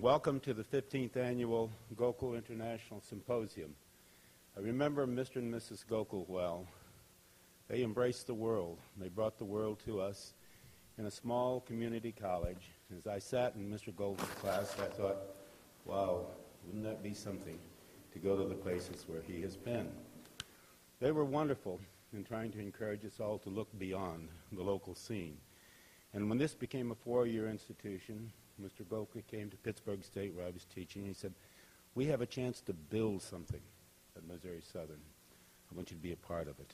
[0.00, 3.74] welcome to the 15th Annual Gokul International Symposium.
[4.56, 5.36] I remember Mr.
[5.36, 5.84] and Mrs.
[5.84, 6.66] Gokul well.
[7.68, 8.78] They embraced the world.
[8.98, 10.32] They brought the world to us
[10.96, 12.70] in a small community college.
[12.96, 13.92] As I sat in Mr.
[13.92, 15.18] Gokul's class, I thought,
[15.84, 16.24] wow,
[16.64, 17.58] wouldn't that be something
[18.14, 19.90] to go to the places where he has been?
[20.98, 21.78] They were wonderful
[22.14, 25.36] in trying to encourage us all to look beyond the local scene.
[26.14, 28.84] And when this became a four-year institution, Mr.
[28.84, 31.04] Gokul came to Pittsburg State where I was teaching.
[31.04, 31.34] He said,
[31.94, 33.60] we have a chance to build something
[34.16, 35.00] at Missouri Southern.
[35.70, 36.72] I want you to be a part of it.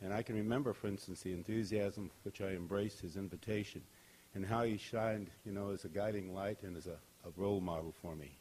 [0.00, 3.82] And I can remember, for instance, the enthusiasm with which I embraced his invitation
[4.34, 7.60] and how he shined, you know, as a guiding light and as a, a role
[7.60, 8.38] model for me.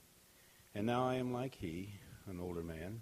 [0.76, 1.90] And now I am like he,
[2.28, 3.02] an older man,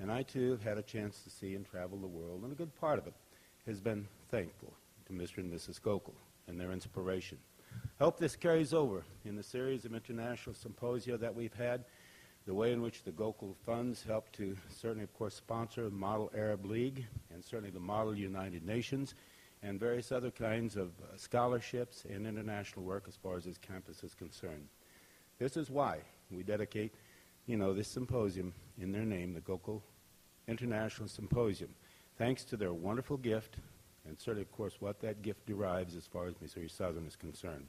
[0.00, 2.56] and I too have had a chance to see and travel the world, and a
[2.56, 3.14] good part of it
[3.66, 4.72] has been thankful
[5.06, 5.38] to Mr.
[5.38, 5.80] and Mrs.
[5.80, 6.14] Gokul
[6.48, 7.38] and their inspiration.
[8.00, 11.84] I hope this carries over in the series of international symposia that we've had,
[12.46, 16.30] the way in which the Gokul funds help to certainly, of course, sponsor the Model
[16.36, 19.14] Arab League and certainly the Model United Nations
[19.62, 24.02] and various other kinds of uh, scholarships and international work as far as this campus
[24.02, 24.68] is concerned.
[25.38, 26.00] This is why
[26.30, 26.94] we dedicate,
[27.46, 29.80] you know, this symposium in their name, the Gokul
[30.46, 31.70] International Symposium,
[32.18, 33.56] thanks to their wonderful gift
[34.06, 37.66] and certainly, of course, what that gift derives as far as Missouri Southern is concerned.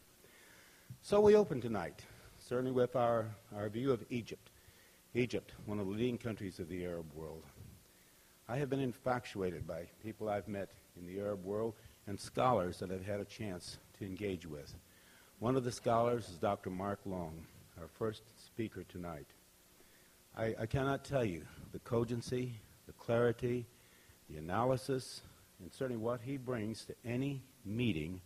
[1.02, 2.02] So we open tonight,
[2.40, 4.50] certainly with our, our view of Egypt.
[5.14, 7.44] Egypt, one of the leading countries of the Arab world.
[8.50, 10.70] I have been infatuated by people I've met
[11.00, 11.74] in the Arab world
[12.06, 14.76] and scholars that I've had a chance to engage with.
[15.40, 16.70] One of the scholars is Dr.
[16.70, 17.46] Mark Long,
[17.80, 19.28] our first speaker tonight.
[20.38, 22.54] I, I cannot tell you the cogency,
[22.88, 23.66] the clarity,
[24.30, 25.22] the analysis,
[25.62, 28.22] and certainly what he brings to any meeting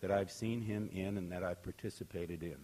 [0.00, 2.56] that I've seen him in and that I've participated in.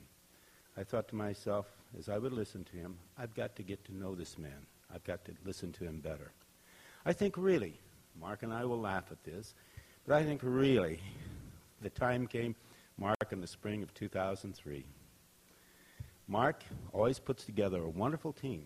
[0.77, 1.67] I thought to myself,
[1.99, 4.67] as I would listen to him, I've got to get to know this man.
[4.95, 6.33] I've got to listen to him better.
[7.05, 7.79] I think really,
[8.21, 9.55] Mark and I will laugh at this,
[10.07, 11.01] but I think really
[11.81, 12.55] the time came,
[12.97, 14.85] Mark, in the spring of 2003.
[16.29, 16.63] Mark
[16.93, 18.65] always puts together a wonderful team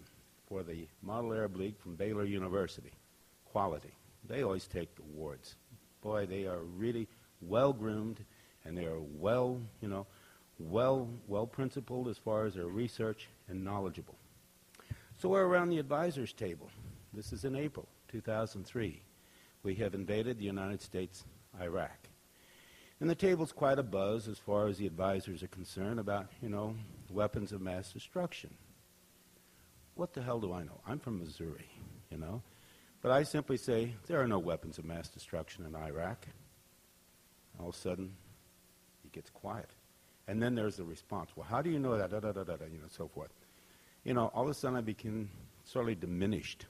[0.49, 2.93] for the Model Arab League from Baylor University.
[3.51, 3.96] Quality.
[4.29, 5.57] They always take the awards.
[6.03, 7.09] Boy, they are really
[7.41, 8.25] well groomed
[8.65, 10.07] and they are well, you know,
[10.59, 14.17] well, well principled as far as their research and knowledgeable.
[15.19, 16.71] So we're around the advisors table.
[17.13, 19.01] This is in April 2003.
[19.63, 21.25] We have invaded the United States,
[21.61, 22.09] Iraq.
[23.01, 26.49] And the table's quite a buzz as far as the advisors are concerned about, you
[26.49, 26.75] know,
[27.11, 28.51] weapons of mass destruction.
[29.95, 30.81] What the hell do I know?
[30.87, 31.69] I'm from Missouri,
[32.11, 32.43] you know.
[33.07, 36.27] But I simply say there are no weapons of mass destruction in Iraq.
[37.61, 38.13] All of a sudden,
[39.05, 39.71] it gets quiet.
[40.27, 41.31] And then there's the response.
[41.37, 42.11] Well, how do you know that?
[42.11, 43.31] Da, da, da, da, da, you know, so forth.
[44.03, 45.31] You know, all of a sudden I became
[45.63, 46.67] sorely diminished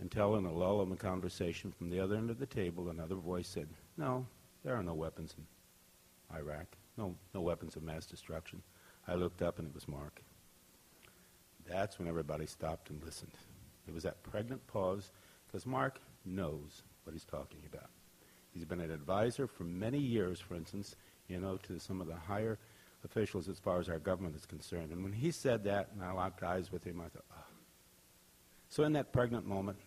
[0.00, 3.14] until in a lull in the conversation from the other end of the table, another
[3.14, 4.26] voice said, no,
[4.64, 6.66] there are no weapons in Iraq.
[6.96, 8.60] No, no weapons of mass destruction.
[9.06, 10.20] I looked up and it was Mark.
[11.64, 13.38] That's when everybody stopped and listened.
[13.86, 15.10] It was that pregnant pause
[15.46, 17.90] because Mark knows what he's talking about.
[18.52, 20.94] He's been an advisor for many years, for instance,
[21.28, 22.58] you know, to some of the higher
[23.04, 24.92] officials as far as our government is concerned.
[24.92, 27.44] And when he said that, and I locked eyes with him, I thought, oh.
[28.68, 29.78] So in that pregnant moment,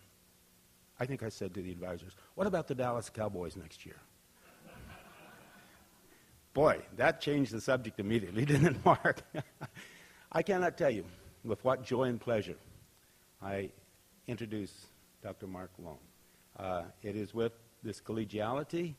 [0.98, 3.96] I think I said to the advisors, what about the Dallas Cowboys next year?
[6.54, 9.22] Boy, that changed the subject immediately, didn't it, Mark?
[10.32, 11.04] I cannot tell you
[11.44, 12.56] with what joy and pleasure
[13.42, 13.70] I
[14.28, 14.86] introduce
[15.22, 15.46] Dr.
[15.46, 15.98] Mark Long.
[16.58, 18.94] Uh, it is with this collegiality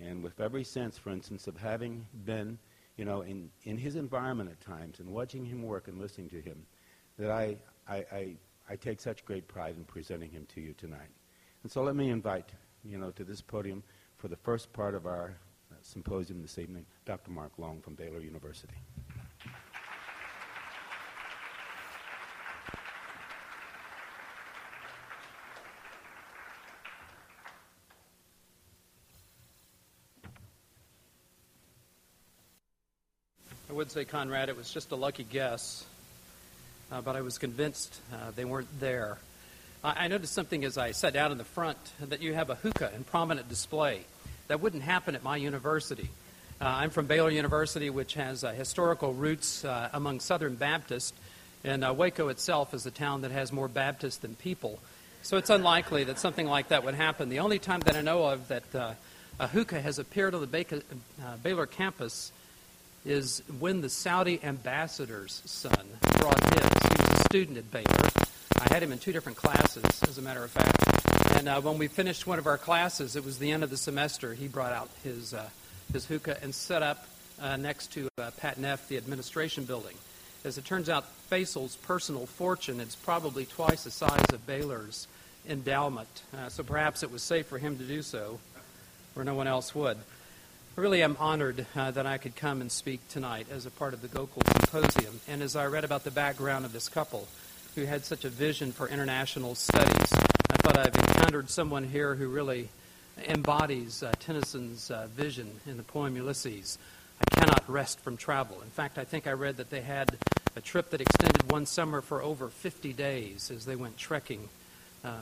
[0.00, 2.58] and with every sense, for instance, of having been,
[2.96, 6.40] you know, in, in his environment at times and watching him work and listening to
[6.40, 6.64] him,
[7.18, 7.56] that I,
[7.88, 8.36] I, I,
[8.70, 11.10] I take such great pride in presenting him to you tonight.
[11.62, 12.50] And so let me invite,
[12.84, 13.82] you know, to this podium
[14.16, 15.36] for the first part of our
[15.70, 17.30] uh, symposium this evening, Dr.
[17.30, 18.74] Mark Long from Baylor University.
[33.92, 35.84] Say, Conrad, it was just a lucky guess,
[36.90, 39.18] uh, but I was convinced uh, they weren't there.
[39.84, 42.54] I, I noticed something as I sat down in the front that you have a
[42.54, 44.00] hookah in prominent display.
[44.48, 46.08] That wouldn't happen at my university.
[46.58, 51.12] Uh, I'm from Baylor University, which has uh, historical roots uh, among Southern Baptists,
[51.62, 54.78] and uh, Waco itself is a town that has more Baptists than people.
[55.20, 57.28] So it's unlikely that something like that would happen.
[57.28, 58.96] The only time that I know of that
[59.38, 60.82] a hookah has appeared on the
[61.42, 62.32] Baylor campus
[63.04, 65.86] is when the Saudi ambassador's son
[66.18, 66.62] brought his.
[66.62, 68.10] He was a student at Baylor.
[68.60, 71.36] I had him in two different classes, as a matter of fact.
[71.36, 73.76] And uh, when we finished one of our classes, it was the end of the
[73.76, 75.48] semester, he brought out his, uh,
[75.92, 77.06] his hookah and set up
[77.40, 79.96] uh, next to uh, Pat Neff, the administration building.
[80.44, 85.08] As it turns out, Faisal's personal fortune is probably twice the size of Baylor's
[85.48, 88.38] endowment, uh, so perhaps it was safe for him to do so,
[89.14, 89.98] where no one else would.
[90.74, 93.92] I really am honored uh, that I could come and speak tonight as a part
[93.92, 95.20] of the Gokul Symposium.
[95.28, 97.28] And as I read about the background of this couple
[97.74, 100.10] who had such a vision for international studies,
[100.50, 102.70] I thought I've encountered someone here who really
[103.28, 106.78] embodies uh, Tennyson's uh, vision in the poem Ulysses.
[107.20, 108.62] I cannot rest from travel.
[108.62, 110.16] In fact, I think I read that they had
[110.56, 114.48] a trip that extended one summer for over 50 days as they went trekking
[115.04, 115.12] um,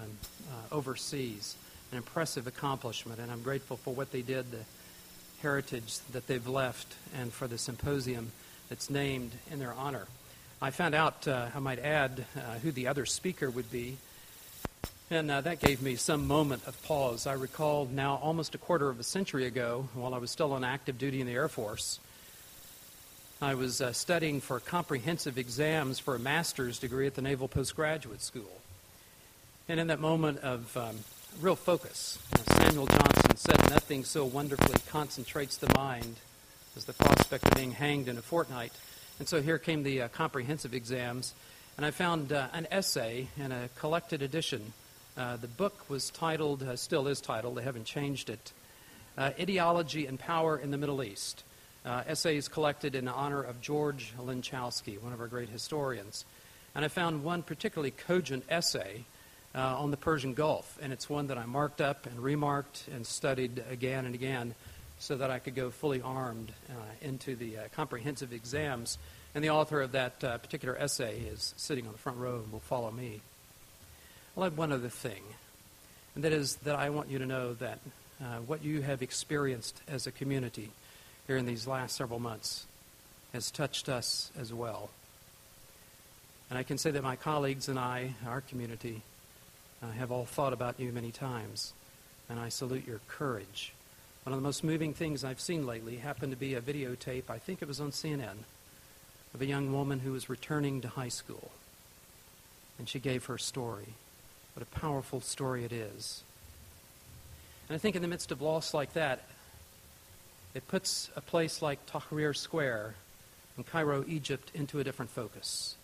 [0.49, 1.56] uh, overseas.
[1.91, 4.58] An impressive accomplishment, and I'm grateful for what they did, the
[5.43, 8.33] heritage that they've left, and for the symposium
[8.69, 10.07] that's named in their honor.
[10.63, 13.97] I found out, uh, I might add, uh, who the other speaker would be,
[15.11, 17.27] and uh, that gave me some moment of pause.
[17.27, 20.63] I recall now, almost a quarter of a century ago, while I was still on
[20.63, 21.99] active duty in the Air Force,
[23.43, 28.21] I was uh, studying for comprehensive exams for a master's degree at the Naval Postgraduate
[28.21, 28.61] School.
[29.67, 30.97] And in that moment of um,
[31.41, 36.17] real focus, Samuel Johnson said, Nothing so wonderfully concentrates the mind
[36.77, 38.73] as the prospect of being hanged in a fortnight.
[39.19, 41.35] And so here came the uh, comprehensive exams,
[41.77, 44.73] and I found uh, an essay in a collected edition.
[45.17, 48.53] Uh, the book was titled, uh, still is titled, they haven't changed it,
[49.17, 51.44] uh, Ideology and Power in the Middle East.
[51.85, 56.25] Uh, essays collected in honor of George Lenczowski, one of our great historians.
[56.75, 59.05] And I found one particularly cogent essay
[59.55, 60.79] uh, on the Persian Gulf.
[60.81, 64.55] And it's one that I marked up and remarked and studied again and again
[64.99, 68.99] so that I could go fully armed uh, into the uh, comprehensive exams.
[69.35, 72.52] And the author of that uh, particular essay is sitting on the front row and
[72.52, 73.20] will follow me.
[74.37, 75.23] I'll add one other thing,
[76.14, 77.81] and that is that I want you to know that
[78.23, 80.70] uh, what you have experienced as a community
[81.26, 82.67] here in these last several months
[83.32, 84.91] has touched us as well.
[86.49, 89.03] And I can say that my colleagues and I, our community,
[89.82, 91.73] I have all thought about you many times,
[92.29, 93.73] and I salute your courage.
[94.25, 97.38] One of the most moving things I've seen lately happened to be a videotape, I
[97.38, 98.44] think it was on CNN,
[99.35, 101.50] of a young woman who was returning to high school.
[102.79, 103.94] And she gave her story.
[104.55, 106.23] What a powerful story it is.
[107.69, 109.23] And I think in the midst of loss like that,
[110.53, 112.97] it puts a place like Tahrir Square
[113.56, 115.77] in Cairo, Egypt, into a different focus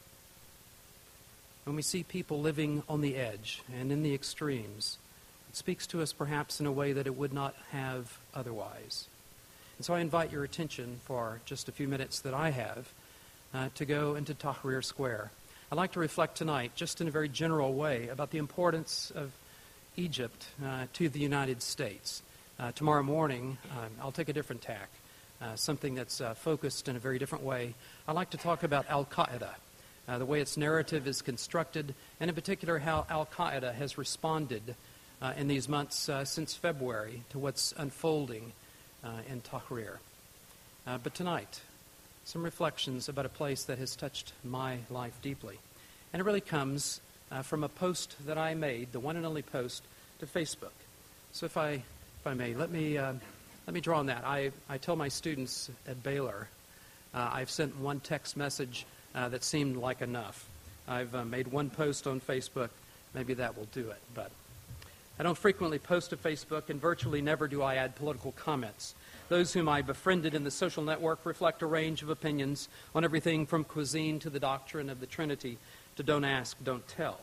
[1.66, 4.98] when we see people living on the edge and in the extremes,
[5.50, 9.08] it speaks to us perhaps in a way that it would not have otherwise.
[9.76, 12.92] And so I invite your attention for just a few minutes that I have
[13.52, 15.32] uh, to go into Tahrir Square.
[15.72, 19.32] I'd like to reflect tonight, just in a very general way, about the importance of
[19.96, 22.22] Egypt uh, to the United States.
[22.60, 24.88] Uh, tomorrow morning, um, I'll take a different tack,
[25.42, 27.74] uh, something that's uh, focused in a very different way.
[28.06, 29.56] I'd like to talk about Al Qaeda
[30.08, 34.74] uh, the way its narrative is constructed, and in particular how Al Qaeda has responded
[35.20, 38.52] uh, in these months uh, since February to what's unfolding
[39.04, 39.96] uh, in Tahrir.
[40.86, 41.60] Uh, but tonight,
[42.24, 45.58] some reflections about a place that has touched my life deeply.
[46.12, 47.00] And it really comes
[47.32, 49.82] uh, from a post that I made, the one and only post,
[50.20, 50.76] to Facebook.
[51.32, 54.24] So if I, if I may, let me, let me draw on that.
[54.24, 56.48] I, I tell my students at Baylor,
[57.12, 58.86] I've sent one text message
[59.16, 60.46] uh, that seemed like enough.
[60.86, 62.68] I've uh, made one post on Facebook.
[63.14, 64.00] Maybe that will do it.
[64.14, 64.30] But
[65.18, 68.94] I don't frequently post to Facebook, and virtually never do I add political comments.
[69.28, 73.46] Those whom I befriended in the social network reflect a range of opinions on everything
[73.46, 75.56] from cuisine to the doctrine of the Trinity
[75.96, 77.18] to don't ask, don't tell.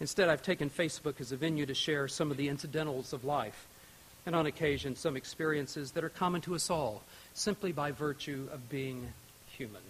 [0.00, 3.66] Instead, I've taken Facebook as a venue to share some of the incidentals of life,
[4.26, 7.02] and on occasion, some experiences that are common to us all,
[7.32, 9.08] simply by virtue of being
[9.56, 9.80] human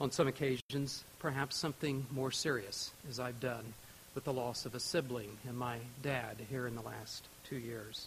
[0.00, 3.74] on some occasions, perhaps something more serious, as I've done
[4.14, 8.06] with the loss of a sibling and my dad here in the last two years.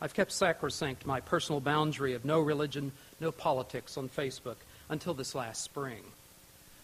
[0.00, 4.56] I've kept sacrosanct my personal boundary of no religion, no politics on Facebook
[4.88, 6.02] until this last spring.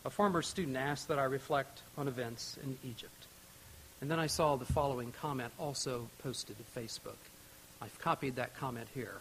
[0.05, 3.27] A former student asked that I reflect on events in Egypt.
[4.01, 7.19] And then I saw the following comment also posted to Facebook.
[7.83, 9.17] I've copied that comment here.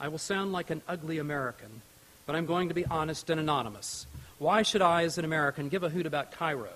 [0.00, 1.82] I will sound like an ugly American
[2.26, 4.06] but I'm going to be honest and anonymous.
[4.38, 6.72] Why should I, as an American, give a hoot about Cairo?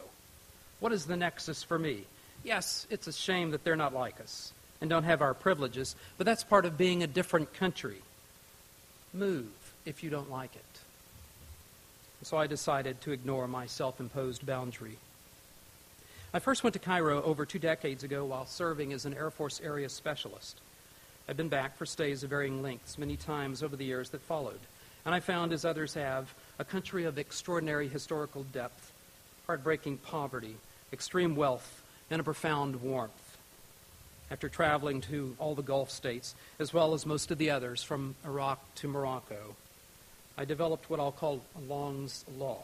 [0.80, 2.04] What is the nexus for me?
[2.44, 6.24] Yes, it's a shame that they're not like us and don't have our privileges, but
[6.24, 8.02] that's part of being a different country.
[9.12, 9.48] Move
[9.84, 10.62] if you don't like it.
[12.22, 14.98] So I decided to ignore my self imposed boundary.
[16.32, 19.60] I first went to Cairo over two decades ago while serving as an Air Force
[19.64, 20.60] area specialist.
[21.28, 24.60] I've been back for stays of varying lengths many times over the years that followed,
[25.08, 28.92] and I found, as others have, a country of extraordinary historical depth,
[29.46, 30.54] heartbreaking poverty,
[30.92, 33.38] extreme wealth, and a profound warmth.
[34.30, 38.16] After traveling to all the Gulf states, as well as most of the others, from
[38.22, 39.56] Iraq to Morocco,
[40.36, 42.60] I developed what I'll call Long's Law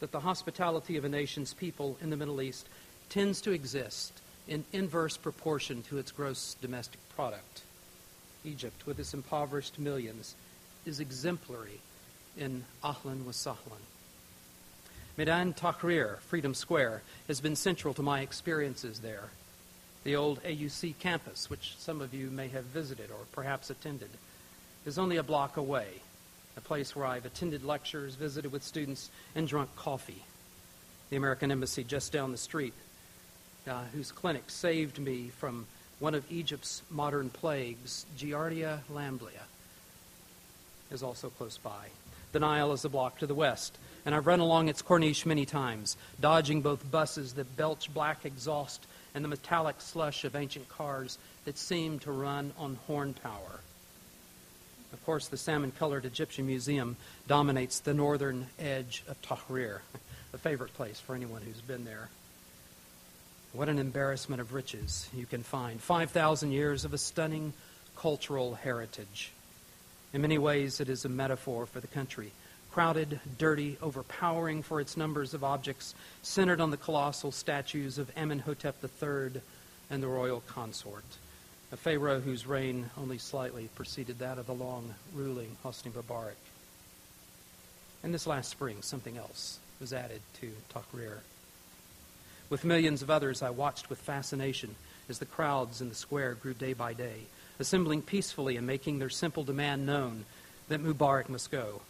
[0.00, 2.68] that the hospitality of a nation's people in the Middle East
[3.10, 4.12] tends to exist
[4.48, 7.62] in inverse proportion to its gross domestic product.
[8.44, 10.34] Egypt, with its impoverished millions,
[10.86, 11.80] is exemplary
[12.36, 13.84] in Ahlan wa Sahlan.
[15.16, 19.30] Meydan Tahrir, Freedom Square, has been central to my experiences there.
[20.02, 24.10] The old AUC campus, which some of you may have visited or perhaps attended,
[24.84, 25.86] is only a block away
[26.56, 30.22] a place where I've attended lectures, visited with students, and drunk coffee.
[31.10, 32.74] The American Embassy just down the street,
[33.68, 35.66] uh, whose clinic saved me from
[35.98, 39.42] one of Egypt's modern plagues, Giardia lamblia,
[40.94, 41.88] is also close by.
[42.32, 45.44] The Nile is a block to the west, and I've run along its corniche many
[45.44, 51.18] times, dodging both buses that belch black exhaust and the metallic slush of ancient cars
[51.44, 53.60] that seem to run on horn power.
[54.92, 56.96] Of course, the salmon colored Egyptian Museum
[57.26, 59.80] dominates the northern edge of Tahrir,
[60.32, 62.08] a favorite place for anyone who's been there.
[63.52, 65.80] What an embarrassment of riches you can find.
[65.80, 67.52] 5,000 years of a stunning
[67.96, 69.32] cultural heritage.
[70.14, 72.32] In many ways, it is a metaphor for the country.
[72.72, 78.76] Crowded, dirty, overpowering for its numbers of objects, centered on the colossal statues of Amenhotep
[78.82, 79.42] III
[79.90, 81.04] and the royal consort
[81.74, 86.36] a pharaoh whose reign only slightly preceded that of the long ruling Hosni Mubarak.
[88.04, 91.18] And this last spring, something else was added to Tahrir.
[92.48, 94.76] With millions of others, I watched with fascination
[95.08, 97.22] as the crowds in the square grew day by day,
[97.58, 100.24] assembling peacefully and making their simple demand known
[100.68, 101.82] that Mubarak must go.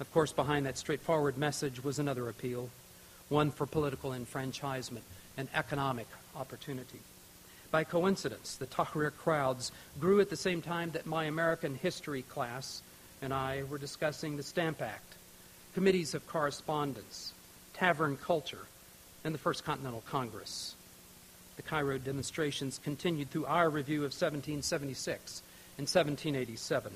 [0.00, 2.70] Of course, behind that straightforward message was another appeal,
[3.28, 5.04] one for political enfranchisement
[5.36, 6.06] and economic
[6.36, 7.00] opportunity.
[7.70, 12.82] By coincidence, the Tahrir crowds grew at the same time that my American history class
[13.22, 15.14] and I were discussing the Stamp Act,
[15.74, 17.32] committees of correspondence,
[17.72, 18.66] tavern culture,
[19.24, 20.74] and the First Continental Congress.
[21.56, 25.42] The Cairo demonstrations continued through our review of 1776
[25.78, 26.92] and 1787.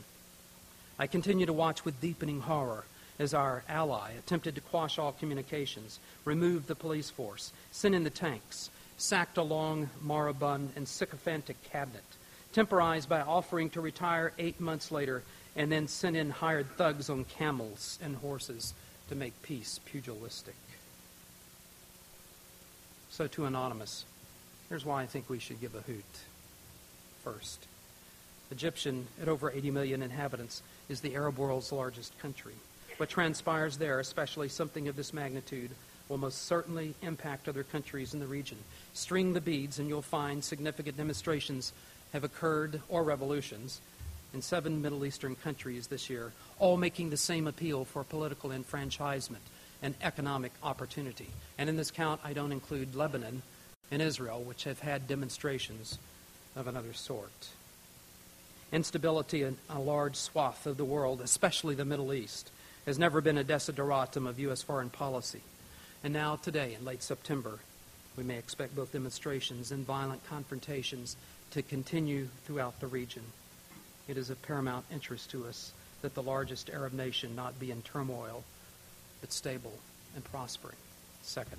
[0.98, 2.84] I continue to watch with deepening horror
[3.18, 8.10] as our ally attempted to quash all communications, remove the police force, send in the
[8.10, 12.04] tanks, sacked a long, moribund, and sycophantic cabinet,
[12.52, 15.22] temporized by offering to retire eight months later,
[15.54, 18.74] and then sent in hired thugs on camels and horses
[19.08, 20.54] to make peace pugilistic.
[23.10, 24.04] So, to Anonymous,
[24.68, 26.04] here's why I think we should give a hoot.
[27.22, 27.66] First,
[28.50, 32.54] Egyptian, at over 80 million inhabitants, is the Arab world's largest country.
[32.96, 35.70] What transpires there, especially something of this magnitude,
[36.08, 38.58] will most certainly impact other countries in the region.
[38.94, 41.72] String the beads, and you'll find significant demonstrations
[42.12, 43.80] have occurred or revolutions
[44.32, 49.42] in seven Middle Eastern countries this year, all making the same appeal for political enfranchisement
[49.82, 51.28] and economic opportunity.
[51.58, 53.42] And in this count, I don't include Lebanon
[53.90, 55.98] and Israel, which have had demonstrations
[56.54, 57.48] of another sort.
[58.72, 62.50] Instability in a large swath of the world, especially the Middle East,
[62.84, 64.62] has never been a desideratum of U.S.
[64.62, 65.40] foreign policy.
[66.02, 67.58] And now, today, in late September,
[68.16, 71.16] we may expect both demonstrations and violent confrontations
[71.50, 73.22] to continue throughout the region.
[74.08, 77.82] It is of paramount interest to us that the largest Arab nation not be in
[77.82, 78.44] turmoil,
[79.20, 79.72] but stable
[80.14, 80.76] and prospering.
[81.22, 81.58] Second,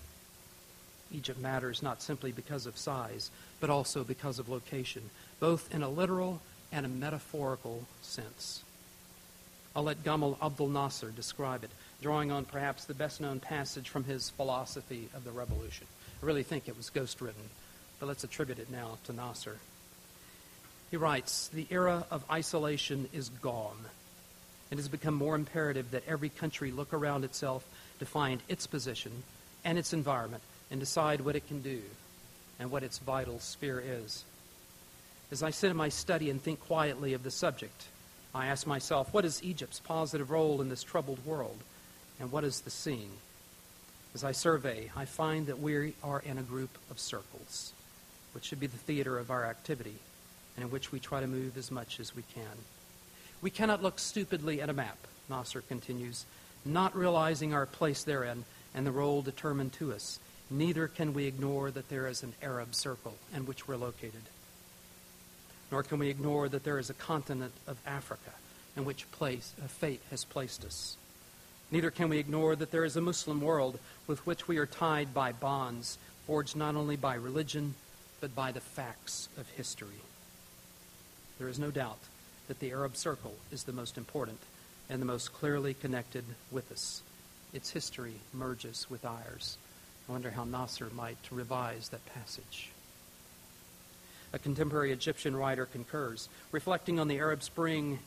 [1.12, 5.10] Egypt matters not simply because of size, but also because of location,
[5.40, 8.64] both in a literal and a metaphorical sense.
[9.76, 11.70] I'll let Gamal Abdel Nasser describe it
[12.02, 15.88] drawing on perhaps the best known passage from his philosophy of the revolution.
[16.22, 17.50] I really think it was ghost written,
[18.00, 19.58] but let's attribute it now to Nasser.
[20.92, 23.78] He writes The era of isolation is gone.
[24.72, 27.66] It has become more imperative that every country look around itself
[28.00, 29.24] to find its position
[29.64, 31.82] and its environment and decide what it can do
[32.60, 34.24] and what its vital sphere is.
[35.32, 37.86] As I sit in my study and think quietly of the subject,
[38.34, 41.58] I ask myself, what is Egypt's positive role in this troubled world?
[42.20, 43.12] And what is the scene?
[44.14, 47.74] As I survey, I find that we are in a group of circles,
[48.34, 49.96] which should be the theater of our activity,
[50.56, 52.66] and in which we try to move as much as we can.
[53.42, 54.98] We cannot look stupidly at a map,
[55.30, 56.26] Nasser continues,
[56.66, 60.20] not realizing our place therein and the role determined to us.
[60.50, 64.22] Neither can we ignore that there is an Arab circle in which we're located.
[65.72, 68.32] Nor can we ignore that there is a continent of Africa
[68.78, 70.96] in which place, uh, fate has placed us.
[71.72, 75.14] Neither can we ignore that there is a Muslim world with which we are tied
[75.14, 77.74] by bonds forged not only by religion,
[78.22, 80.02] but by the facts of history.
[81.40, 82.00] There is no doubt
[82.48, 84.40] that the Arab Circle is the most important
[84.90, 87.02] and the most clearly connected with us.
[87.54, 89.58] Its history merges with ours.
[90.08, 92.70] I wonder how Nasser might revise that passage.
[94.32, 96.30] A contemporary Egyptian writer concurs.
[96.52, 98.00] Reflecting on the Arab Spring,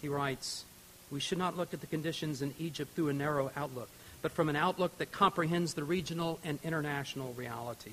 [0.00, 0.64] he writes,
[1.10, 3.90] We should not look at the conditions in Egypt through a narrow outlook,
[4.22, 7.92] but from an outlook that comprehends the regional and international reality.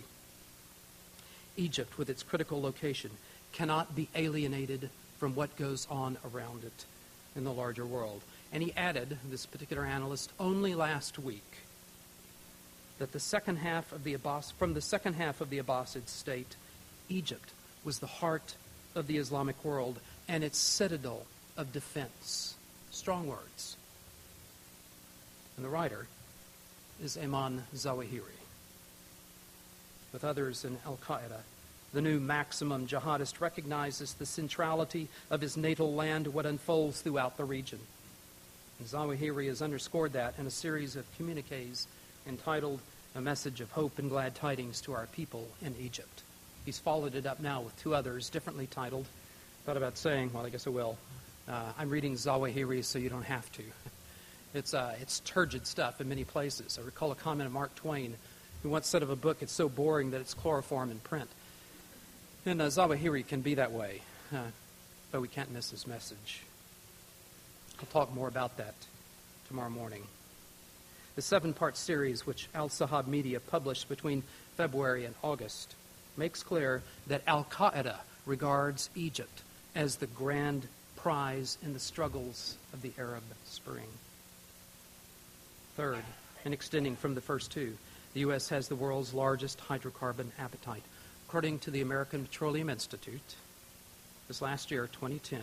[1.58, 3.12] Egypt, with its critical location,
[3.52, 6.86] cannot be alienated from what goes on around it
[7.36, 8.22] in the larger world.
[8.54, 11.64] And he added, this particular analyst, only last week,
[13.00, 16.56] that the second half of the Abbas, from the second half of the Abbasid state,
[17.10, 17.50] Egypt
[17.84, 18.56] was the heart
[18.94, 21.26] of the Islamic world and its citadel
[21.58, 22.56] of defense.
[22.92, 23.78] Strong words.
[25.56, 26.08] And the writer
[27.02, 28.38] is Ayman Zawahiri.
[30.12, 31.42] With others in Al Qaeda,
[31.94, 37.46] the new maximum jihadist recognizes the centrality of his natal land, what unfolds throughout the
[37.46, 37.80] region.
[38.80, 41.88] And Zawahiri has underscored that in a series of communiques
[42.28, 42.80] entitled
[43.16, 46.24] A Message of Hope and Glad Tidings to Our People in Egypt.
[46.66, 49.06] He's followed it up now with two others, differently titled.
[49.66, 50.98] Thought about saying, well, I guess I will.
[51.48, 53.64] Uh, I'm reading Zawahiri so you don't have to.
[54.52, 56.80] It's, uh, it's turgid stuff in many places.
[56.82, 58.16] I recall a comment of Mark Twain,
[58.64, 61.30] who once said of a book, it's so boring that it's chloroform in print.
[62.48, 64.02] And uh, Zawahiri can be that way,
[64.34, 64.48] uh,
[65.12, 66.42] but we can't miss his message.
[67.80, 68.74] I'll talk more about that
[69.48, 70.02] tomorrow morning.
[71.20, 74.24] The seven part series, which Al Sahab Media published between
[74.56, 75.76] February and August,
[76.16, 79.42] makes clear that Al Qaeda regards Egypt
[79.76, 83.90] as the grand prize in the struggles of the Arab Spring.
[85.76, 86.06] Third,
[86.46, 87.76] and extending from the first two,
[88.14, 88.48] the U.S.
[88.48, 90.84] has the world's largest hydrocarbon appetite.
[91.28, 93.36] According to the American Petroleum Institute,
[94.30, 95.42] this last year, 2010,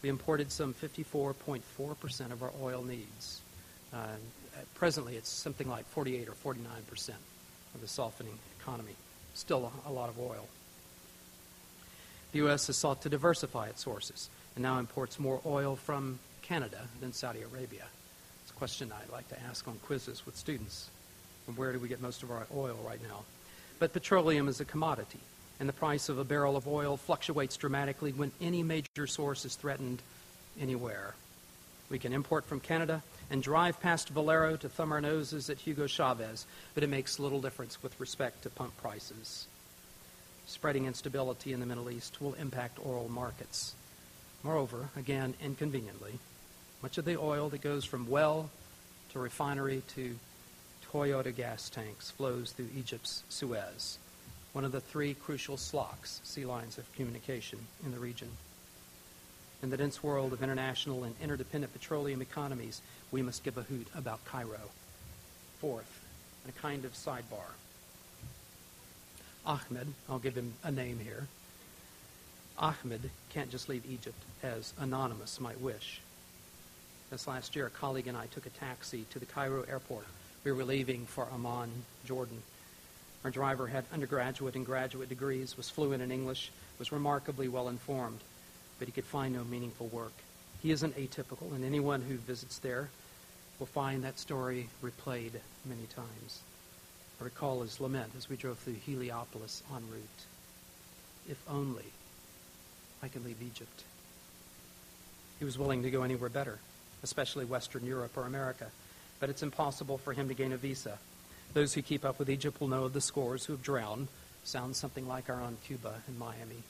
[0.00, 3.40] we imported some 54.4% of our oil needs.
[3.92, 4.06] Uh,
[4.54, 7.18] Uh, presently, it's something like 48 or 49 percent
[7.74, 8.94] of the softening economy.
[9.34, 10.46] Still a, a lot of oil.
[12.32, 12.66] The U.S.
[12.66, 17.40] has sought to diversify its sources and now imports more oil from Canada than Saudi
[17.42, 17.84] Arabia.
[18.42, 20.90] It's a question I like to ask on quizzes with students.
[21.46, 23.24] From where do we get most of our oil right now?
[23.78, 25.18] But petroleum is a commodity,
[25.58, 29.56] and the price of a barrel of oil fluctuates dramatically when any major source is
[29.56, 30.02] threatened
[30.60, 31.14] anywhere.
[31.92, 35.86] We can import from Canada and drive past Valero to thumb our noses at Hugo
[35.86, 39.46] Chavez, but it makes little difference with respect to pump prices.
[40.46, 43.74] Spreading instability in the Middle East will impact oil markets.
[44.42, 46.18] Moreover, again, inconveniently,
[46.82, 48.48] much of the oil that goes from well
[49.10, 50.16] to refinery to
[50.90, 53.98] Toyota gas tanks flows through Egypt's Suez,
[54.54, 58.30] one of the three crucial SLOCs, sea lines of communication, in the region.
[59.62, 63.86] In the dense world of international and interdependent petroleum economies, we must give a hoot
[63.94, 64.70] about Cairo.
[65.60, 66.00] Fourth,
[66.44, 67.54] and a kind of sidebar.
[69.46, 71.28] Ahmed, I'll give him a name here.
[72.58, 76.00] Ahmed can't just leave Egypt as Anonymous might wish.
[77.10, 80.06] This last year, a colleague and I took a taxi to the Cairo airport.
[80.42, 81.70] We were leaving for Amman,
[82.04, 82.42] Jordan.
[83.22, 88.18] Our driver had undergraduate and graduate degrees, was fluent in English, was remarkably well informed,
[88.82, 90.12] but he could find no meaningful work.
[90.60, 92.88] He isn't atypical, and anyone who visits there
[93.60, 96.40] will find that story replayed many times.
[97.20, 100.24] I recall his lament as we drove through Heliopolis en route.
[101.30, 101.84] If only
[103.04, 103.84] I could leave Egypt.
[105.38, 106.58] He was willing to go anywhere better,
[107.04, 108.66] especially Western Europe or America,
[109.20, 110.98] but it's impossible for him to gain a visa.
[111.54, 114.08] Those who keep up with Egypt will know of the scores who have drowned.
[114.42, 116.64] Sounds something like our own Cuba and Miami.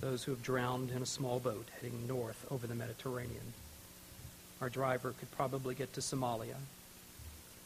[0.00, 3.52] Those who have drowned in a small boat heading north over the Mediterranean.
[4.60, 6.56] Our driver could probably get to Somalia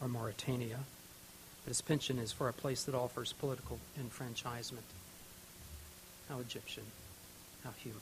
[0.00, 0.78] or Mauritania,
[1.64, 4.84] but his pension is for a place that offers political enfranchisement.
[6.28, 6.84] How Egyptian,
[7.62, 8.00] how human.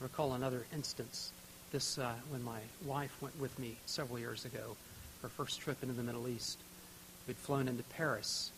[0.00, 1.32] I recall another instance.
[1.72, 4.76] This uh, when my wife went with me several years ago,
[5.22, 6.58] her first trip into the Middle East.
[7.26, 8.50] We'd flown into Paris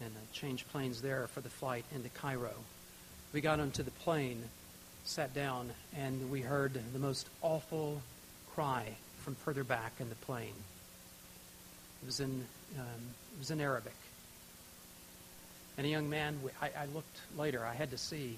[0.00, 2.54] and uh, changed planes there for the flight into Cairo.
[3.32, 4.42] We got onto the plane
[5.04, 8.02] sat down and we heard the most awful
[8.54, 8.86] cry
[9.18, 10.54] from further back in the plane.
[12.02, 12.44] It was in,
[12.78, 13.00] um,
[13.34, 13.94] it was in Arabic.
[15.78, 18.36] And a young man, I, I looked later, I had to see,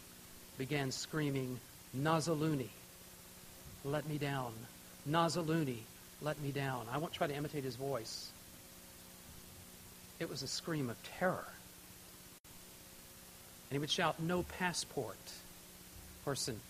[0.58, 1.58] began screaming,
[1.96, 2.68] Nazaluni,
[3.84, 4.52] let me down.
[5.08, 5.78] Nazaluni,
[6.20, 6.86] let me down.
[6.92, 8.30] I won't try to imitate his voice.
[10.20, 11.46] It was a scream of terror.
[13.72, 15.16] And he would shout, No passport.
[15.24, 16.60] Of course, in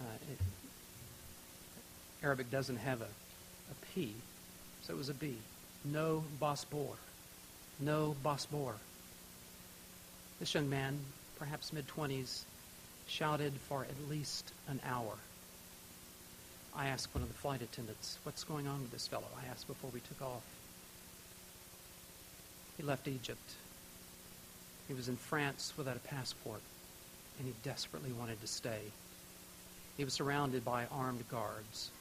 [0.00, 0.04] uh,
[2.22, 4.14] Arabic doesn't have a, a P,
[4.80, 5.36] so it was a B.
[5.84, 6.96] No Bosbor.
[7.78, 8.72] No Bosbor.
[10.38, 10.98] This young man,
[11.38, 12.44] perhaps mid 20s,
[13.06, 15.12] shouted for at least an hour.
[16.74, 19.28] I asked one of the flight attendants, What's going on with this fellow?
[19.44, 20.42] I asked before we took off.
[22.78, 23.56] He left Egypt.
[24.90, 26.60] He was in France without a passport,
[27.38, 28.80] and he desperately wanted to stay.
[29.96, 31.92] He was surrounded by armed guards.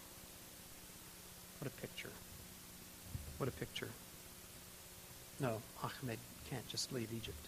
[1.60, 2.10] What a picture.
[3.38, 3.89] What a picture.
[5.39, 6.17] No, Ahmed
[6.49, 7.45] can't just leave Egypt.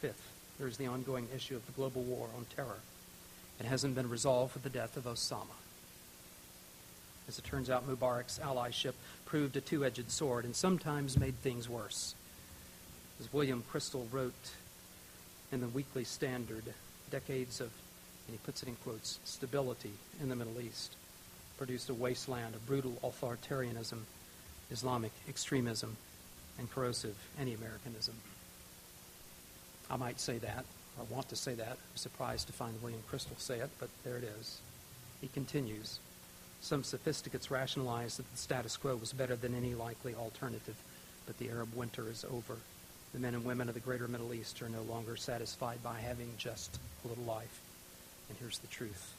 [0.00, 0.22] Fifth,
[0.60, 2.78] there's the ongoing issue of the global war on terror.
[3.58, 5.58] It hasn't been resolved with the death of Osama.
[7.26, 11.68] As it turns out, Mubarak's allyship proved a two edged sword and sometimes made things
[11.68, 12.14] worse.
[13.20, 14.32] As William Kristol wrote
[15.52, 16.64] in the Weekly Standard,
[17.10, 17.70] decades of,
[18.26, 20.96] and he puts it in quotes, stability in the Middle East
[21.58, 23.98] produced a wasteland of brutal authoritarianism,
[24.70, 25.94] Islamic extremism,
[26.58, 28.14] and corrosive anti Americanism.
[29.90, 30.64] I might say that,
[30.98, 31.72] or want to say that.
[31.72, 34.60] I'm surprised to find William Kristol say it, but there it is.
[35.20, 35.98] He continues.
[36.62, 40.76] Some sophisticates rationalize that the status quo was better than any likely alternative,
[41.26, 42.56] but the Arab winter is over.
[43.12, 46.32] The men and women of the greater Middle East are no longer satisfied by having
[46.38, 47.60] just a little life.
[48.28, 49.14] And here's the truth.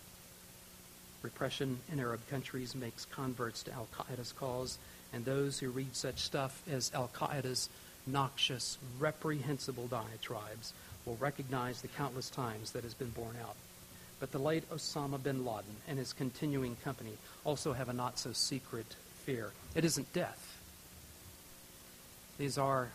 [1.22, 4.78] Repression in Arab countries makes converts to Al Qaeda's cause,
[5.14, 7.70] and those who read such stuff as Al Qaeda's
[8.08, 10.74] noxious, reprehensible diatribes
[11.06, 13.56] will recognize the countless times that has been borne out.
[14.20, 18.32] But the late Osama bin Laden and his continuing company also have a not so
[18.32, 19.52] secret fear.
[19.76, 20.60] It isn't death.
[22.38, 22.90] These are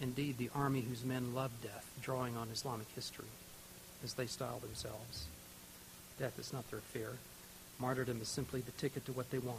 [0.00, 3.26] indeed the army whose men love death, drawing on Islamic history,
[4.04, 5.26] as they style themselves.
[6.18, 7.12] Death is not their fear.
[7.78, 9.58] Martyrdom is simply the ticket to what they want.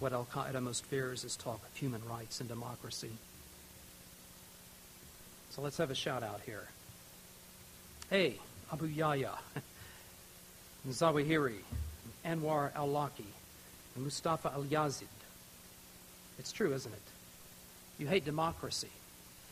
[0.00, 3.10] What Al Qaeda most fears is talk of human rights and democracy.
[5.50, 6.68] So let's have a shout out here.
[8.10, 8.36] Hey,
[8.72, 9.32] Abu Yahya,
[10.88, 11.56] Zawahiri,
[12.24, 13.24] Anwar al Awlaki,
[13.94, 15.06] and Mustafa al Yazid.
[16.38, 17.00] It's true, isn't it?
[17.98, 18.88] You hate democracy.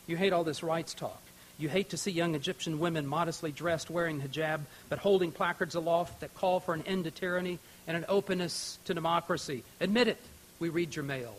[0.07, 1.21] You hate all this rights talk.
[1.59, 6.21] You hate to see young Egyptian women modestly dressed, wearing hijab, but holding placards aloft
[6.21, 9.64] that call for an end to tyranny and an openness to democracy.
[9.81, 10.19] Admit it.
[10.59, 11.35] We read your mail.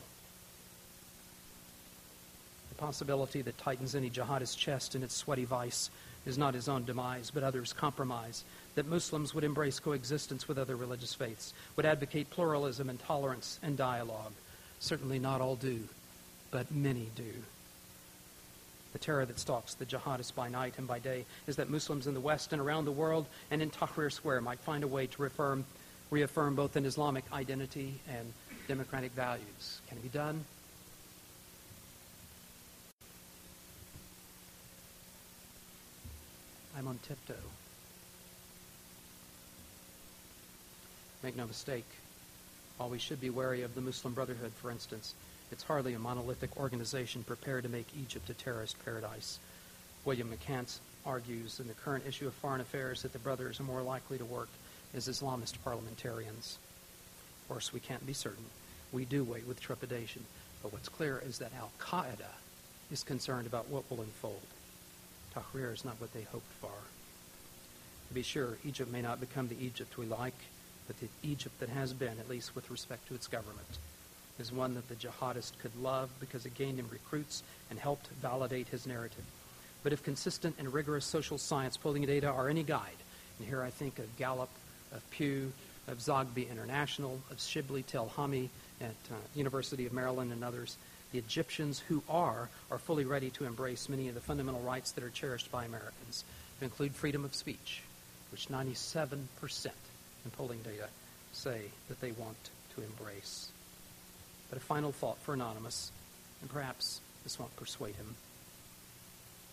[2.70, 5.90] The possibility that tightens any jihadist's chest in its sweaty vice
[6.26, 8.44] is not his own demise, but others' compromise.
[8.76, 13.78] That Muslims would embrace coexistence with other religious faiths, would advocate pluralism and tolerance and
[13.78, 14.34] dialogue.
[14.80, 15.88] Certainly not all do,
[16.52, 17.34] but many do.
[18.94, 22.14] The terror that stalks the jihadists by night and by day is that Muslims in
[22.14, 25.22] the West and around the world and in Tahrir Square might find a way to
[25.22, 25.66] reaffirm,
[26.10, 28.34] reaffirm both an Islamic identity and
[28.68, 29.82] democratic values.
[29.88, 30.44] Can it be done?
[36.78, 37.34] I'm on tiptoe.
[41.24, 41.88] Make no mistake,
[42.78, 45.16] while we should be wary of the Muslim Brotherhood, for instance,
[45.52, 49.40] it's hardly a monolithic organization prepared to make Egypt a terrorist paradise.
[50.06, 53.82] William McCants argues in the current issue of Foreign Affairs that the brothers are more
[53.82, 54.50] likely to work
[54.94, 56.58] as Islamist parliamentarians.
[57.42, 58.46] Of course, we can't be certain.
[58.92, 60.26] We do wait with trepidation.
[60.62, 62.32] But what's clear is that Al Qaeda
[62.92, 64.42] is concerned about what will unfold.
[65.34, 66.72] Tahrir is not what they hoped for.
[68.08, 70.38] To be sure, Egypt may not become the Egypt we like,
[70.88, 73.78] but the Egypt that has been, at least with respect to its government,
[74.40, 78.68] is one that the jihadist could love because it gained him recruits and helped validate
[78.68, 79.24] his narrative.
[79.84, 82.98] But if consistent and rigorous social science polling data are any guide,
[83.40, 84.50] and here I think of Gallup,
[84.92, 85.54] of Pew,
[85.88, 88.50] of Zogby International, of Shibli Telhami
[88.82, 90.78] at uh, University of Maryland and others,
[91.12, 95.04] the Egyptians who are are fully ready to embrace many of the fundamental rights that
[95.04, 96.24] are cherished by Americans,
[96.60, 97.82] to include freedom of speech,
[98.32, 99.12] which 97%
[100.26, 100.88] in polling data
[101.32, 103.50] say that they want to embrace.
[104.50, 105.92] But a final thought for Anonymous,
[106.42, 108.16] and perhaps this won't persuade him.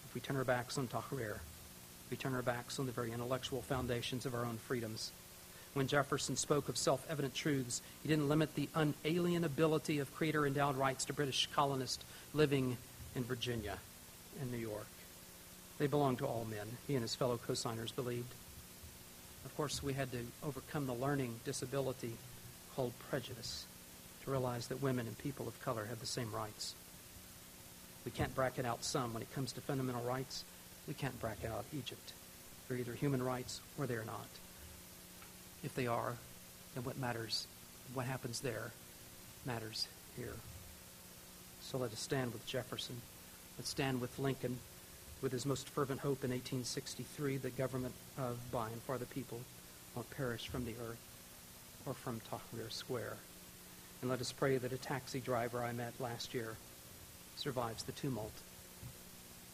[0.09, 1.41] If we turn our backs on Tahrir,
[2.11, 5.11] We turn our backs on the very intellectual foundations of our own freedoms.
[5.73, 10.77] When Jefferson spoke of self evident truths, he didn't limit the unalienability of creator endowed
[10.77, 12.77] rights to British colonists living
[13.17, 13.79] in Virginia
[14.41, 14.87] and New York.
[15.79, 18.33] They belong to all men, he and his fellow co-signers believed.
[19.45, 22.13] Of course, we had to overcome the learning disability
[22.77, 23.65] called prejudice
[24.25, 26.75] to realize that women and people of color have the same rights.
[28.05, 30.45] We can't bracket out some when it comes to fundamental rights.
[30.89, 32.13] We can't bracket out Egypt.
[32.69, 34.27] They're either human rights or they're not.
[35.63, 36.15] If they are,
[36.75, 37.47] then what matters,
[37.95, 38.73] what happens there,
[39.47, 40.35] matters here.
[41.61, 43.01] So let us stand with Jefferson.
[43.59, 44.59] Let's stand with Lincoln
[45.23, 49.41] with his most fervent hope in 1863 that government of, by, and for the people
[49.95, 50.99] won't perish from the earth
[51.87, 53.17] or from Tahrir Square.
[54.01, 56.57] And let us pray that a taxi driver I met last year
[57.37, 58.33] survives the tumult,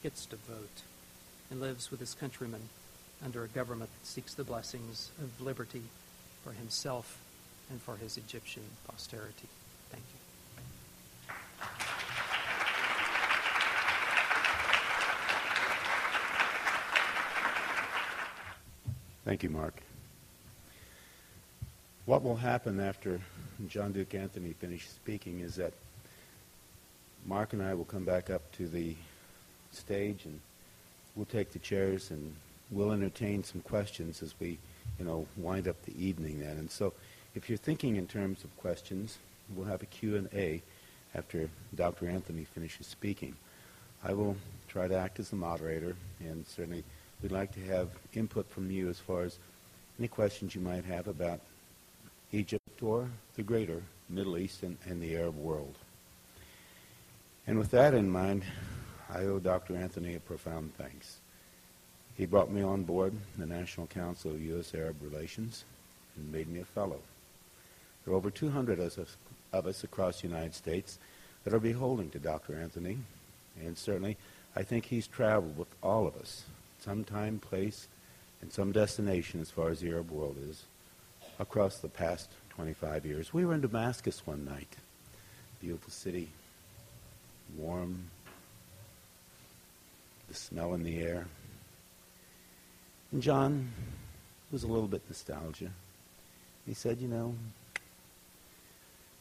[0.03, 0.83] gets to vote,
[1.51, 2.63] and lives with his countrymen
[3.25, 5.83] under a government that seeks the blessings of liberty
[6.43, 7.19] for himself
[7.71, 9.49] and for his Egyptian posterity.
[9.91, 10.21] Thank you.
[19.25, 19.83] Thank you, Mark.
[22.11, 23.21] What will happen after
[23.69, 25.73] John Duke Anthony finishes speaking is that
[27.25, 28.97] Mark and I will come back up to the
[29.71, 30.41] stage and
[31.15, 32.35] we'll take the chairs and
[32.73, 34.59] we'll entertain some questions as we,
[34.99, 36.59] you know, wind up the evening then.
[36.59, 36.93] And so
[37.37, 39.19] if you're thinking in terms of questions,
[39.55, 40.63] we'll have a Q&A
[41.15, 42.09] after Dr.
[42.09, 43.37] Anthony finishes speaking.
[44.03, 44.35] I will
[44.67, 46.83] try to act as the moderator and certainly
[47.23, 49.39] we'd like to have input from you as far as
[49.97, 51.39] any questions you might have about
[52.33, 55.75] Egypt or the greater Middle East and, and the Arab world.
[57.47, 58.45] And with that in mind,
[59.09, 59.77] I owe Dr.
[59.77, 61.19] Anthony a profound thanks.
[62.17, 64.75] He brought me on board the National Council of U.S.
[64.75, 65.65] Arab Relations
[66.17, 67.01] and made me a fellow.
[68.05, 70.99] There are over 200 of us, across the United States
[71.45, 72.55] that are beholden to Dr.
[72.55, 72.99] Anthony,
[73.61, 74.17] and certainly
[74.55, 76.45] I think he's traveled with all of us,
[76.81, 77.89] some time, place,
[78.43, 80.65] and some destination as far as the Arab world is,
[81.41, 83.33] across the past 25 years.
[83.33, 84.77] We were in Damascus one night.
[85.61, 86.29] Beautiful city,
[87.57, 88.05] warm,
[90.29, 91.27] the smell in the air.
[93.11, 93.73] And John
[94.53, 95.71] was a little bit nostalgia.
[96.67, 97.35] He said, you know,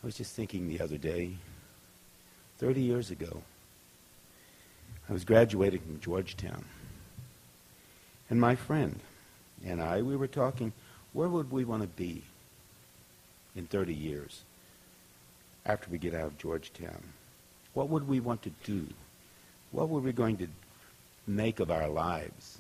[0.04, 1.32] I was just thinking the other day,
[2.58, 3.42] 30 years ago,
[5.10, 6.66] I was graduating from Georgetown.
[8.30, 9.00] And my friend
[9.66, 10.74] and I, we were talking,
[11.20, 12.24] where would we want to be
[13.54, 14.42] in 30 years
[15.66, 17.04] after we get out of Georgetown?
[17.74, 18.88] What would we want to do?
[19.74, 20.48] What were we going to
[21.28, 22.58] make of our lives?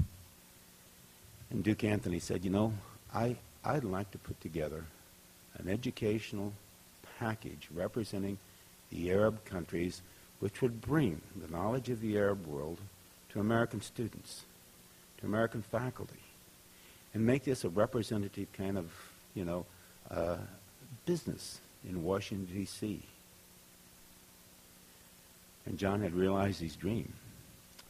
[1.50, 2.74] And Duke Anthony said, you know,
[3.15, 4.84] I, I'd like to put together
[5.58, 6.52] an educational
[7.17, 8.39] package representing
[8.91, 10.02] the Arab countries
[10.41, 12.80] which would bring the knowledge of the Arab world
[13.30, 14.43] to American students,
[15.19, 16.19] to American faculty,
[17.13, 18.91] and make this a representative kind of,
[19.34, 19.65] you know,
[20.12, 20.38] uh,
[21.06, 23.02] business in Washington, D.C.
[25.65, 27.13] And John had realized his dream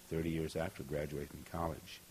[0.10, 2.02] 30 years after graduating college,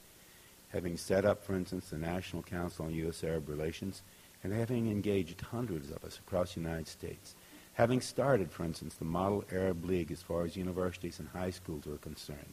[0.72, 3.24] having set up, for instance, the National Council on U.S.
[3.24, 4.02] Arab Relations,
[4.44, 7.34] and having engaged hundreds of us across the United States,
[7.74, 11.86] having started, for instance, the Model Arab League as far as universities and high schools
[11.86, 12.52] were concerned,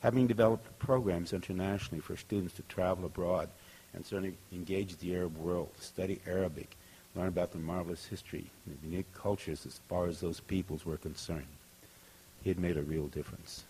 [0.00, 3.48] having developed programs internationally for students to travel abroad
[3.94, 6.76] and certainly engage the Arab world, study Arabic,
[7.14, 11.46] learn about the marvelous history, the unique cultures as far as those peoples were concerned.
[12.42, 13.64] He had made a real difference.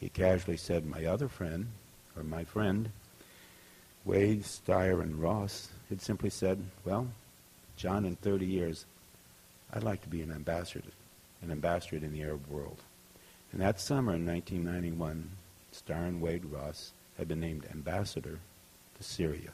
[0.00, 1.68] He casually said, my other friend,
[2.16, 2.90] or my friend,
[4.04, 7.08] Wade, Steyer, and Ross, had simply said, well,
[7.76, 8.86] John, in 30 years,
[9.72, 10.88] I'd like to be an ambassador,
[11.42, 12.78] an ambassador in the Arab world.
[13.52, 15.30] And that summer in 1991,
[15.74, 18.38] Steyer and Wade Ross had been named ambassador
[18.96, 19.50] to Syria.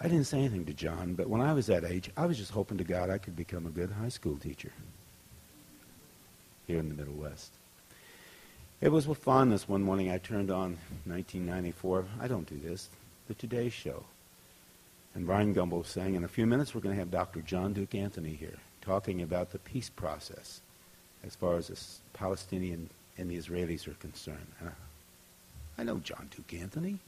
[0.00, 2.52] I didn't say anything to John, but when I was that age, I was just
[2.52, 4.70] hoping to God I could become a good high school teacher
[6.68, 7.52] here in the Middle West.
[8.80, 12.04] It was with fondness one morning I turned on 1994.
[12.20, 12.88] I don't do this.
[13.26, 14.04] The Today Show.
[15.16, 17.40] And Bryant Gumbel was saying, in a few minutes we're going to have Dr.
[17.40, 20.60] John Duke Anthony here talking about the peace process
[21.24, 24.46] as far as the Palestinian and the Israelis are concerned.
[25.78, 26.98] I know John Duke Anthony.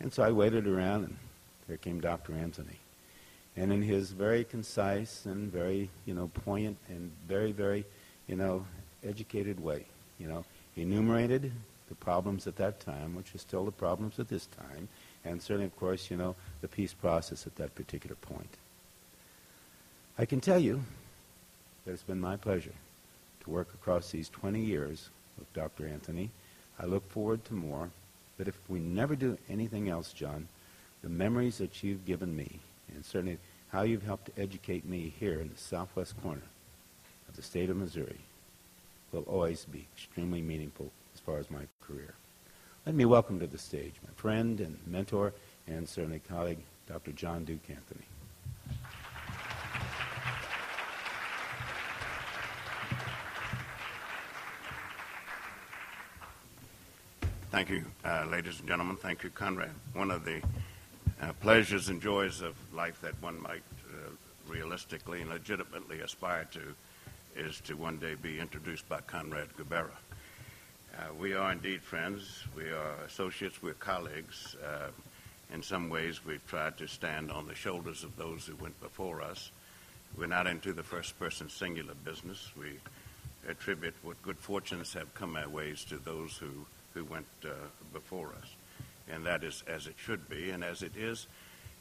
[0.00, 1.16] And so I waited around, and
[1.66, 2.32] there came Dr.
[2.32, 2.78] Anthony.
[3.56, 7.84] And in his very concise and very, you know, poignant and very, very,
[8.28, 8.64] you know,
[9.04, 9.84] educated way,
[10.18, 10.44] you know,
[10.76, 11.50] enumerated
[11.88, 14.88] the problems at that time, which are still the problems at this time,
[15.24, 18.56] and certainly, of course, you know, the peace process at that particular point.
[20.18, 20.82] I can tell you
[21.84, 22.74] that it's been my pleasure
[23.40, 25.88] to work across these 20 years with Dr.
[25.88, 26.30] Anthony.
[26.80, 27.90] I look forward to more.
[28.36, 30.48] But if we never do anything else, John,
[31.02, 32.60] the memories that you've given me,
[32.94, 33.38] and certainly
[33.70, 36.42] how you've helped to educate me here in the southwest corner
[37.28, 38.20] of the state of Missouri,
[39.12, 42.14] will always be extremely meaningful as far as my career.
[42.86, 45.32] Let me welcome to the stage my friend and mentor
[45.66, 47.12] and certainly colleague, Dr.
[47.12, 48.06] John Duke Anthony.
[57.50, 58.96] Thank you, uh, ladies and gentlemen.
[58.96, 59.70] Thank you, Conrad.
[59.94, 60.42] One of the
[61.22, 64.10] uh, pleasures and joys of life that one might uh,
[64.46, 66.74] realistically and legitimately aspire to
[67.36, 69.96] is to one day be introduced by Conrad Gubera.
[70.94, 72.44] Uh, we are indeed friends.
[72.54, 73.62] We are associates.
[73.62, 74.54] We're colleagues.
[74.62, 74.88] Uh,
[75.50, 79.22] in some ways, we've tried to stand on the shoulders of those who went before
[79.22, 79.50] us.
[80.18, 82.50] We're not into the first person singular business.
[82.58, 82.78] We
[83.48, 86.66] attribute what good fortunes have come our ways to those who,
[86.98, 87.50] who went uh,
[87.92, 88.48] before us.
[89.10, 91.26] And that is as it should be, and as it is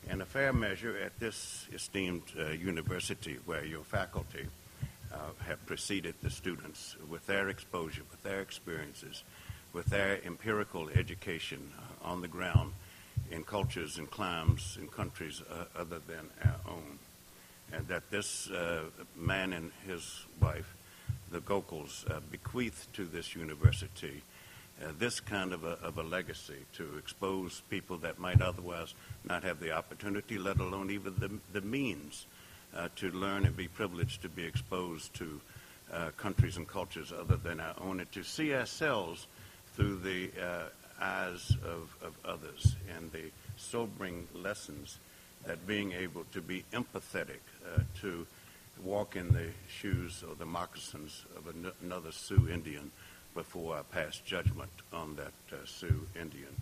[0.09, 4.45] in a fair measure at this esteemed uh, university where your faculty
[5.11, 9.23] uh, have preceded the students with their exposure, with their experiences,
[9.73, 12.71] with their empirical education uh, on the ground
[13.31, 16.99] in cultures and climes in countries uh, other than our own.
[17.73, 18.83] And that this uh,
[19.15, 20.73] man and his wife,
[21.31, 24.21] the Gokuls, uh, bequeathed to this university
[24.83, 28.93] uh, this kind of a, of a legacy to expose people that might otherwise
[29.27, 32.25] not have the opportunity, let alone even the, the means
[32.75, 35.41] uh, to learn and be privileged to be exposed to
[35.91, 39.27] uh, countries and cultures other than our own, and to see ourselves
[39.75, 40.63] through the uh,
[41.01, 44.99] eyes of, of others and the sobering lessons
[45.45, 47.39] that being able to be empathetic,
[47.75, 48.25] uh, to
[48.83, 52.91] walk in the shoes or the moccasins of an- another Sioux Indian
[53.37, 56.55] before I pass judgment on that uh, Sioux Indian.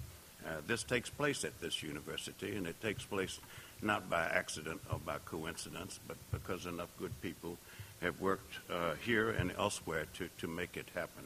[0.46, 3.40] Uh, this takes place at this university, and it takes place
[3.82, 7.58] not by accident or by coincidence, but because enough good people
[8.02, 11.24] have worked uh, here and elsewhere to, to make it happen.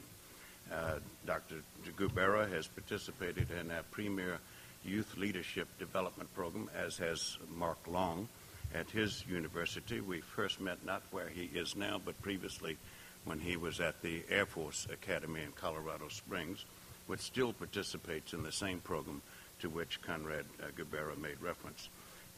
[0.72, 1.56] Uh, Dr.
[1.98, 4.38] Gubera has participated in our premier
[4.86, 8.28] youth leadership development program, as has Mark Long
[8.76, 10.00] at his university.
[10.00, 12.78] We first met not where he is now, but previously
[13.26, 16.66] when he was at the Air Force Academy in Colorado Springs,
[17.08, 19.22] which still participates in the same program
[19.60, 21.90] to which Conrad uh, Gubera made reference.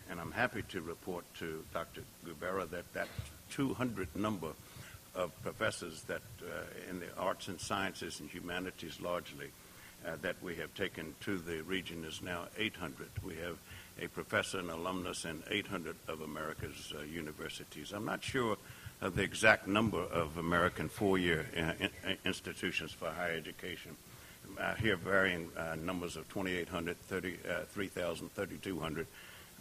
[0.10, 2.02] And I'm happy to report to Dr.
[2.26, 3.08] Gubera that that
[3.52, 4.54] 200 number
[5.13, 9.52] of professors that uh, in the arts and sciences and humanities largely
[10.06, 13.08] uh, that we have taken to the region is now 800.
[13.24, 13.58] We have
[14.02, 17.91] a professor and alumnus in 800 of America's uh, universities.
[17.94, 18.58] I'm not sure
[19.09, 23.95] the exact number of American four-year uh, in, institutions for higher education.
[24.59, 29.07] I hear varying uh, numbers of 2,800, 30, uh, 3,000, 3,200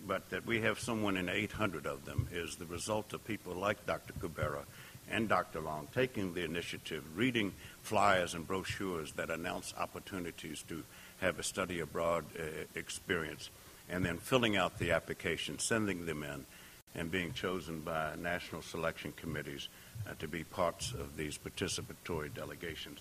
[0.07, 3.87] but that we have someone in 800 of them is the result of people like
[3.87, 4.15] Dr.
[4.15, 4.65] Gubera
[5.11, 5.61] and Dr.
[5.61, 10.85] Long taking the initiative, reading flyers and brochures that announce opportunities to
[11.21, 12.43] have a study abroad uh,
[12.75, 13.51] experience,
[13.89, 16.47] and then filling out the application, sending them in,
[16.95, 19.69] and being chosen by national selection committees
[20.09, 22.99] uh, to be parts of these participatory delegations.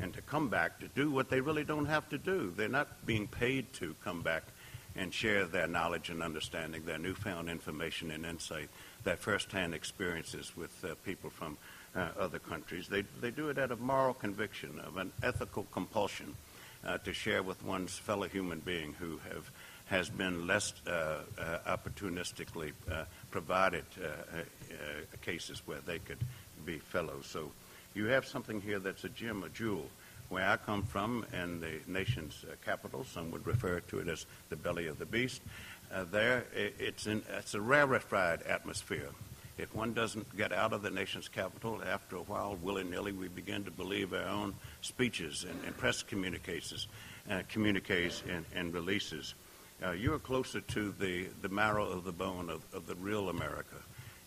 [0.00, 2.52] And to come back to do what they really don't have to do.
[2.56, 4.44] They're not being paid to come back
[4.96, 8.68] and share their knowledge and understanding, their newfound information and insight,
[9.04, 11.56] their firsthand experiences with uh, people from
[11.94, 12.88] uh, other countries.
[12.88, 16.34] They, they do it out of moral conviction, of an ethical compulsion
[16.84, 19.50] uh, to share with one's fellow human being who have,
[19.92, 23.84] has been less uh, uh, opportunistically uh, provided
[25.20, 26.16] cases where they could
[26.64, 27.26] be fellows.
[27.26, 27.52] So
[27.92, 29.84] you have something here that's a gem, a jewel
[30.30, 34.56] where I come from in the nation's capital, some would refer to it as the
[34.56, 35.42] belly of the beast,
[36.10, 39.10] there it's, in, it's a rarefied atmosphere.
[39.58, 43.64] If one doesn't get out of the nation's capital, after a while, willy-nilly, we begin
[43.64, 46.88] to believe our own speeches and, and press communications,
[47.30, 49.34] uh, communiques and, and releases.
[49.90, 53.76] You are closer to the, the marrow of the bone of, of the real America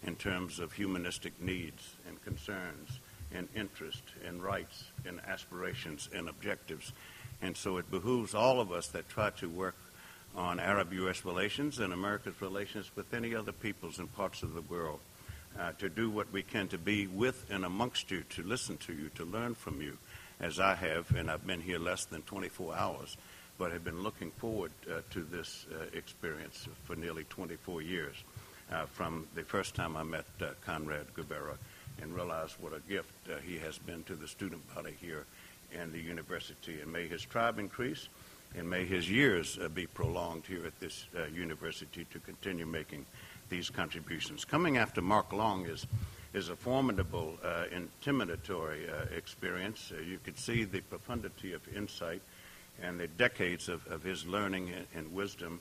[0.03, 2.99] in terms of humanistic needs and concerns
[3.34, 6.91] and interest and rights and aspirations and objectives.
[7.41, 9.76] And so it behooves all of us that try to work
[10.36, 11.24] on Arab-U.S.
[11.26, 14.99] relations and America's relations with any other peoples and parts of the world
[15.60, 18.93] uh, to do what we can to be with and amongst you, to listen to
[18.93, 19.97] you, to learn from you,
[20.39, 23.16] as I have, and I've been here less than 24 hours,
[23.58, 28.16] but have been looking forward uh, to this uh, experience for nearly 24 years.
[28.72, 31.58] Uh, from the first time I met uh, Conrad Gubera
[32.01, 35.26] and realized what a gift uh, he has been to the student body here
[35.78, 36.82] and the university.
[36.82, 38.10] And may his tribe increase,
[38.58, 43.06] and may his years uh, be prolonged here at this university to continue making
[43.49, 44.43] these contributions.
[44.43, 45.86] Coming after Mark Long is
[46.34, 47.38] is a formidable,
[47.72, 49.93] intimidatory experience.
[50.06, 52.22] You could see the profundity of insight
[52.82, 55.59] and the decades of, of his learning and, wisdom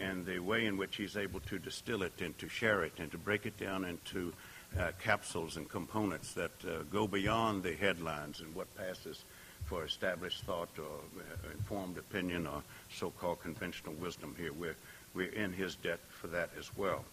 [0.00, 3.10] and the way in which he's able to distill it and to share it and
[3.10, 4.32] to break it down into
[4.78, 9.24] uh, capsules and components that uh, go beyond the headlines and what passes
[9.66, 14.52] for established thought or uh, informed opinion or so-called conventional wisdom here.
[14.52, 14.76] We're,
[15.14, 17.04] we're in his debt for that as well.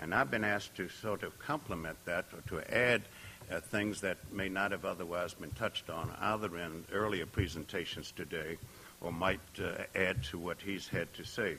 [0.00, 3.02] And I've been asked to sort of complement that or to add
[3.50, 8.58] uh, things that may not have otherwise been touched on, either in earlier presentations today
[9.00, 11.56] or might uh, add to what he's had to say.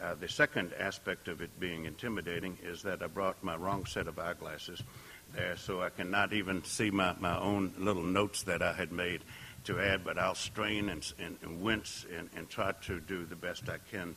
[0.00, 4.06] Uh, the second aspect of it being intimidating is that I brought my wrong set
[4.06, 4.80] of eyeglasses
[5.34, 9.22] there, so I cannot even see my, my own little notes that I had made
[9.64, 13.36] to add, but I'll strain and, and, and wince and, and try to do the
[13.36, 14.14] best I can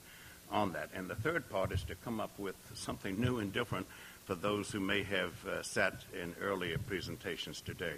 [0.52, 0.90] on that.
[0.94, 3.88] And the third part is to come up with something new and different
[4.26, 7.96] for those who may have uh, sat in earlier presentations today.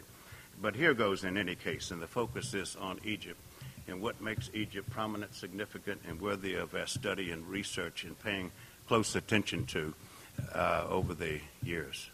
[0.61, 3.39] But here goes in any case, and the focus is on Egypt
[3.87, 8.51] and what makes Egypt prominent, significant, and worthy of our study and research and paying
[8.87, 9.93] close attention to
[10.53, 12.09] uh, over the years.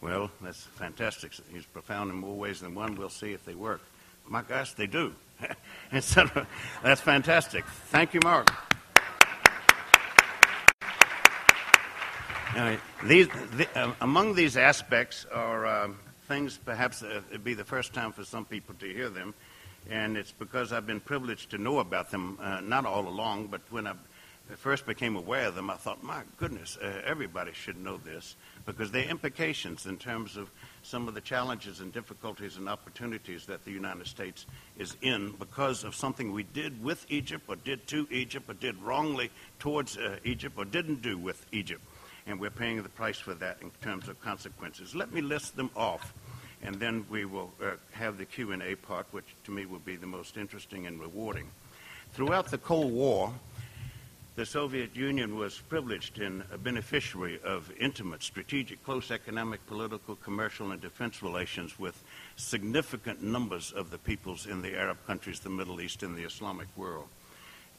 [0.00, 1.32] Well, that's fantastic.
[1.52, 2.94] He's profound in more ways than one.
[2.94, 3.80] We'll see if they work.
[4.28, 5.14] My gosh, they do.
[5.90, 7.64] That's fantastic.
[7.64, 8.52] Thank you, Mark.
[12.54, 17.64] Uh, these, the, uh, among these aspects are um, things perhaps uh, it'd be the
[17.64, 19.32] first time for some people to hear them,
[19.90, 23.60] and it's because I've been privileged to know about them, uh, not all along, but
[23.70, 23.94] when I
[24.56, 28.90] first became aware of them, I thought, my goodness, uh, everybody should know this because
[28.90, 30.50] there are implications in terms of
[30.82, 34.46] some of the challenges and difficulties and opportunities that the United States
[34.78, 38.80] is in because of something we did with Egypt or did to Egypt or did
[38.82, 41.82] wrongly towards uh, Egypt or didn't do with Egypt.
[42.26, 44.94] And we're paying the price for that in terms of consequences.
[44.94, 46.12] Let me list them off,
[46.62, 50.06] and then we will uh, have the Q&A part, which to me will be the
[50.06, 51.48] most interesting and rewarding.
[52.12, 53.32] Throughout the Cold War,
[54.38, 60.70] the Soviet Union was privileged and a beneficiary of intimate, strategic, close economic, political, commercial,
[60.70, 62.00] and defense relations with
[62.36, 66.68] significant numbers of the peoples in the Arab countries, the Middle East, and the Islamic
[66.76, 67.08] world.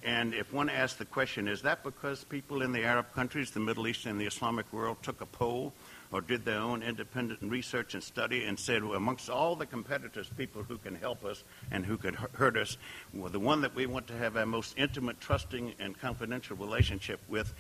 [0.04, 3.60] And if one asks the question, is that because people in the Arab countries, the
[3.62, 5.74] Middle East, and the Islamic world took a poll
[6.12, 10.30] or did their own independent research and study and said, well, amongst all the competitors,
[10.38, 12.78] people who can help us and who could hurt us,
[13.14, 17.20] well, the one that we want to have our most intimate, trusting, and confidential relationship
[17.28, 17.54] with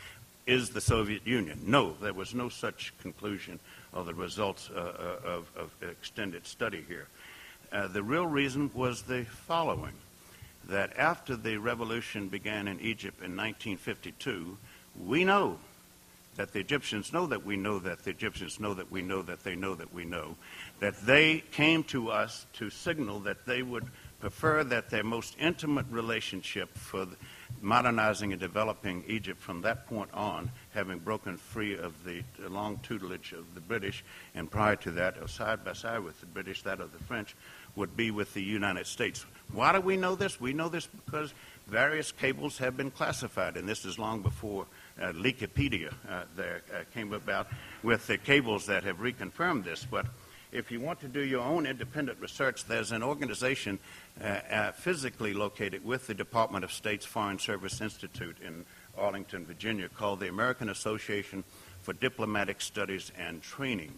[0.47, 1.60] is the Soviet Union.
[1.66, 3.60] No, there was no such conclusion
[3.93, 7.08] of the results uh, uh of, of extended study here.
[7.72, 9.93] Uh, the real reason was the following
[10.68, 14.58] that after the revolution began in Egypt in 1952,
[15.06, 15.58] we know
[16.40, 19.44] that the Egyptians know that we know that the Egyptians know that we know that
[19.44, 20.38] they know that we know,
[20.80, 23.86] that they came to us to signal that they would
[24.22, 27.06] prefer that their most intimate relationship for
[27.62, 33.34] modernizing and developing Egypt from that point on, having broken free of the long tutelage
[33.34, 36.94] of the British, and prior to that, side by side with the British, that of
[36.94, 37.36] the French,
[37.76, 39.26] would be with the United States.
[39.52, 40.40] Why do we know this?
[40.40, 41.34] We know this because
[41.68, 44.68] various cables have been classified, and this is long before
[45.00, 47.47] uh, Wikipedia uh, there uh, came about
[47.84, 49.86] with the cables that have reconfirmed this.
[49.89, 50.06] But
[50.52, 53.80] if you want to do your own independent research, there's an organization
[54.22, 58.66] uh, uh, physically located with the Department of State's Foreign Service Institute in
[58.97, 61.43] Arlington, Virginia, called the American Association
[61.82, 63.93] for Diplomatic Studies and Training.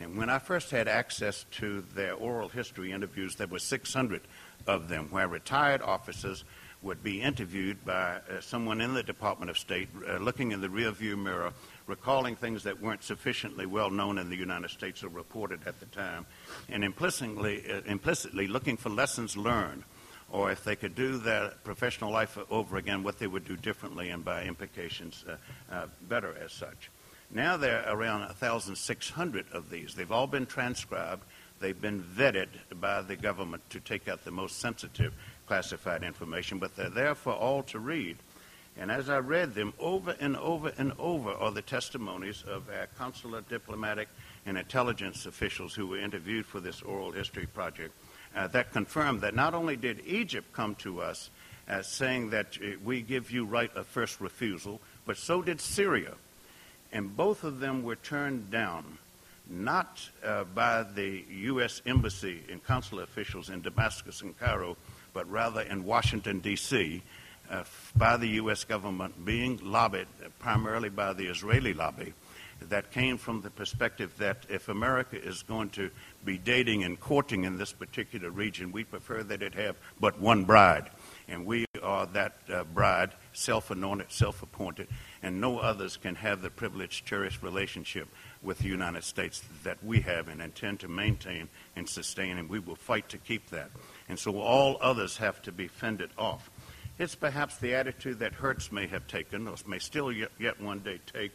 [0.00, 4.22] And when I first had access to their oral history interviews, there were 600
[4.66, 6.44] of them where retired officers
[6.82, 10.68] would be interviewed by uh, someone in the Department of State uh, looking in the
[10.68, 11.52] rearview mirror,
[11.86, 15.86] recalling things that weren't sufficiently well known in the United States or reported at the
[15.86, 16.24] time,
[16.68, 19.82] and implicitly, uh, implicitly looking for lessons learned,
[20.30, 24.10] or if they could do their professional life over again, what they would do differently
[24.10, 25.36] and by implications uh,
[25.72, 26.90] uh, better as such.
[27.30, 29.94] Now there are around 1,600 of these.
[29.94, 31.24] They've all been transcribed.
[31.60, 32.48] They've been vetted
[32.80, 35.12] by the government to take out the most sensitive
[35.48, 38.16] classified information, but they're there for all to read.
[38.76, 42.86] And as I read them over and over and over are the testimonies of our
[42.96, 44.08] consular, diplomatic,
[44.46, 47.92] and intelligence officials who were interviewed for this oral history project.
[48.36, 51.30] uh, that confirmed that not only did Egypt come to us
[51.66, 56.14] as saying that uh, we give you right of first refusal, but so did Syria.
[56.92, 58.98] And both of them were turned down,
[59.48, 61.82] not uh, by the U.S.
[61.84, 64.76] Embassy and consular officials in Damascus and Cairo,
[65.12, 67.02] but rather in Washington, D.C.,
[67.50, 67.64] uh,
[67.96, 68.64] by the U.S.
[68.64, 70.06] government, being lobbied
[70.38, 72.12] primarily by the Israeli lobby,
[72.60, 75.90] that came from the perspective that if America is going to
[76.24, 80.44] be dating and courting in this particular region, we prefer that it have but one
[80.44, 80.90] bride.
[81.28, 84.88] And we are that uh, bride, self anointed, self appointed,
[85.22, 88.08] and no others can have the privileged, cherished relationship
[88.42, 92.58] with the United States that we have and intend to maintain and sustain, and we
[92.58, 93.70] will fight to keep that.
[94.08, 96.50] And so all others have to be fended off.
[96.98, 100.80] It's perhaps the attitude that Hertz may have taken, or may still yet, yet one
[100.80, 101.32] day take,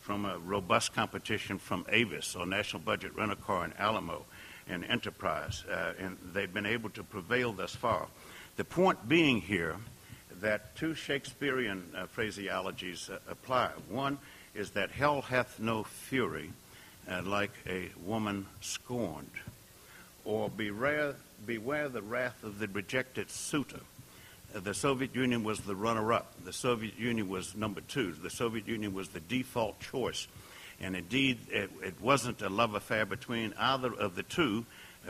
[0.00, 4.24] from a robust competition from Avis or National Budget Rent-A-Car and Alamo
[4.68, 8.06] and Enterprise, uh, and they've been able to prevail thus far.
[8.56, 9.76] The point being here
[10.40, 13.70] that two Shakespearean uh, phraseologies uh, apply.
[13.88, 14.18] One
[14.54, 16.50] is that hell hath no fury
[17.10, 19.30] uh, like a woman scorned,
[20.24, 21.14] or beware,
[21.46, 23.80] beware the wrath of the rejected suitor.
[24.54, 26.44] Uh, the Soviet Union was the runner-up.
[26.44, 28.12] The Soviet Union was number two.
[28.12, 30.26] The Soviet Union was the default choice.
[30.80, 34.66] And indeed, it, it wasn't a love affair between either of the two,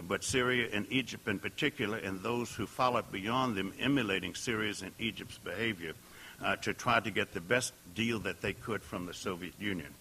[0.07, 4.93] but Syria and Egypt in particular, and those who followed beyond them, emulating Syria's and
[4.99, 5.95] Egypt's behavior
[6.43, 9.93] uh, to try to get the best deal that they could from the Soviet Union.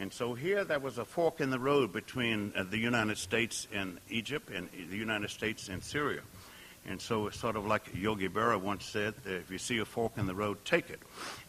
[0.00, 3.68] And so here there was a fork in the road between uh, the United States
[3.70, 6.22] and Egypt and the United States and Syria.
[6.86, 10.12] And so it's sort of like Yogi Berra once said, if you see a fork
[10.16, 11.00] in the road, take it.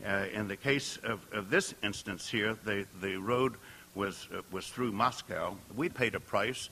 [0.06, 3.56] Uh, in the case of, of, this instance here, the, the road
[3.96, 5.56] was, uh, was through Moscow.
[5.74, 6.70] We paid a price.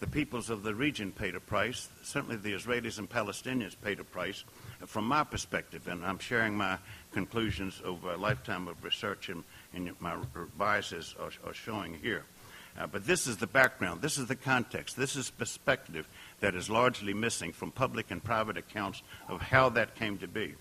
[0.00, 1.88] The peoples of the region paid a price.
[2.02, 4.44] Certainly the Israelis and Palestinians paid a price.
[4.84, 6.76] From my perspective, and I'm sharing my
[7.12, 9.44] conclusions over a lifetime of research and,
[9.74, 10.16] and my
[10.56, 12.24] biases are, are showing here.
[12.78, 14.00] Uh, but this is the background.
[14.00, 14.96] This is the context.
[14.96, 16.08] This is perspective
[16.40, 20.54] that is largely missing from public and private accounts of how that came to be.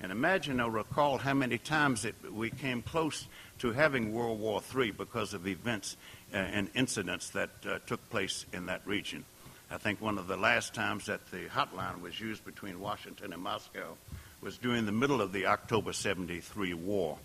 [0.00, 3.26] And imagine or recall how many times it, we came close
[3.58, 5.96] to having World War III because of events
[6.32, 9.24] uh, and incidents that uh, took place in that region.
[9.70, 13.42] I think one of the last times that the hotline was used between Washington and
[13.42, 13.96] Moscow
[14.40, 17.18] was during the middle of the October 73 war,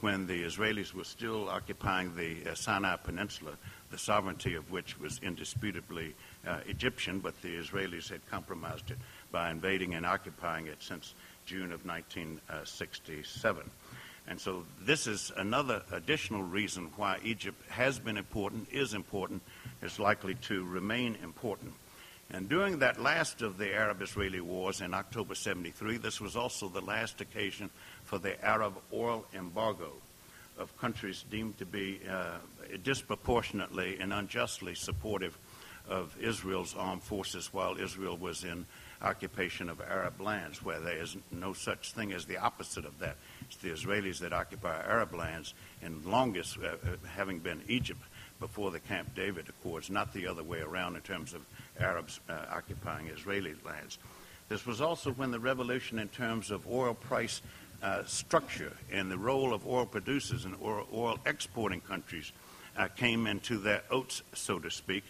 [0.00, 3.52] when the Israelis were still occupying the uh, Sinai Peninsula,
[3.90, 6.14] the sovereignty of which was indisputably
[6.46, 8.98] uh, Egyptian, but the Israelis had compromised it
[9.30, 11.14] by invading and occupying it since
[11.46, 13.70] June of 1967.
[14.28, 19.42] And so this is another additional reason why Egypt has been important, is important,
[19.82, 21.74] is likely to remain important.
[22.30, 26.80] And during that last of the Arab-Israeli wars in October 73, this was also the
[26.80, 27.68] last occasion
[28.04, 29.92] for the Arab oil embargo
[30.58, 32.38] of countries deemed to be uh,
[32.82, 35.36] disproportionately and unjustly supportive
[35.88, 38.66] of Israel's armed forces while Israel was in
[39.02, 43.16] occupation of Arab lands, where there is no such thing as the opposite of that.
[43.42, 48.00] It's the Israelis that occupy Arab lands, and longest uh, uh, having been Egypt
[48.38, 51.42] before the Camp David Accords, not the other way around in terms of
[51.82, 53.98] Arabs uh, occupying Israeli lands.
[54.48, 57.42] This was also when the revolution in terms of oil price
[57.82, 62.32] uh, structure and the role of oil producers and oil, oil exporting countries
[62.76, 65.04] uh, came into their oats, so to speak,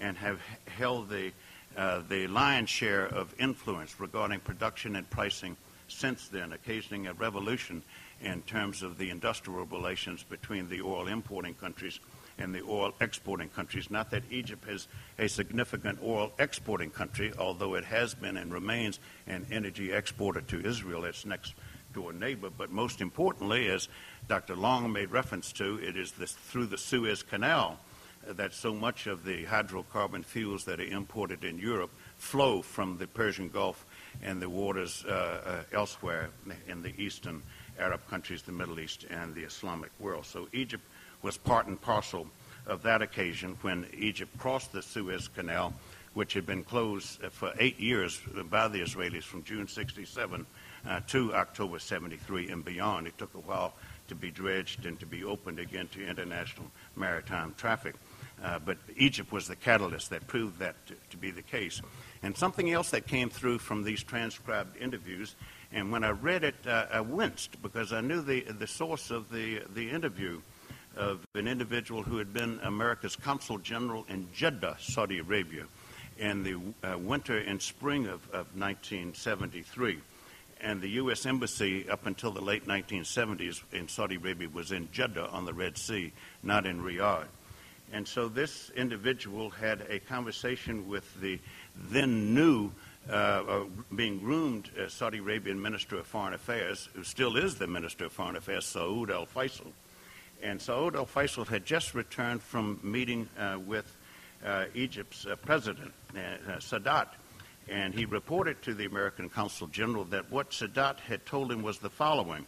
[0.00, 1.32] and have held the
[1.76, 5.56] uh, the lion's share of influence regarding production and pricing
[5.88, 7.82] since then, occasioning a revolution
[8.20, 12.00] in terms of the industrial relations between the oil importing countries
[12.38, 13.90] and the oil exporting countries.
[13.90, 18.98] Not that Egypt is a significant oil exporting country, although it has been and remains
[19.26, 21.54] an energy exporter to Israel, its next
[21.94, 23.88] door neighbor, but most importantly, as
[24.28, 24.54] Dr.
[24.54, 27.78] Long made reference to, it is this, through the Suez Canal
[28.26, 33.06] that so much of the hydrocarbon fuels that are imported in Europe flow from the
[33.06, 33.86] Persian Gulf
[34.22, 35.12] and the waters uh,
[35.72, 36.30] uh, elsewhere
[36.68, 37.42] in the eastern
[37.78, 40.26] Arab countries, the Middle East, and the Islamic world.
[40.26, 40.84] So Egypt
[41.26, 42.24] was part and parcel
[42.68, 45.74] of that occasion when Egypt crossed the Suez Canal,
[46.14, 50.46] which had been closed for eight years by the Israelis from June 67
[50.86, 53.08] uh, to October 73 and beyond.
[53.08, 53.74] It took a while
[54.06, 57.96] to be dredged and to be opened again to international maritime traffic.
[58.40, 61.82] Uh, but Egypt was the catalyst that proved that to, to, be the case.
[62.22, 65.34] And something else that came through from these transcribed interviews,
[65.72, 69.28] and when I read it, uh, I winced because I knew the, the source of
[69.32, 70.40] the, the interview
[70.96, 75.66] of an individual who had been America's consul general in Jeddah, Saudi Arabia.
[76.18, 79.98] in the uh, winter and spring of, of 1973.
[80.60, 81.26] And the U.S.
[81.26, 85.76] Embassy, up until the late 1970s in Saudi Arabia, was in Jeddah on the Red
[85.76, 87.26] Sea, not in Riyadh.
[87.92, 91.38] And so this individual had a conversation with the
[91.90, 92.72] then new,
[93.08, 97.66] uh, uh, being groomed uh, Saudi Arabian Minister of Foreign Affairs, who still is the
[97.66, 99.72] Minister of Foreign Affairs, Saud al Faisal.
[100.42, 103.96] And Saud al Faisal had just returned from meeting uh, with
[104.44, 107.08] uh, Egypt's uh, president, Sadat.
[107.68, 111.78] And he reported to the American Consul General that what Sadat had told him was
[111.78, 112.46] the following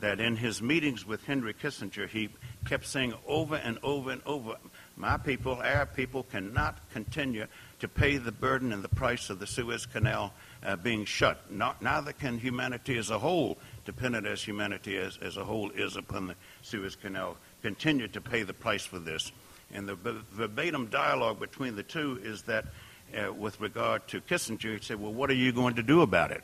[0.00, 2.28] that in his meetings with Henry Kissinger, he
[2.64, 4.56] kept saying over and over and over,
[4.96, 7.46] My people, Arab people, cannot continue
[7.80, 10.32] to pay the burden and the price of the Suez Canal
[10.64, 11.50] uh, being shut.
[11.50, 15.96] Not, neither can humanity as a whole, dependent as humanity as, as a whole is
[15.96, 19.32] upon the Suez Canal, continue to pay the price for this.
[19.72, 22.66] And the verbatim dialogue between the two is that
[23.16, 26.30] uh, with regard to Kissinger, he said, Well, what are you going to do about
[26.30, 26.42] it?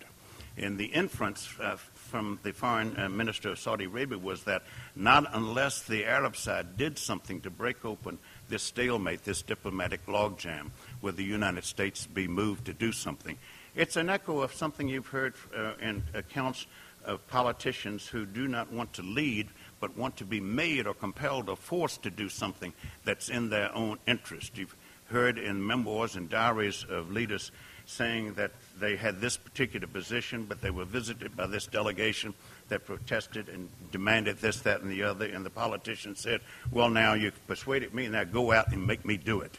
[0.56, 4.62] And the inference uh, from the foreign uh, minister of Saudi Arabia was that
[4.94, 8.18] not unless the Arab side did something to break open
[8.48, 10.70] this stalemate, this diplomatic logjam,
[11.02, 13.38] would the United States be moved to do something.
[13.74, 16.66] It's an echo of something you've heard uh, in accounts
[17.04, 19.48] of politicians who do not want to lead
[19.80, 22.72] but want to be made or compelled or forced to do something
[23.04, 24.58] that's in their own interest.
[24.58, 24.76] You've
[25.06, 27.50] heard in memoirs and diaries of leaders
[27.86, 32.32] saying that they had this particular position, but they were visited by this delegation
[32.68, 35.26] that protested and demanded this, that, and the other.
[35.26, 36.40] And the politician said,
[36.70, 39.58] Well, now you've persuaded me, now go out and make me do it.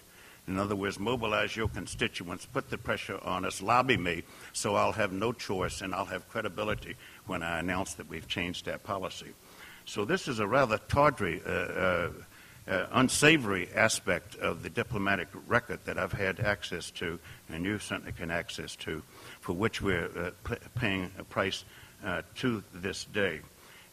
[0.52, 4.92] In other words, mobilize your constituents, put the pressure on us, lobby me, so I'll
[4.92, 9.28] have no choice and I'll have credibility when I announce that we've changed our policy.
[9.86, 12.12] So this is a rather tawdry, uh, uh,
[12.68, 18.12] uh, unsavory aspect of the diplomatic record that I've had access to, and you certainly
[18.12, 19.02] can access to,
[19.40, 21.64] for which we're uh, p- paying a price
[22.04, 23.40] uh, to this day.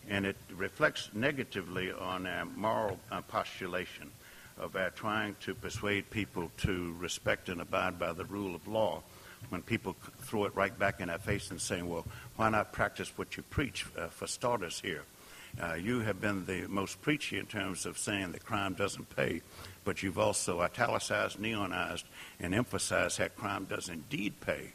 [0.08, 4.10] And it reflects negatively on our moral uh, postulation
[4.58, 9.02] of our trying to persuade people to respect and abide by the rule of law
[9.50, 12.04] when people throw it right back in our face and saying, well,
[12.36, 15.04] why not practice what you preach uh, for starters here?
[15.60, 19.40] Uh, you have been the most preachy in terms of saying that crime doesn't pay,
[19.84, 22.04] but you've also italicized, neonized,
[22.38, 24.72] and emphasized that crime does indeed pay.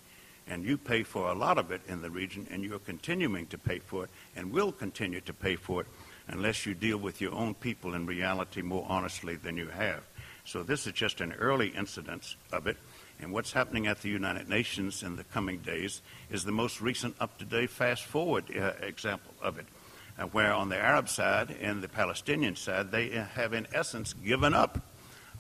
[0.48, 3.58] And you pay for a lot of it in the region, and you're continuing to
[3.58, 5.88] pay for it, and will continue to pay for it
[6.28, 10.04] unless you deal with your own people in reality more honestly than you have.
[10.46, 12.78] So this is just an early incidence of it.
[13.20, 17.16] And what's happening at the United Nations in the coming days is the most recent
[17.20, 19.66] up to date fast forward uh, example of it
[20.18, 24.54] uh, where on the Arab side and the Palestinian side, they have in essence given
[24.54, 24.80] up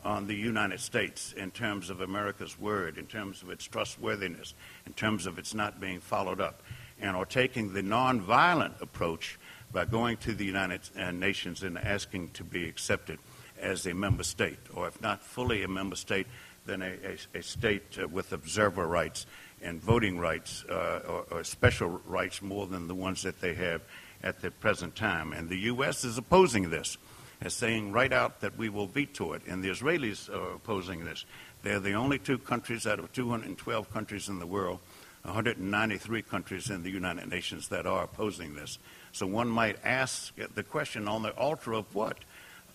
[0.03, 4.53] on the United States in terms of America's word, in terms of its trustworthiness,
[4.86, 6.61] in terms of its not being followed up,
[6.99, 9.39] and are taking the nonviolent approach
[9.74, 10.82] by going to the United
[11.13, 13.19] Nations and asking to be accepted
[13.59, 16.28] as a member state, or if not fully a member state,
[16.65, 16.93] then a,
[17.36, 19.26] a, a state uh, with observer rights
[19.61, 23.82] and voting rights, uh, or, or special rights more than the ones that they have
[24.21, 25.34] at the present time.
[25.34, 26.03] And the U.S.
[26.03, 26.97] is opposing this,
[27.41, 29.41] as saying right out that we will veto it.
[29.47, 31.26] And the Israelis are opposing this.
[31.61, 34.80] They're the only two countries out of 212 countries in the world,
[35.24, 38.80] 193 countries in the United Nations that are opposing this.
[39.14, 42.18] So one might ask the question on the altar of what?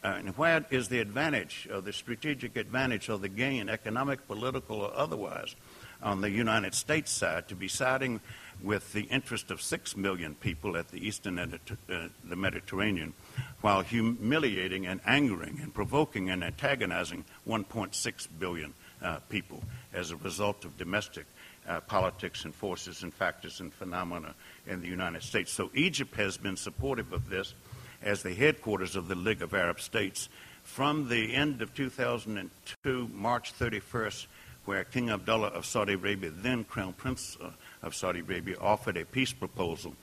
[0.04, 4.82] Uh, and where is the advantage, or the strategic advantage, or the gain, economic, political,
[4.82, 5.56] or otherwise,
[6.00, 8.20] on the United States side to be siding
[8.62, 11.60] with the interest of six million people at the eastern end of
[11.90, 13.12] uh, the Mediterranean,
[13.60, 19.62] while humiliating and angering and provoking and antagonizing 1.6 billion uh, people
[19.92, 21.26] as a result of domestic
[21.68, 24.34] uh, politics and forces and factors and phenomena
[24.66, 25.52] in the United States.
[25.52, 27.54] So Egypt has been supportive of this
[28.02, 30.28] as the headquarters of the League of Arab States
[30.62, 34.26] from the end of 2002, March 31st,
[34.64, 37.50] where King Abdullah of Saudi Arabia, then Crown Prince uh,
[37.82, 39.94] of Saudi Arabia offered a peace proposal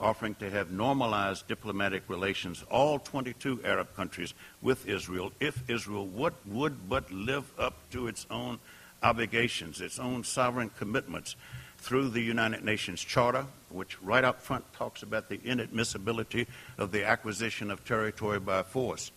[0.00, 6.34] offering to have normalized diplomatic relations, all 22 Arab countries, with Israel, if Israel would,
[6.46, 8.58] would but live up to its own
[9.04, 11.36] obligations, its own sovereign commitments
[11.78, 16.46] through the United Nations Charter, which right up front talks about the inadmissibility
[16.78, 19.12] of the acquisition of territory by force.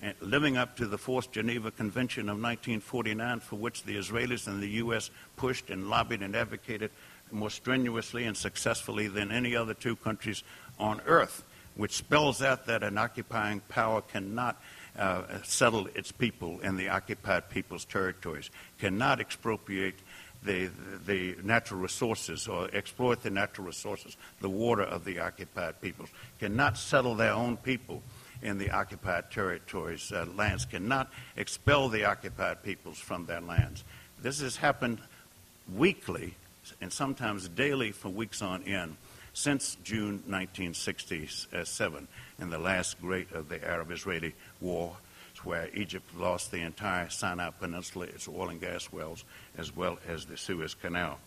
[0.00, 4.62] And living up to the Fourth Geneva Convention of 1949, for which the Israelis and
[4.62, 5.10] the U.S.
[5.36, 6.90] pushed and lobbied and advocated
[7.30, 10.42] more strenuously and successfully than any other two countries
[10.78, 11.44] on earth,
[11.76, 14.60] which spells out that an occupying power cannot
[14.98, 19.94] uh, settle its people in the occupied people's territories, cannot expropriate
[20.42, 20.70] the,
[21.06, 26.78] the natural resources or exploit the natural resources, the water of the occupied peoples, cannot
[26.78, 28.02] settle their own people
[28.42, 33.82] in the occupied territories, uh, lands, cannot expel the occupied peoples from their lands.
[34.22, 34.98] This has happened
[35.74, 36.34] weekly
[36.80, 38.96] and sometimes daily for weeks on end
[39.36, 42.08] since June 1967
[42.38, 44.96] in the last great of the Arab-Israeli war
[45.44, 49.24] where Egypt lost the entire Sinai Peninsula, its oil and gas wells,
[49.58, 51.18] as well as the Suez Canal.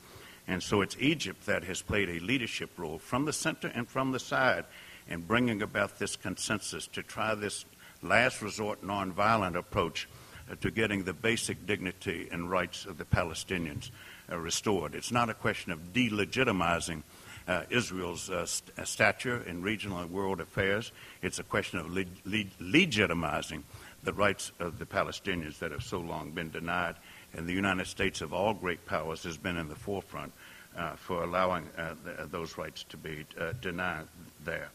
[0.47, 4.12] And so it's Egypt that has played a leadership role from the center and from
[4.12, 4.66] the side
[5.07, 7.64] in bringing about this consensus to try this
[8.01, 10.10] last resort nonviolent approach
[10.51, 13.91] uh, to getting the basic dignity and rights of the Palestinians
[14.32, 14.95] uh, restored.
[14.95, 17.03] It's not a question of delegitimizing
[17.50, 20.91] uh, Israel's uh, st- uh, stature in regional and world affairs.
[21.24, 23.64] It's a question of le- le- legitimizing
[24.04, 26.95] the rights of the Palestinians that have so long been denied.
[27.34, 30.32] And the United States, of all great powers, has been in the forefront
[30.78, 34.08] uh, for allowing uh, th- those rights to be uh, denied
[34.45, 34.70] there.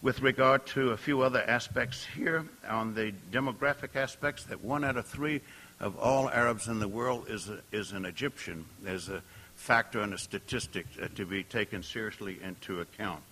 [0.00, 4.96] With regard to a few other aspects here, on the demographic aspects, that one out
[4.96, 5.42] of three
[5.80, 8.64] of all Arabs in the world is, a, is an Egyptian.
[8.82, 9.22] There's a
[9.58, 13.22] factor and a statistic uh, to be taken seriously into account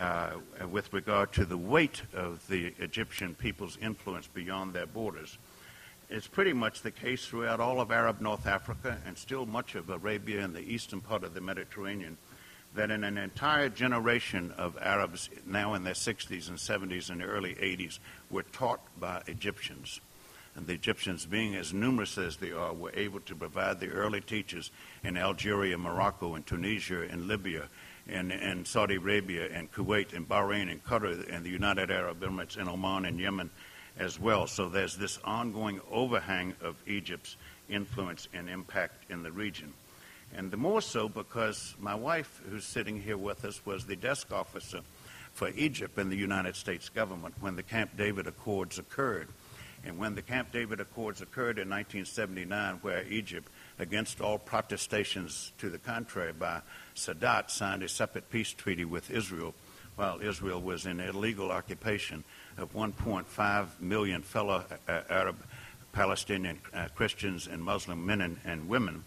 [0.00, 0.30] uh,
[0.70, 5.38] with regard to the weight of the Egyptian people's influence beyond their borders.
[6.08, 9.90] It's pretty much the case throughout all of Arab North Africa and still much of
[9.90, 12.16] Arabia and the eastern part of the Mediterranean
[12.74, 17.54] that in an entire generation of Arabs now in their 60s and 70s and early
[17.54, 17.98] 80s
[18.30, 20.00] were taught by Egyptians.
[20.58, 24.20] And the Egyptians, being as numerous as they are, were able to provide the early
[24.20, 24.72] teachers
[25.04, 27.68] in Algeria, Morocco, and Tunisia, and Libya,
[28.08, 32.56] and, and Saudi Arabia and Kuwait and Bahrain and Qatar and the United Arab Emirates
[32.56, 33.50] and Oman and Yemen
[34.00, 34.48] as well.
[34.48, 37.36] So there's this ongoing overhang of Egypt's
[37.68, 39.72] influence and impact in the region.
[40.34, 44.32] And the more so because my wife, who's sitting here with us, was the desk
[44.32, 44.80] officer
[45.34, 49.28] for Egypt in the United States government when the Camp David Accords occurred.
[49.88, 55.70] And when the Camp David Accords occurred in 1979, where Egypt against all protestations to
[55.70, 56.60] the contrary by
[56.94, 59.54] Sadat, signed a separate peace treaty with Israel
[59.96, 62.22] while Israel was in illegal occupation
[62.58, 65.36] of 1.5 million fellow uh, Arab,
[65.92, 69.02] Palestinian uh, Christians and Muslim men and, and women,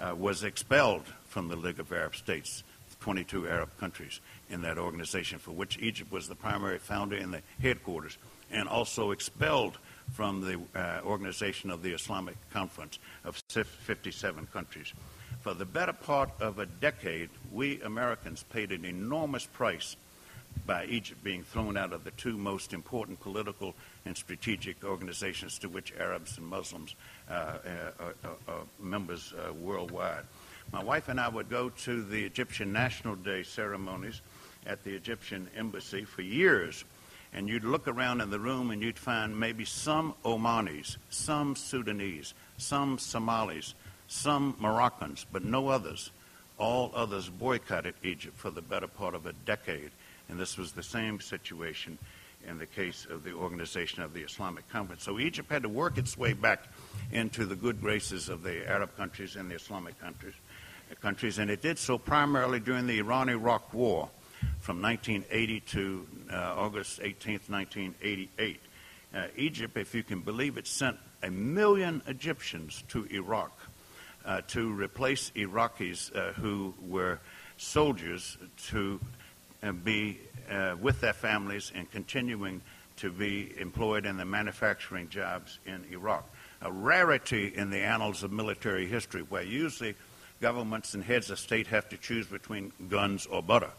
[0.00, 2.64] uh, was expelled from the League of Arab States,
[3.00, 4.20] 22 Arab countries
[4.50, 8.18] in that organization, for which Egypt was the primary founder and the headquarters,
[8.50, 9.78] and also expelled
[10.12, 14.92] from the uh, organization of the Islamic Conference of 57 countries.
[15.40, 19.96] For the better part of a decade, we Americans paid an enormous price
[20.66, 23.74] by Egypt being thrown out of the two most important political
[24.06, 26.94] and strategic organizations to which Arabs and Muslims
[27.28, 27.58] uh, uh,
[28.00, 28.14] are,
[28.48, 30.24] are, members uh, worldwide.
[30.72, 34.20] My wife and I would go to the Egyptian National Day ceremonies
[34.66, 36.84] at the Egyptian embassy for years
[37.34, 42.32] and you'd look around in the room and you'd find maybe some Omanis, some Sudanese,
[42.56, 43.74] some Somalis,
[44.06, 46.10] some Moroccans, but no others.
[46.56, 49.90] All others boycotted Egypt for the better part of a decade.
[50.28, 51.98] And this was the same situation
[52.48, 55.02] in the case of the Organization of the Islamic Conference.
[55.02, 56.68] So Egypt had to work its way back
[57.10, 60.34] into the good graces of the Arab countries and the Islamic countries,
[61.00, 64.08] countries and it did so primarily during the Iran-Iraq War
[64.60, 68.60] from 1980 to uh, August 18, 1988.
[69.14, 73.52] Uh, Egypt, if you can believe it, sent a million Egyptians to Iraq
[74.24, 77.20] uh, to replace Iraqis uh, who were
[77.56, 78.36] soldiers
[78.68, 79.00] to
[79.62, 80.18] uh, be
[80.50, 82.60] uh, with their families and continuing
[82.96, 86.28] to be employed in the manufacturing jobs in Iraq.
[86.62, 89.94] A rarity in the annals of military history, where usually
[90.40, 93.70] governments and heads of state have to choose between guns or butter.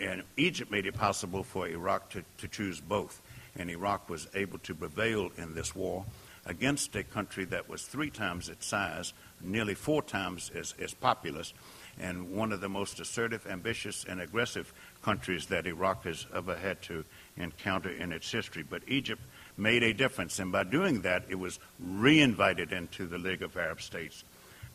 [0.00, 3.20] And Egypt made it possible for Iraq to, to choose both.
[3.56, 6.04] And Iraq was able to prevail in this war
[6.46, 11.52] against a country that was three times its size, nearly four times as, as populous,
[12.00, 14.72] and one of the most assertive, ambitious, and aggressive
[15.02, 17.04] countries that Iraq has ever had to
[17.36, 18.64] encounter in its history.
[18.68, 19.20] But Egypt
[19.56, 23.80] made a difference, and by doing that, it was reinvited into the League of Arab
[23.80, 24.24] States.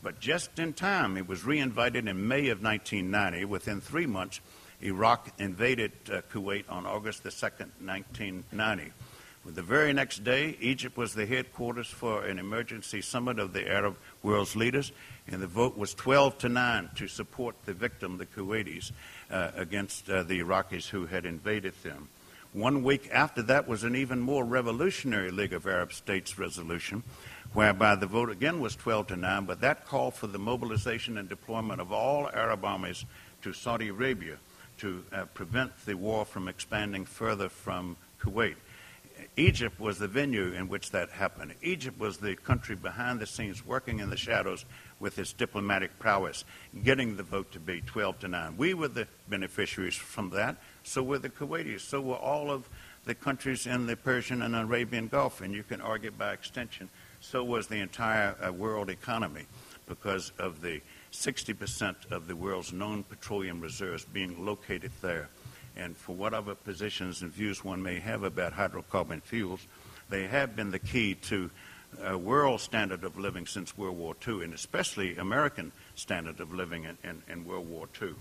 [0.04, 3.46] But just in time, it was reinvited in May of 1990.
[3.46, 4.40] Within three months,
[4.82, 8.92] Iraq invaded uh, Kuwait on August the 2nd, 1990.
[9.46, 13.98] The very next day, Egypt was the headquarters for an emergency summit of the Arab
[14.22, 14.92] world's leaders,
[15.26, 18.92] and the vote was 12 to 9 to support the victim, the Kuwaitis,
[19.32, 22.10] uh, against uh, the Iraqis who had invaded them.
[22.52, 27.04] One week after that was an even more revolutionary League of Arab States resolution,
[27.54, 31.30] whereby the vote again was 12 to 9, but that called for the mobilization and
[31.30, 33.06] deployment of all Arab armies
[33.42, 34.38] to Saudi Arabia
[34.78, 38.56] to uh, prevent the war from expanding further from Kuwait.
[39.36, 41.54] Egypt was the venue in which that happened.
[41.62, 44.66] Egypt was the country behind the scenes working in the shadows
[45.00, 46.46] with its diplomatic prowess,
[46.84, 48.58] getting the vote to be 12 to 9.
[48.58, 50.58] We were the beneficiaries from that.
[50.84, 51.82] So were the Kuwaitis.
[51.82, 52.70] So were all of
[53.06, 55.42] the countries in the Persian and Arabian Gulf.
[55.42, 59.46] And you can argue by extension, so was the entire uh, world economy
[59.88, 60.82] because of the
[61.18, 65.30] 60% of the world's known petroleum reserves being located there.
[65.76, 69.66] And for whatever positions and views one may have about hydrocarbon fuels,
[70.10, 71.50] they have been the key to
[72.04, 76.84] a world standard of living since World War II, and especially American standard of living
[76.84, 78.14] in, in, in World War II.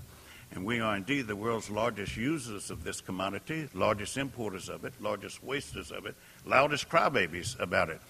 [0.53, 4.95] And we are indeed the world's largest users of this commodity, largest importers of it,
[5.01, 6.15] largest wasters of it,
[6.47, 8.01] loudest crybabies about it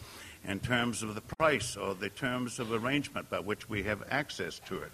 [0.47, 4.61] in terms of the price or the terms of arrangement by which we have access
[4.67, 4.93] to it.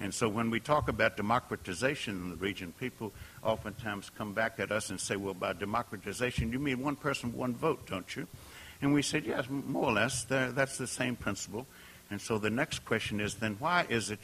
[0.00, 4.70] And so when we talk about democratization in the region, people oftentimes come back at
[4.70, 8.26] us and say, well, by democratization, you mean one person, one vote, don't you?
[8.80, 10.24] And we said, yes, more or less.
[10.24, 11.66] That's the same principle.
[12.10, 14.20] And so the next question is then why is it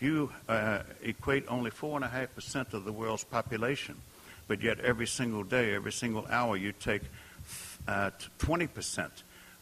[0.00, 3.96] you uh, equate only 4.5% of the world's population,
[4.46, 7.02] but yet every single day, every single hour, you take
[7.88, 9.10] uh, 20%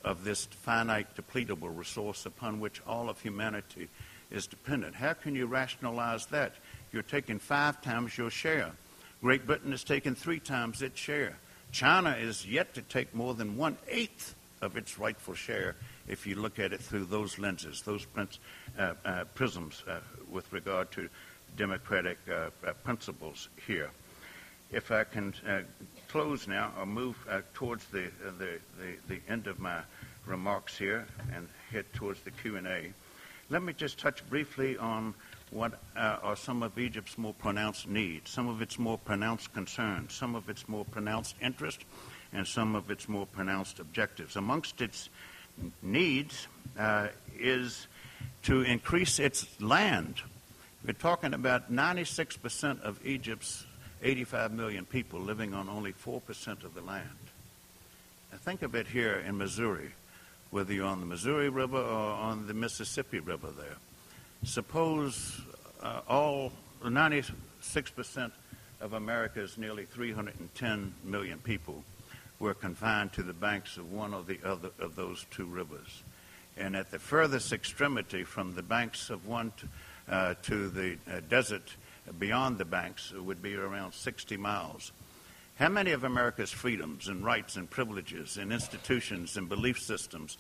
[0.04, 3.88] of this finite, depletable resource upon which all of humanity
[4.30, 4.94] is dependent.
[4.94, 6.54] How can you rationalize that?
[6.92, 8.72] You're taking five times your share.
[9.20, 11.38] Great Britain has taken three times its share.
[11.72, 15.76] China is yet to take more than one eighth of its rightful share
[16.06, 20.00] if you look at it through those lenses, those uh, uh, prisms uh,
[20.30, 21.08] with regard to
[21.56, 23.90] democratic uh, uh, principles here.
[24.70, 25.60] If I can uh,
[26.08, 27.16] close now or move
[27.54, 29.80] towards the, the, the, the, end of my
[30.26, 32.92] remarks here and head towards the Q&A,
[33.50, 35.14] let me just touch briefly on
[35.50, 40.34] what are some of Egypt's more pronounced needs, some of its more pronounced concerns, some
[40.34, 41.84] of its more pronounced interest,
[42.32, 44.36] and some of its more pronounced objectives.
[44.36, 45.08] Amongst its
[45.82, 46.48] needs
[46.78, 47.08] uh,
[47.38, 47.86] is
[48.42, 50.16] to increase its land.
[50.84, 53.64] We're talking about 96% of Egypt's
[54.02, 57.08] 85 million people living on only 4% of the land.
[58.32, 59.92] Now think of it here in Missouri,
[60.54, 63.74] whether you're on the Missouri River or on the Mississippi River there.
[64.44, 65.40] Suppose
[65.82, 68.30] uh, all 96%
[68.80, 71.82] of America's nearly 310 million people
[72.38, 76.04] were confined to the banks of one or the other of those two rivers.
[76.56, 81.18] And at the furthest extremity from the banks of one to, uh, to the uh,
[81.28, 81.74] desert
[82.20, 84.92] beyond the banks would be around 60 miles.
[85.56, 90.36] How many of America's freedoms and rights and privileges and institutions and belief systems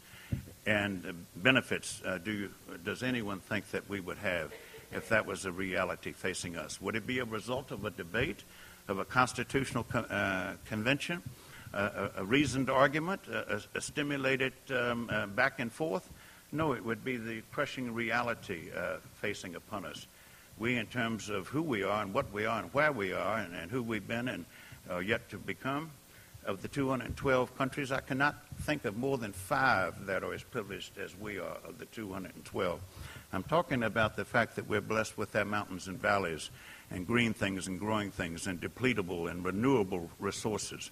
[0.66, 2.50] and benefits uh, do you,
[2.84, 4.52] does anyone think that we would have
[4.92, 6.80] if that was a reality facing us?
[6.80, 8.42] Would it be a result of a debate,
[8.88, 11.22] of a constitutional co- uh, convention?
[11.74, 16.08] a, a reasoned argument, a, a stimulated um, uh, back and forth.
[16.52, 20.06] No, it would be the crushing reality uh, facing upon us.
[20.58, 23.38] We, in terms of who we are and what we are and where we are
[23.38, 24.44] and, and who we've been and
[24.90, 25.90] uh, yet to become,
[26.46, 30.98] of the 212 countries, I cannot think of more than five that are as privileged
[30.98, 32.80] as we are of the 212.
[33.32, 36.50] I'm talking about the fact that we're blessed with our mountains and valleys
[36.90, 40.90] and green things and growing things and depletable and renewable resources.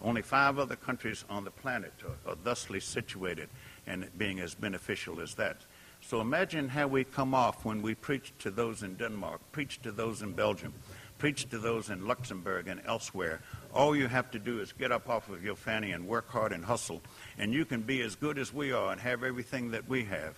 [0.00, 3.48] Only five other countries on the planet are, are thusly situated
[3.86, 5.58] and being as beneficial as that.
[6.00, 9.92] So imagine how we come off when we preach to those in Denmark, preach to
[9.92, 10.74] those in Belgium,
[11.22, 13.40] preach to those in Luxembourg and elsewhere.
[13.72, 16.50] All you have to do is get up off of your fanny and work hard
[16.52, 17.00] and hustle,
[17.38, 20.36] and you can be as good as we are and have everything that we have.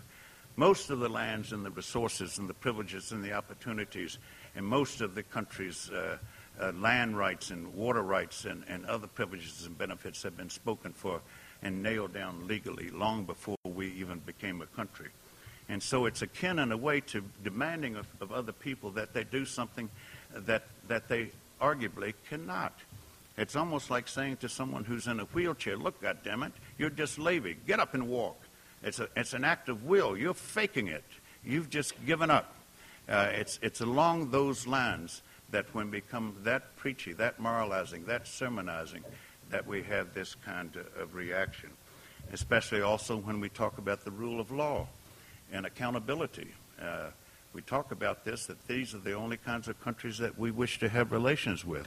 [0.56, 4.18] Most of the lands and the resources and the privileges and the opportunities
[4.54, 6.18] in most of the country's uh,
[6.60, 10.92] uh, land rights and water rights and, and other privileges and benefits have been spoken
[10.92, 11.22] for
[11.62, 15.08] and nailed down legally long before we even became a country.
[15.70, 19.24] And so it's akin in a way to demanding of, of other people that they
[19.24, 19.88] do something
[20.34, 21.30] that, that they
[21.60, 22.72] arguably cannot.
[23.36, 27.56] It's almost like saying to someone who's in a wheelchair, look, goddammit, you're just lazy.
[27.66, 28.40] Get up and walk.
[28.82, 30.16] It's, a, it's an act of will.
[30.16, 31.04] You're faking it.
[31.44, 32.54] You've just given up.
[33.08, 38.26] Uh, it's, it's along those lines that when we become that preachy, that moralizing, that
[38.26, 39.04] sermonizing,
[39.50, 41.70] that we have this kind of reaction.
[42.32, 44.86] Especially also when we talk about the rule of law
[45.52, 46.48] and accountability.
[46.80, 47.10] Uh,
[47.54, 50.78] we talk about this, that these are the only kinds of countries that we wish
[50.80, 51.86] to have relations with.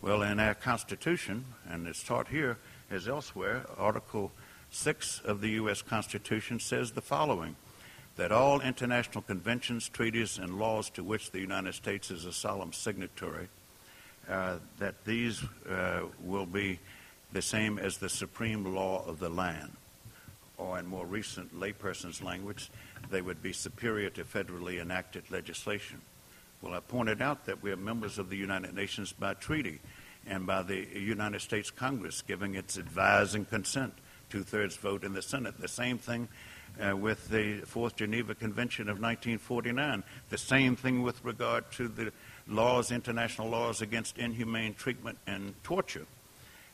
[0.00, 2.58] Well, in our Constitution, and it's taught here
[2.90, 4.32] as elsewhere, Article
[4.70, 5.82] 6 of the U.S.
[5.82, 7.56] Constitution says the following
[8.16, 12.72] that all international conventions, treaties, and laws to which the United States is a solemn
[12.72, 13.48] signatory,
[14.28, 16.78] uh, that these uh, will be
[17.32, 19.72] the same as the supreme law of the land.
[20.64, 22.70] Or, in more recent layperson's language,
[23.10, 26.00] they would be superior to federally enacted legislation.
[26.62, 29.80] Well, I pointed out that we are members of the United Nations by treaty
[30.26, 33.92] and by the United States Congress giving its advising consent,
[34.30, 35.60] two thirds vote in the Senate.
[35.60, 36.28] The same thing
[36.80, 40.02] uh, with the Fourth Geneva Convention of 1949.
[40.30, 42.10] The same thing with regard to the
[42.48, 46.06] laws, international laws against inhumane treatment and torture.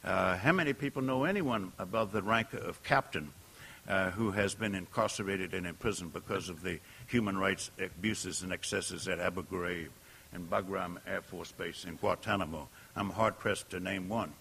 [0.05, 3.32] Uh, how many people know anyone above the rank of captain
[3.91, 6.78] uh, who has been incarcerated and imprisoned because of the
[7.09, 9.88] human rights abuses and excesses at Abu Ghraib
[10.32, 12.68] and Bagram Air Force Base in Guantanamo?
[12.95, 14.32] I'm hard pressed to name one.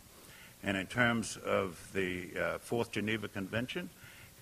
[0.62, 3.90] And in terms of the uh, Fourth Geneva Convention,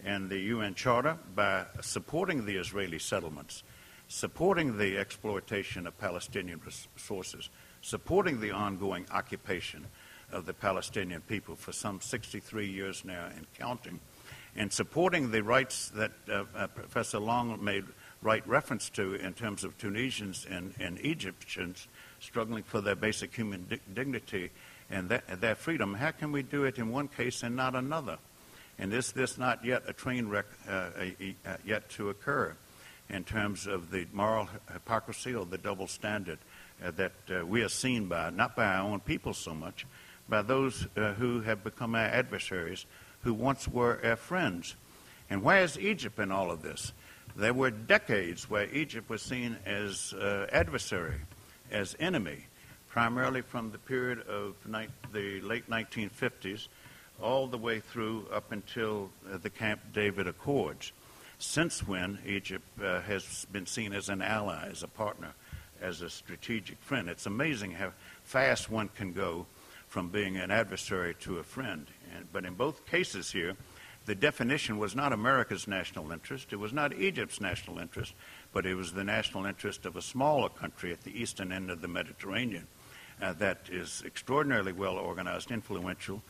[0.05, 3.63] and the UN Charter by supporting the Israeli settlements,
[4.07, 7.49] supporting the exploitation of Palestinian resources,
[7.81, 9.85] supporting the ongoing occupation
[10.31, 13.99] of the Palestinian people for some 63 years now and counting,
[14.57, 17.85] and supporting the rights that uh, uh, Professor Long made
[18.21, 21.87] right reference to in terms of Tunisians and, and Egyptians
[22.19, 24.49] struggling for their basic human di- dignity
[24.89, 25.93] and their freedom.
[25.93, 28.17] How can we do it in one case and not another?
[28.79, 32.55] And is this not yet a train wreck uh, uh, yet to occur
[33.09, 36.39] in terms of the moral hypocrisy or the double standard
[36.83, 39.85] uh, that uh, we are seen by, not by our own people so much,
[40.29, 40.85] by those
[41.17, 42.85] who have become our adversaries,
[43.23, 44.75] who once were our friends?
[45.29, 46.93] And where is Egypt in all of this?
[47.35, 51.21] There were decades where Egypt was seen as uh, adversary,
[51.71, 52.45] as enemy,
[52.89, 54.55] primarily from the period of
[55.11, 56.67] the late 1950s
[57.21, 60.91] all the way through up until uh, the Camp David Accords,
[61.39, 65.33] since when Egypt uh, has been seen as an ally, as a partner,
[65.81, 67.09] as a strategic friend.
[67.09, 67.91] It's amazing how
[68.23, 69.45] fast one can go
[69.87, 71.87] from being an adversary to a friend.
[72.31, 73.55] But in both cases here,
[74.05, 78.13] the definition was not America's national interest, it was not Egypt's national interest,
[78.53, 81.81] but it was the national interest of a smaller country at the eastern end of
[81.81, 82.67] the Mediterranean
[83.21, 86.21] uh, that is extraordinarily well organized, influential,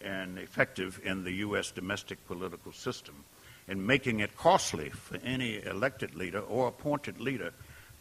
[0.00, 1.70] and effective in the U.S.
[1.70, 3.24] domestic political system
[3.66, 7.52] and making it costly for any elected leader or appointed leader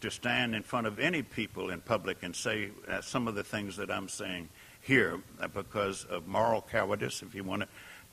[0.02, 3.44] to stand in front of any people in public and say uh, some of the
[3.44, 4.50] things that I'm saying
[4.84, 7.63] here uh, because of moral cowardice, if you want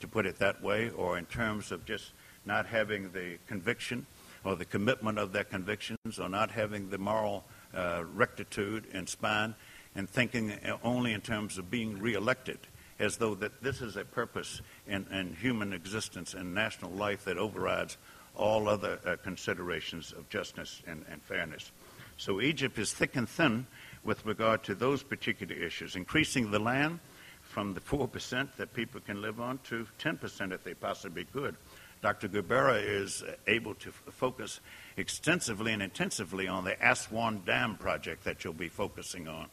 [0.01, 2.13] to put it that way, or in terms of just
[2.47, 4.07] not having the conviction
[4.45, 7.45] or the commitment of their convictions or not having the moral
[7.75, 9.55] uh, rectitude and spine
[9.95, 10.53] and thinking
[10.83, 12.59] only in terms of being reelected
[12.99, 17.37] as though that this is a purpose in, in human existence and national life that
[17.37, 17.97] overrides
[18.37, 21.73] all other uh, considerations of justice and, and fairness.
[22.17, 23.67] So Egypt is thick and thin
[24.05, 27.01] with regard to those particular issues, increasing the land
[27.43, 31.57] from the 4% that people can live on to 10% if they possibly could.
[32.03, 32.29] Dr.
[32.29, 34.61] Gubera is able to f- focus
[34.97, 39.49] extensively and intensively on the Aswan Dam project that you'll be focusing on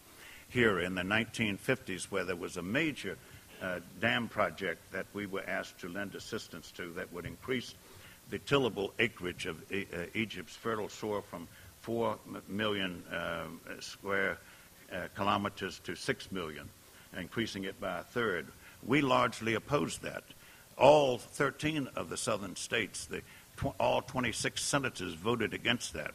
[0.48, 3.18] here in the 1950s, where there was a major
[3.62, 7.74] uh, dam project that we were asked to lend assistance to that would increase
[8.30, 11.48] the tillable acreage of e- uh, Egypt's fertile soil from
[11.88, 12.20] 4
[12.50, 13.46] million uh,
[13.80, 14.40] square
[14.92, 16.68] uh, kilometers to 6 million,
[17.18, 18.48] increasing it by a third.
[18.86, 20.26] We largely opposed that.
[20.78, 23.22] All 13 of the southern states, the,
[23.56, 26.12] tw- all 26 senators voted against that.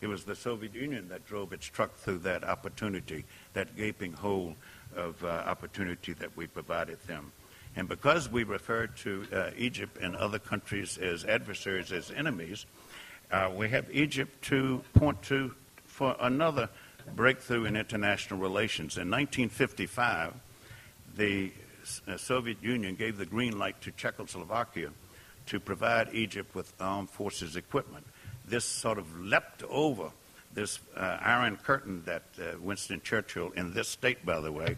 [0.00, 3.24] It was the Soviet Union that drove its truck through that opportunity,
[3.54, 4.54] that gaping hole
[4.94, 7.32] of uh, opportunity that we provided them.
[7.74, 12.64] And because we refer to uh, Egypt and other countries as adversaries, as enemies,
[13.30, 15.54] uh, we have Egypt to point to
[15.84, 16.68] for another
[17.14, 18.96] breakthrough in international relations.
[18.96, 20.34] In 1955,
[21.16, 21.52] the
[22.06, 24.90] uh, Soviet Union gave the green light to Czechoslovakia
[25.46, 28.04] to provide Egypt with armed forces equipment.
[28.46, 30.10] This sort of leapt over
[30.52, 34.76] this uh, Iron Curtain that uh, Winston Churchill, in this state, by the way,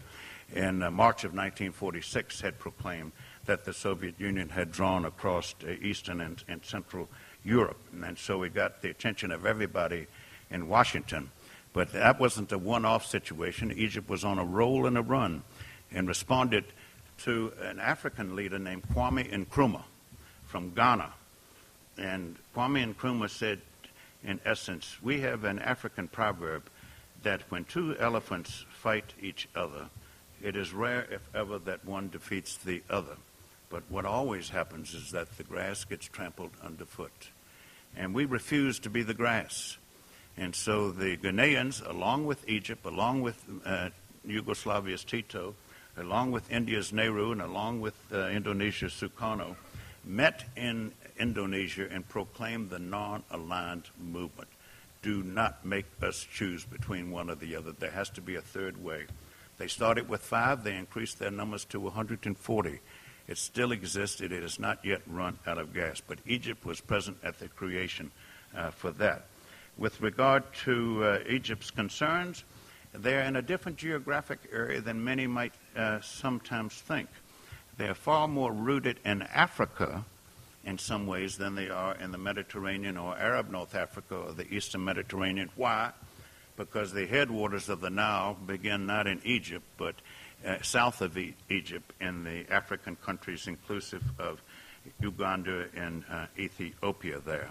[0.53, 3.11] in uh, March of 1946, had proclaimed
[3.45, 7.07] that the Soviet Union had drawn across uh, Eastern and, and, Central
[7.43, 7.79] Europe.
[8.03, 10.07] And, so we got the attention of everybody
[10.49, 11.31] in Washington.
[11.73, 13.71] But that wasn't a one off situation.
[13.71, 15.43] Egypt was on a roll and a run
[15.91, 16.65] and responded
[17.19, 19.83] to an African leader named Kwame Nkrumah
[20.45, 21.13] from Ghana.
[21.97, 23.61] And Kwame Nkrumah said,
[24.23, 26.63] in essence, we have an African proverb
[27.23, 29.89] that when two elephants fight each other,
[30.41, 33.17] It is rare, if ever, that one defeats the other.
[33.69, 37.29] But what always happens is that the grass gets trampled underfoot.
[37.95, 39.77] And we refuse to be the grass.
[40.37, 43.89] And so the Ghanaians, along with Egypt, along with uh,
[44.27, 45.55] Yugoslavia's Tito,
[45.97, 49.55] along with India's Nehru, and along with uh, Indonesia's Sukarno,
[50.05, 54.49] met in Indonesia and proclaimed the non aligned movement.
[55.01, 57.71] Do not make us choose between one or the other.
[57.71, 59.05] There has to be a third way.
[59.57, 62.79] They started with five, they increased their numbers to 140.
[63.29, 64.31] It still existed.
[64.31, 66.01] It has not yet run out of gas.
[66.05, 68.09] But Egypt was present at the creation
[68.57, 69.27] uh, for that.
[69.77, 72.43] With regard to uh, Egypt's concerns,
[72.91, 77.07] they're in a different geographic area than many might uh, sometimes think.
[77.77, 80.03] They're far more rooted in Africa
[80.65, 84.51] in some ways than they are in the Mediterranean or Arab North Africa or the
[84.51, 85.51] Eastern Mediterranean.
[85.55, 85.91] Why?
[86.57, 89.93] Because the headwaters of the Nile begin not in Egypt, but
[90.45, 94.41] uh, south of e- Egypt in the African countries, inclusive of
[94.99, 97.49] Uganda and uh, Ethiopia there.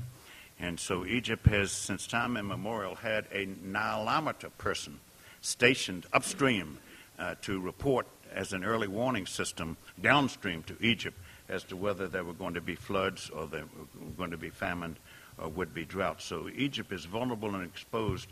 [0.61, 4.99] And so Egypt has, since time immemorial, had a Nilometer person
[5.41, 6.79] stationed upstream
[7.19, 11.17] uh, to report as an early warning system downstream to Egypt
[11.49, 14.51] as to whether there were going to be floods or there were going to be
[14.51, 14.97] famine
[15.39, 16.21] or would be drought.
[16.21, 18.29] So Egypt is vulnerable and exposed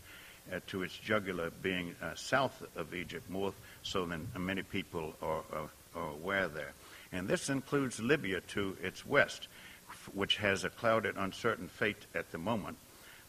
[0.53, 5.42] uh, to its jugular being uh, south of Egypt more so than many people are,
[5.53, 6.72] are, are aware there.
[7.12, 9.49] And this includes Libya to its west,
[10.12, 12.76] which has a clouded, uncertain fate at the moment.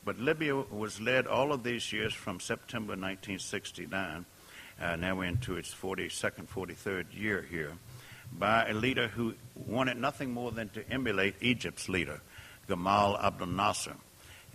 [0.04, 4.26] But Libya was led all of these years from September 1969,
[4.80, 7.74] uh, now into its 42nd, 43rd year here,
[8.32, 12.22] by a leader who wanted nothing more than to emulate Egypt's leader,
[12.70, 13.96] Gamal Abdel Nasser.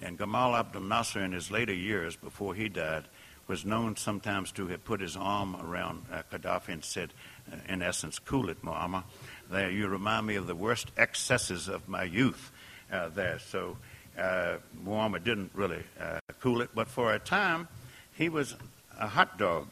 [0.02, 3.04] And Gamal Abdel Nasser, in his later years, before he died,
[3.46, 7.12] was known sometimes to have put his arm around uh, Gaddafi and said,
[7.52, 9.04] uh, in essence, cool it, Muammar.
[9.50, 12.50] There, you remind me of the worst excesses of my youth
[12.90, 13.38] uh, there.
[13.38, 13.76] So
[14.18, 17.68] uh, Muammar didn't really uh, cool it, but for a time,
[18.14, 18.56] he was
[18.98, 19.68] a hot dog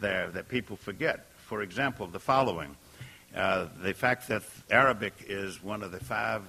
[0.00, 1.26] there that people forget.
[1.46, 2.76] For example, the following.
[3.34, 6.42] Uh, the fact that Arabic is one of the five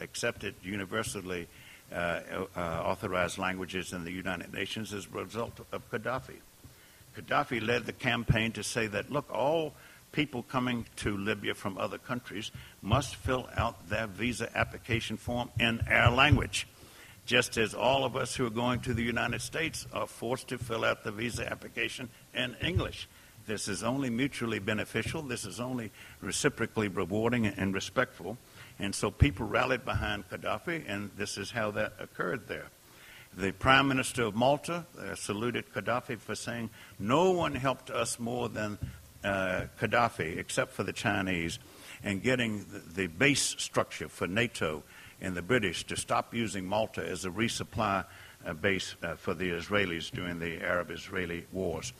[0.00, 1.48] accepted universally
[1.92, 2.20] Uh,
[2.56, 6.36] uh, authorized languages in the United Nations is a result of Gaddafi.
[7.16, 9.74] Gaddafi led the campaign to say that, look, all
[10.12, 15.80] people coming to Libya from other countries must fill out their visa application form in
[15.90, 16.68] our language,
[17.26, 20.58] just as all of us who are going to the United States are forced to
[20.58, 23.08] fill out the visa application in English.
[23.46, 25.22] This is only mutually beneficial.
[25.22, 28.38] This is only reciprocally rewarding and respectful.
[28.80, 32.68] And so people rallied behind Gaddafi, and this is how that occurred there.
[33.36, 38.48] The Prime Minister of Malta uh, saluted Gaddafi for saying, No one helped us more
[38.48, 38.78] than
[39.22, 41.58] uh, Gaddafi, except for the Chinese,
[42.02, 44.82] and getting the, the base structure for NATO
[45.20, 48.04] and the British to stop using Malta as a resupply
[48.46, 51.92] uh, base uh, for the Israelis during the Arab Israeli wars.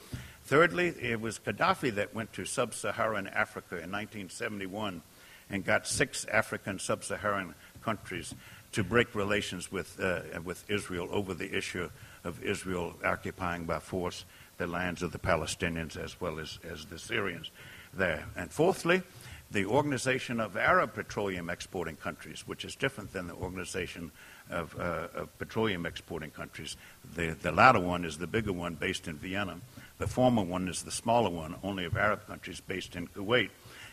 [0.44, 5.02] Thirdly, it was Gaddafi that went to sub Saharan Africa in 1971
[5.50, 8.34] and got six African sub Saharan countries
[8.72, 11.90] to break relations with, uh, with Israel over the issue
[12.24, 14.24] of Israel occupying by force
[14.58, 17.50] the lands of the Palestinians as well as, as the Syrians
[17.94, 18.24] there.
[18.36, 19.02] And fourthly,
[19.50, 24.12] the Organization of Arab Petroleum Exporting Countries, which is different than the Organization
[24.48, 26.76] of, uh, of Petroleum Exporting Countries.
[27.16, 29.56] The, the latter one is the bigger one based in Vienna.
[29.98, 33.50] The former one is the smaller one, only of Arab countries based in Kuwait.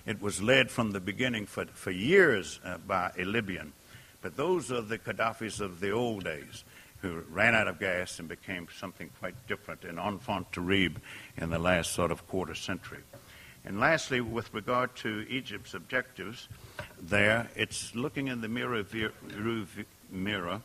[0.07, 3.73] It was led from the beginning for, for years uh, by a Libyan.
[4.21, 6.63] But those are the Gaddafis of the old days
[7.01, 11.01] who ran out of gas and became something quite different, an enfant terrible
[11.35, 13.01] in the last sort of quarter century.
[13.65, 16.47] And lastly, with regard to Egypt's objectives,
[17.01, 19.11] there it's looking in the mirror view,
[20.09, 20.61] mirror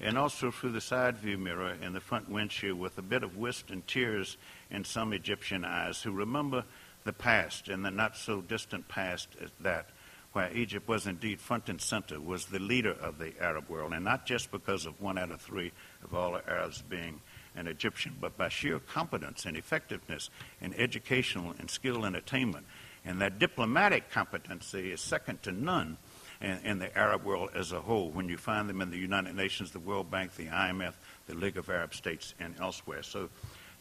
[0.00, 3.36] and also through the side view mirror in the front windshield with a bit of
[3.36, 4.36] whist and tears
[4.70, 6.64] in some Egyptian eyes who remember
[7.06, 9.88] the past and the not so distant past as that,
[10.32, 14.04] where Egypt was indeed front and center, was the leader of the Arab world, and
[14.04, 15.72] not just because of one out of three
[16.04, 17.20] of all the Arabs being
[17.54, 20.28] an Egyptian, but by sheer competence and effectiveness
[20.60, 22.66] in educational and skill and attainment.
[23.04, 25.96] And that diplomatic competency is second to none
[26.40, 29.34] in, in, the Arab world as a whole when you find them in the United
[29.34, 30.92] Nations, the World Bank, the IMF,
[31.26, 33.02] the League of Arab States, and elsewhere.
[33.02, 33.30] So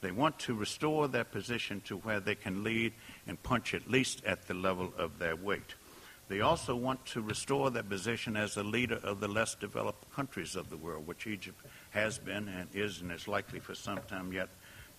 [0.06, 2.94] they want to restore their position to where they can lead
[3.26, 5.74] and punch at least at the level of their weight.
[6.28, 10.56] They also want to restore their position as a leader of the less developed countries
[10.56, 11.60] of the world, which Egypt
[11.90, 14.50] has been and is and is likely for some time yet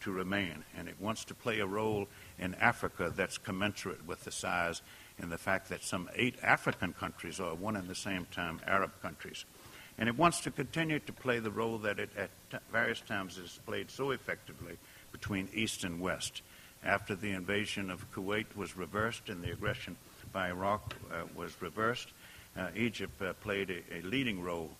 [0.00, 2.08] to remain, and it wants to play a role
[2.40, 4.82] in Africa that's commensurate with the size
[5.20, 8.90] and the fact that some eight African countries are one and the same time Arab
[9.02, 9.44] countries.
[9.98, 12.30] And it wants to continue to play the role that it at
[12.72, 14.76] various times has played so effectively
[15.18, 16.42] between East and West.
[16.84, 19.96] After the invasion of Kuwait was reversed and the aggression
[20.30, 22.08] by Iraq uh, was reversed,
[22.54, 24.70] uh, Egypt uh, played a, a leading role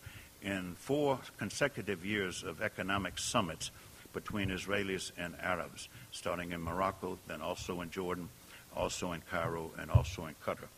[0.43, 3.71] in four consecutive years of economic summits
[4.13, 8.29] between Israelis and Arabs, starting in Morocco, then also in Jordan,
[8.75, 10.69] also in Cairo, and also in Qatar.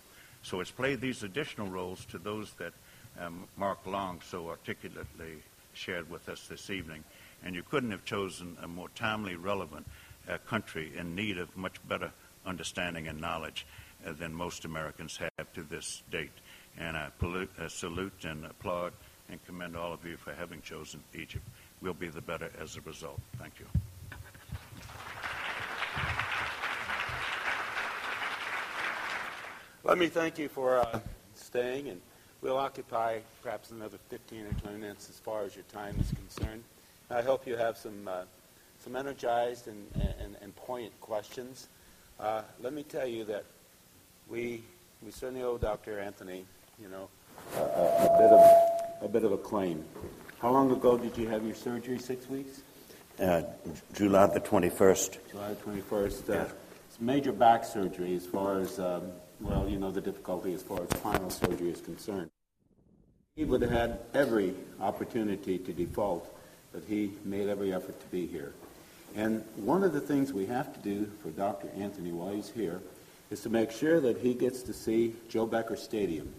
[0.41, 2.71] So it's played these additional roles to those that
[3.19, 7.03] um, Mark Long so articulately shared with us this evening.
[7.43, 9.87] And you couldn't have chosen a more timely, relevant
[10.29, 12.11] uh, country in need of much better
[12.45, 13.65] understanding and knowledge
[14.05, 16.31] uh, than most Americans have to this date.
[16.77, 18.93] And I pollute, uh, salute and applaud
[19.29, 21.45] and commend all of you for having chosen Egypt.
[21.81, 23.19] We'll be the better as a result.
[23.37, 23.65] Thank you.
[29.83, 30.99] Let me thank you for uh,
[31.35, 32.01] staying, and
[32.41, 36.63] we'll occupy perhaps another 15 or 20 minutes as far as your time is concerned.
[37.11, 38.21] I hope you have some, uh,
[38.83, 39.87] some energized and,
[40.19, 41.67] and, and poignant questions.
[42.19, 43.45] Uh, let me tell you that
[44.29, 44.61] we,
[45.03, 45.99] we certainly owe Dr.
[45.99, 46.45] Anthony,
[46.79, 47.09] you know,
[47.55, 49.83] a, a, bit of, a bit of a claim.
[50.39, 51.97] How long ago did you have your surgery?
[51.97, 52.61] Six weeks?
[53.19, 53.41] Uh,
[53.93, 55.17] July the 21st.
[55.31, 56.29] July the 21st.
[56.29, 56.45] Uh,
[56.87, 59.03] It's major back surgery as far as, um,
[59.41, 62.29] well, you know, the difficulty as far as spinal surgery is concerned.
[63.35, 66.35] He would have had every opportunity to default,
[66.71, 68.53] but he made every effort to be here.
[69.15, 71.69] And one of the things we have to do for Dr.
[71.75, 72.81] Anthony while he's here
[73.31, 76.33] is to make sure that he gets to see Joe Becker Stadium.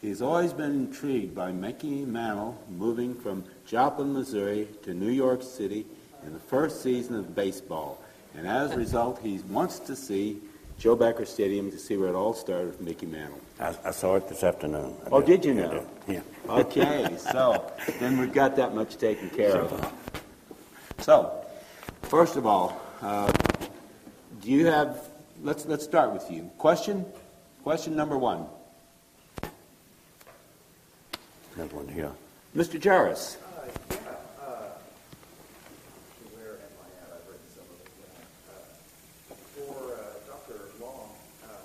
[0.00, 5.86] He's always been intrigued by Mickey Mantle moving from Joplin, Missouri to New York City
[6.24, 8.02] in the first season of baseball.
[8.34, 10.38] And as a result, he wants to see
[10.80, 13.38] Joe Becker Stadium to see where it all started with Mickey Mantle.
[13.60, 14.94] I, I saw it this afternoon.
[15.04, 15.86] I Oh, did you I know?
[16.08, 16.20] Yeah.
[16.48, 19.92] Okay, so then we've got that much taken care of.
[21.00, 21.44] So,
[22.04, 23.30] first of all, uh,
[24.40, 25.06] do you have?
[25.42, 26.50] Let's let's start with you.
[26.56, 27.04] Question,
[27.62, 28.46] question number one,
[31.56, 32.12] That one here.
[32.56, 32.80] Mr.
[32.80, 33.36] Jarvis.
[33.36, 33.96] Uh, yeah,
[34.42, 34.76] uh,
[36.34, 37.08] where am I at?
[37.14, 38.26] I've written some of it down.
[38.50, 38.64] Uh,
[39.54, 40.58] for uh, Dr.
[40.82, 41.08] Long,
[41.46, 41.64] uh,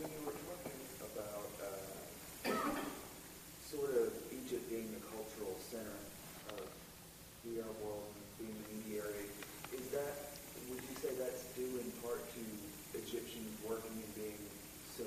[0.00, 2.50] when you were talking about uh,
[3.68, 5.98] sort of Egypt being the cultural center
[6.56, 6.64] of
[7.44, 9.28] the Arab world and being the mediary,
[9.76, 10.32] is that,
[10.72, 12.42] would you say that's due in part to
[12.96, 14.40] Egyptians working and being
[14.96, 15.04] so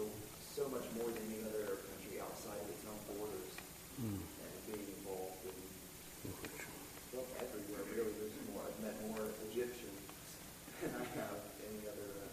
[0.53, 3.53] so much more than any other Arab country outside of its own borders
[3.97, 4.13] and
[4.69, 5.57] being involved in
[7.13, 8.13] well, everywhere really.
[8.21, 8.61] There's more.
[8.65, 9.97] I've met more Egyptians
[10.81, 12.09] than I have any other.
[12.21, 12.29] Uh,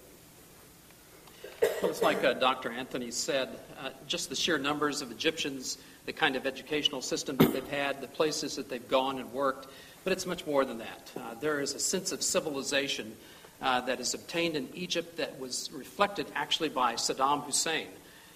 [1.83, 2.73] Well, it's like uh, Dr.
[2.73, 7.53] Anthony said, uh, just the sheer numbers of Egyptians, the kind of educational system that
[7.53, 9.69] they've had, the places that they've gone and worked,
[10.03, 11.13] but it's much more than that.
[11.17, 13.15] Uh, there is a sense of civilization
[13.63, 17.87] uh, that is obtained in Egypt that was reflected actually by Saddam Hussein.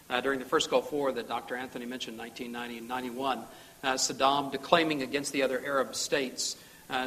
[0.09, 1.57] Uh, during the first Gulf War that Dr.
[1.57, 3.39] Anthony mentioned, 1990 and 91,
[3.83, 6.57] uh, Saddam, declaiming against the other Arab states,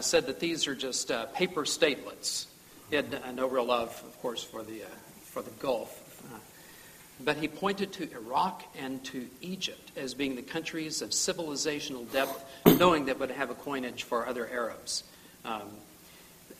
[0.02, 2.48] said that these are just paper statelets.
[2.89, 4.81] He had no real love, of course, for the,
[5.23, 6.03] for the Gulf.
[7.19, 12.45] But he pointed to Iraq and to Egypt as being the countries of civilizational depth,
[12.65, 15.03] knowing that would have a coinage for other Arabs.
[15.44, 15.61] Um,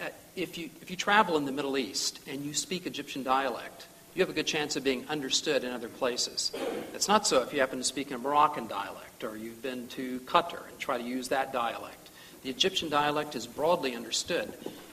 [0.02, 3.88] uh, if, you, if you travel in the Middle East and you speak Egyptian dialect,
[4.16, 6.52] you have a good chance of being understood in other places.
[6.94, 10.20] It's not so if you happen to speak a Moroccan dialect or you've been to
[10.22, 12.10] Qatar and try to use that dialect.
[12.42, 14.52] The Egyptian dialect is broadly understood.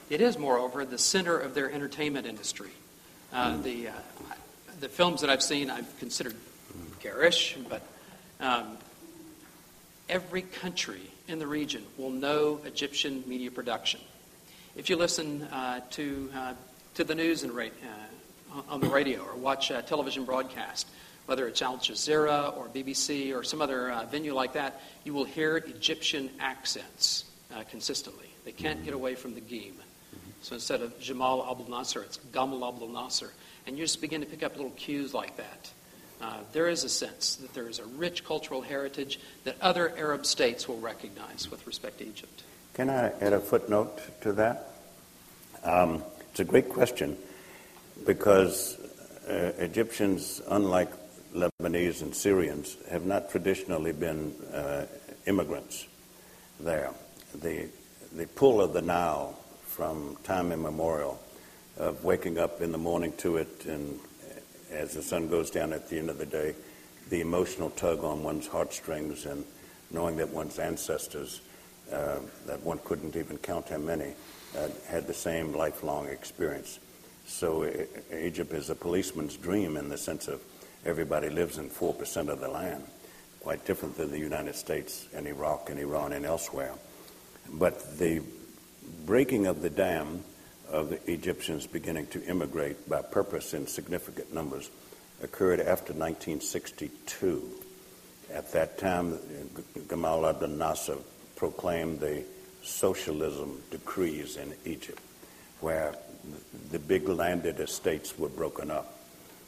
[0.09, 2.69] It is, moreover, the center of their entertainment industry.
[3.33, 3.91] Uh, the, uh,
[4.79, 6.35] the films that I've seen, I've considered
[6.99, 7.81] garish, but
[8.39, 8.77] um,
[10.09, 13.99] every country in the region will know Egyptian media production.
[14.75, 16.53] If you listen uh, to, uh,
[16.95, 20.87] to the news and ra- uh, on the radio or watch a television broadcast,
[21.25, 25.23] whether it's Al Jazeera or BBC or some other uh, venue like that, you will
[25.23, 27.25] hear Egyptian accents
[27.55, 28.29] uh, consistently.
[28.43, 29.73] They can't get away from the Geem.
[30.41, 33.31] So instead of Jamal Abdel Nasser, it's Gamal Abdel Nasser.
[33.67, 35.71] And you just begin to pick up little cues like that.
[36.21, 40.25] Uh, there is a sense that there is a rich cultural heritage that other Arab
[40.25, 42.43] states will recognize with respect to Egypt.
[42.73, 44.69] Can I add a footnote to that?
[45.63, 47.17] Um, it's a great question
[48.05, 48.77] because
[49.27, 50.91] uh, Egyptians, unlike
[51.33, 54.85] Lebanese and Syrians, have not traditionally been uh,
[55.25, 55.87] immigrants
[56.59, 56.91] there.
[57.41, 57.67] The,
[58.13, 59.37] the pull of the Nile
[59.67, 61.19] from time immemorial
[61.77, 63.99] of waking up in the morning to it and
[64.71, 66.53] as the sun goes down at the end of the day,
[67.09, 69.45] the emotional tug on one's heartstrings and
[69.91, 71.41] knowing that one's ancestors,
[71.91, 74.13] uh, that one couldn't even count how many,
[74.57, 76.79] uh, had the same lifelong experience.
[77.25, 80.41] So uh, Egypt is a policeman's dream in the sense of
[80.85, 82.83] everybody lives in 4% of the land,
[83.41, 86.73] quite different than the United States and Iraq and Iran and elsewhere.
[87.51, 88.21] But the
[89.05, 90.23] breaking of the dam
[90.69, 94.69] of the Egyptians beginning to immigrate by purpose in significant numbers
[95.21, 97.49] occurred after 1962.
[98.33, 99.17] At that time,
[99.87, 100.97] Gamal Abdel Nasser
[101.35, 102.23] proclaimed the
[102.63, 105.01] socialism decrees in Egypt,
[105.61, 105.95] where
[106.71, 108.95] the big landed estates were broken up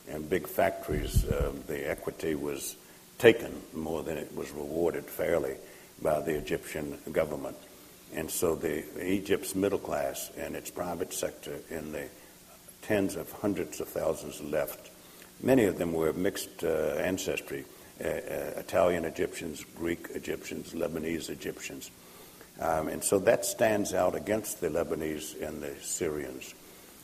[0.10, 2.76] and big factories, uh, the equity was
[3.18, 5.56] taken more than it was rewarded fairly
[6.02, 7.57] by the Egyptian government.
[8.13, 12.07] And so the Egypt's middle class and its private sector in the
[12.81, 14.89] tens of hundreds of thousands left.
[15.41, 17.65] Many of them were of mixed uh, ancestry,
[18.03, 18.11] uh, uh,
[18.57, 21.91] Italian Egyptians, Greek Egyptians, Lebanese Egyptians.
[22.59, 26.53] Um, and so that stands out against the Lebanese and the Syrians.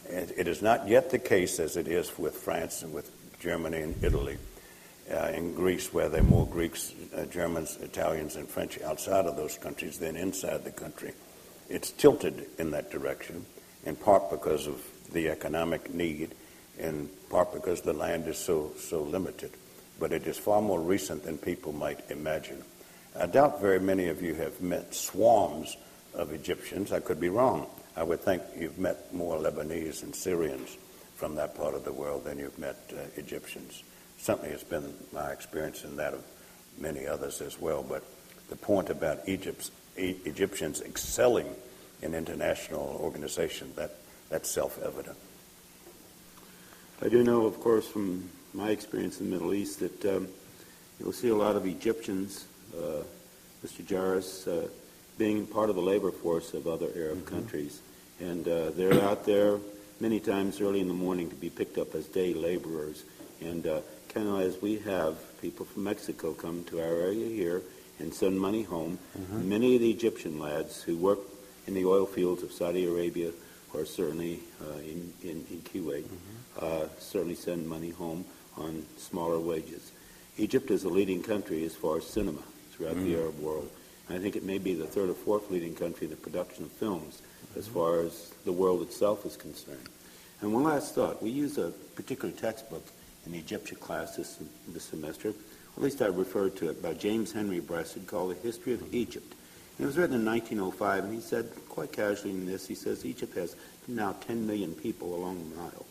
[0.05, 3.09] It is not yet the case as it is with France and with
[3.39, 4.37] Germany and Italy.
[5.11, 9.35] Uh, in Greece, where there are more Greeks, uh, Germans, Italians, and French outside of
[9.35, 11.11] those countries than inside the country.
[11.69, 13.45] It's tilted in that direction,
[13.85, 14.81] in part because of
[15.11, 16.33] the economic need,
[16.79, 19.51] in part because the land is so, so limited.
[19.99, 22.63] But it is far more recent than people might imagine.
[23.19, 25.75] I doubt very many of you have met swarms
[26.13, 26.93] of Egyptians.
[26.93, 27.67] I could be wrong.
[27.97, 30.77] I would think you've met more Lebanese and Syrians
[31.15, 33.83] from that part of the world than you've met uh, Egyptians.
[34.23, 36.23] Certainly, it's been my experience and that of
[36.77, 37.83] many others as well.
[37.83, 38.05] But
[38.49, 41.53] the point about Egypt's, e- Egyptians excelling
[42.01, 43.91] in international organization, that,
[44.29, 45.17] that's self-evident.
[47.01, 50.29] I do know, of course, from my experience in the Middle East, that um,
[51.01, 52.45] you'll see a lot of Egyptians,
[52.77, 53.03] uh,
[53.61, 53.83] Mr.
[53.85, 54.69] Jarris, uh,
[55.17, 57.35] being part of the labor force of other Arab mm-hmm.
[57.35, 57.81] countries.
[58.21, 59.59] And uh, they're out there
[59.99, 63.03] many times early in the morning to be picked up as day laborers.
[63.41, 63.81] And uh,
[64.13, 67.61] kind of as we have people from Mexico come to our area here
[67.99, 69.49] and send money home, mm-hmm.
[69.49, 71.19] many of the Egyptian lads who work
[71.67, 73.31] in the oil fields of Saudi Arabia
[73.73, 76.65] or certainly uh, in, in, in, Kuwait mm-hmm.
[76.65, 78.23] uh, certainly send money home
[78.57, 79.91] on smaller wages.
[80.37, 82.41] Egypt is a leading country as far as cinema
[82.71, 83.13] throughout mm-hmm.
[83.13, 83.69] the Arab world.
[84.09, 86.71] I think it may be the third or fourth leading country in the production of
[86.71, 87.21] films
[87.55, 89.89] as far as the world itself is concerned.
[90.41, 91.23] And one last thought.
[91.23, 92.85] We use a particular textbook
[93.25, 95.29] in the Egyptian class this, this semester.
[95.29, 98.95] At least I referred to it by James Henry Breasted called The History of mm-hmm.
[98.95, 99.33] Egypt.
[99.77, 103.05] And it was written in 1905, and he said, quite casually in this, he says,
[103.05, 103.55] Egypt has
[103.87, 105.85] now 10 million people along the Nile.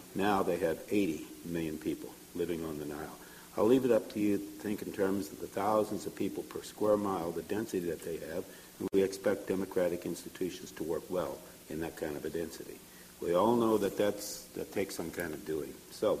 [0.14, 3.18] now they have 80 million people living on the Nile.
[3.56, 6.42] I'll leave it up to you to think in terms of the thousands of people
[6.44, 8.44] per square mile, the density that they have,
[8.80, 11.38] and we expect democratic institutions to work well
[11.70, 12.78] in that kind of a density.
[13.20, 15.72] We all know that that's, that takes some kind of doing.
[15.92, 16.20] So,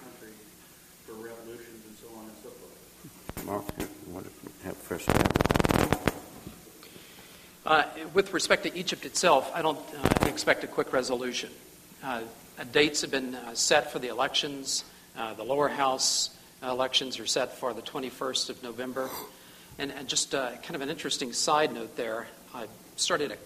[7.65, 7.83] Uh,
[8.13, 11.49] with respect to Egypt itself, I don't uh, expect a quick resolution.
[12.03, 12.21] Uh,
[12.71, 14.83] dates have been uh, set for the elections.
[15.17, 16.31] Uh, the lower house
[16.63, 19.09] elections are set for the 21st of November.
[19.79, 23.37] And, and just uh, kind of an interesting side note there I started a, a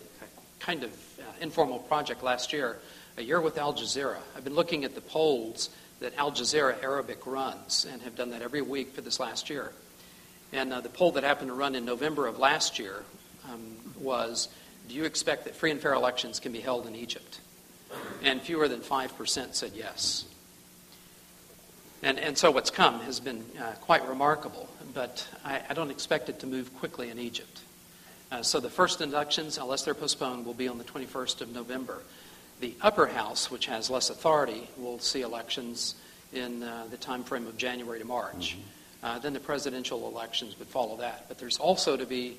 [0.59, 0.91] kind of
[1.39, 2.79] informal project last year,
[3.17, 4.17] a year with Al Jazeera.
[4.35, 5.69] I've been looking at the polls
[5.99, 9.71] that Al Jazeera Arabic runs and have done that every week for this last year.
[10.51, 13.03] And uh, the poll that happened to run in November of last year
[13.51, 14.49] um, was
[14.87, 17.39] Do you expect that free and fair elections can be held in Egypt?
[18.23, 20.25] And fewer than 5% said yes.
[22.03, 26.29] And, and so what's come has been uh, quite remarkable, but I, I, don't expect
[26.29, 27.61] it to move quickly in Egypt.
[28.31, 32.03] Uh, so the first inductions, unless they're postponed, will be on the 21st of November.
[32.59, 35.95] The upper house, which has less authority, will see elections
[36.33, 38.51] in uh, the time frame of January to March.
[38.57, 38.61] Mm-hmm.
[39.05, 41.25] Uh, then the presidential elections would follow that.
[41.27, 42.37] But there's also to be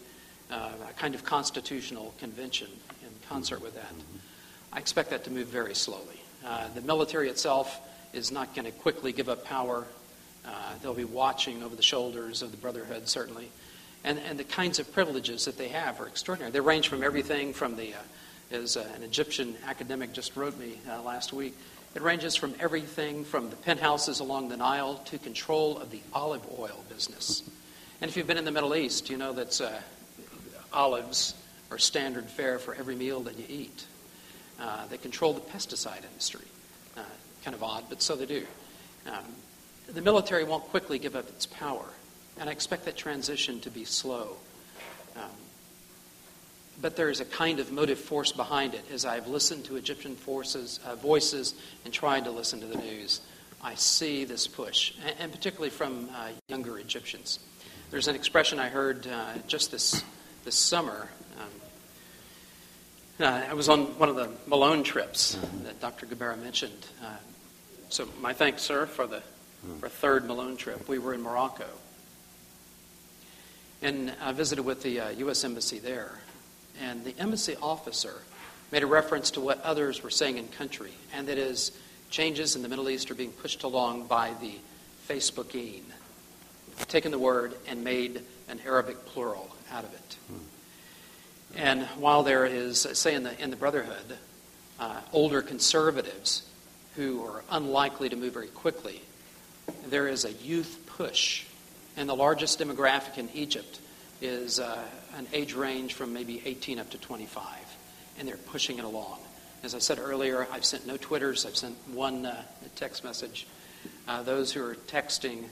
[0.50, 2.68] uh, a kind of constitutional convention
[3.02, 3.92] in concert with that.
[4.72, 6.20] I expect that to move very slowly.
[6.44, 7.80] Uh, the military itself
[8.12, 9.86] is not going to quickly give up power.
[10.44, 10.50] Uh,
[10.82, 13.48] they'll be watching over the shoulders of the Brotherhood, certainly.
[14.04, 16.52] And, and the kinds of privileges that they have are extraordinary.
[16.52, 17.98] They range from everything from the, uh,
[18.50, 21.54] as uh, an Egyptian academic just wrote me uh, last week,
[21.94, 26.42] it ranges from everything from the penthouses along the Nile to control of the olive
[26.58, 27.42] oil business.
[28.00, 29.70] And if you've been in the Middle East, you know that uh,
[30.72, 31.34] olives
[31.70, 33.86] are standard fare for every meal that you eat.
[34.60, 36.44] Uh, they control the pesticide industry.
[36.96, 37.02] Uh,
[37.44, 38.46] kind of odd, but so they do.
[39.06, 39.24] Um,
[39.88, 41.86] the military won't quickly give up its power,
[42.38, 44.36] and I expect that transition to be slow.
[45.16, 45.30] Um,
[46.80, 48.84] but there is a kind of motive force behind it.
[48.92, 51.54] As I've listened to Egyptian forces, uh, voices
[51.84, 53.20] and tried to listen to the news,
[53.62, 57.38] I see this push, and, and particularly from uh, younger Egyptians.
[57.90, 60.02] There's an expression I heard uh, just this
[60.44, 61.08] this summer.
[61.38, 61.48] Um,
[63.26, 66.06] uh, I was on one of the Malone trips that Dr.
[66.06, 66.86] Gubera mentioned.
[67.02, 67.16] Uh,
[67.88, 69.22] so my thanks, sir, for the
[69.80, 70.88] for third Malone trip.
[70.88, 71.66] We were in Morocco.
[73.82, 75.44] And I visited with the uh, U.S.
[75.44, 76.12] Embassy there.
[76.82, 78.14] And the embassy officer
[78.72, 81.72] made a reference to what others were saying in country, and that is
[82.10, 84.54] changes in the Middle East are being pushed along by the
[85.08, 85.82] Facebooking,
[86.88, 90.16] Taken the word and made an Arabic plural out of it.
[91.56, 94.18] And while there is, say, in the, in the Brotherhood,
[94.78, 96.46] uh, older conservatives
[96.94, 99.00] who are unlikely to move very quickly,
[99.88, 101.46] there is a youth push.
[101.96, 103.80] And the largest demographic in Egypt
[104.20, 104.82] is uh,
[105.16, 107.44] an age range from maybe 18 up to 25.
[108.18, 109.18] And they're pushing it along.
[109.62, 112.42] As I said earlier, I've sent no Twitters, I've sent one uh,
[112.76, 113.46] text message.
[114.06, 115.44] Uh, those who are texting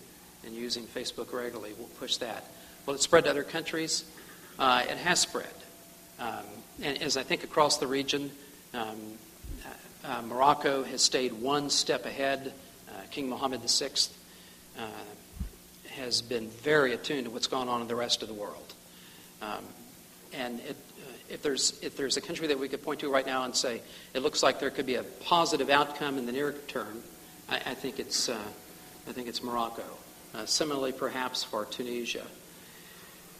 [0.45, 2.45] and using Facebook regularly will push that.
[2.87, 4.05] Will it spread to other countries?
[4.59, 5.47] Uh, it has spread.
[6.19, 6.45] Um,
[6.83, 8.31] and as I think across the region,
[8.73, 8.99] um,
[10.05, 12.53] uh, Morocco has stayed one step ahead.
[12.89, 13.89] Uh, King Mohammed VI
[14.79, 14.87] uh,
[15.97, 18.75] has been very attuned to what's going on in the rest of the world.
[19.43, 19.65] Um,
[20.33, 23.27] and it, uh, if, there's, if there's a country that we could point to right
[23.27, 23.81] now and say
[24.15, 27.03] it looks like there could be a positive outcome in the near term,
[27.49, 28.39] I, I think, it's, uh,
[29.09, 29.85] I think it's Morocco.
[30.45, 32.27] similarly, perhaps for Tunisia.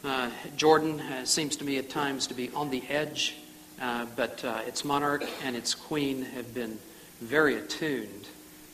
[0.05, 3.35] Uh, Jordan uh, seems to me at times to be on the edge,
[3.81, 6.77] uh, but uh, its monarch and its queen have been
[7.21, 8.27] very attuned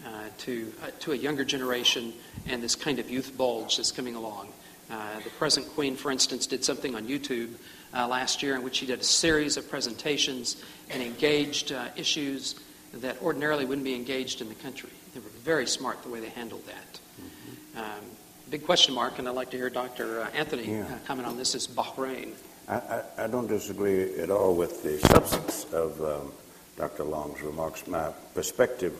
[0.06, 0.10] uh,
[0.40, 2.14] to, uh, to a younger generation
[2.48, 4.49] and this kind of youth bulge that's coming along.
[4.90, 7.52] the present queen, for instance, did something on YouTube
[7.94, 12.56] last year in which she did a series of presentations and engaged issues
[12.94, 14.90] that ordinarily wouldn't be engaged in the country.
[15.14, 16.99] They were very smart the way they handled that.
[17.19, 17.80] Mm-hmm.
[17.80, 18.06] Um,
[18.49, 20.22] big question mark, and I'd like to hear Dr.
[20.22, 20.84] Uh, Anthony yeah.
[20.84, 22.34] Uh, comment on this, is Bahrain.
[22.68, 26.32] I, I, I, don't disagree at all with the substance of um,
[26.78, 27.03] Dr.
[27.03, 27.88] Long's remarks.
[27.88, 28.94] My perspective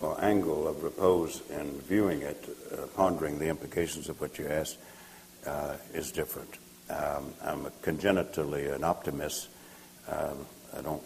[0.00, 4.78] or angle of repose in viewing it, uh, pondering the implications of what you asked,
[5.46, 6.58] uh, is different.
[6.88, 9.48] Um, I'm congenitally an optimist.
[10.08, 10.46] Um,
[10.76, 11.02] I don't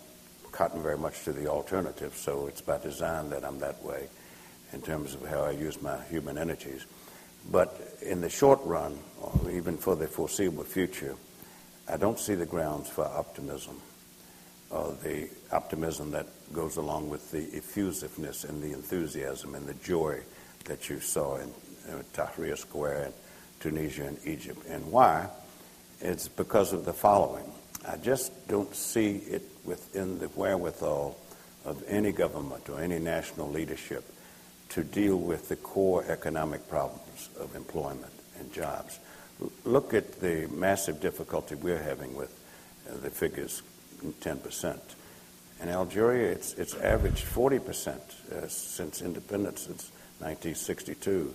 [0.52, 4.06] cotton very much to the alternative, so it's by design that I'm that way
[4.72, 6.86] in terms of how I use my human energies.
[7.50, 11.16] But in the short run, or even for the foreseeable future,
[11.88, 13.80] I don't see the grounds for optimism,
[14.70, 20.20] or the optimism that goes along with the effusiveness and the enthusiasm and the joy
[20.64, 21.52] that you saw in,
[21.88, 23.12] in Tahrir Square in
[23.60, 24.64] Tunisia and Egypt.
[24.68, 25.28] And why?
[26.00, 27.50] It's because of the following.
[27.86, 31.18] I just don't see it within the wherewithal
[31.64, 34.04] of any government or any national leadership
[34.70, 38.98] to deal with the core economic problems of employment and jobs.
[39.64, 42.32] Look at the massive difficulty we're having with
[42.88, 43.62] uh, the figures
[44.04, 44.78] 10%.
[45.62, 51.34] In Algeria, it's, it's averaged 40% uh, since independence, since 1962.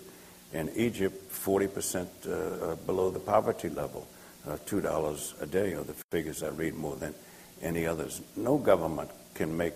[0.53, 4.07] In Egypt, 40% uh, below the poverty level,
[4.47, 7.13] uh, $2 a day are the figures I read more than
[7.61, 8.21] any others.
[8.35, 9.75] No government can make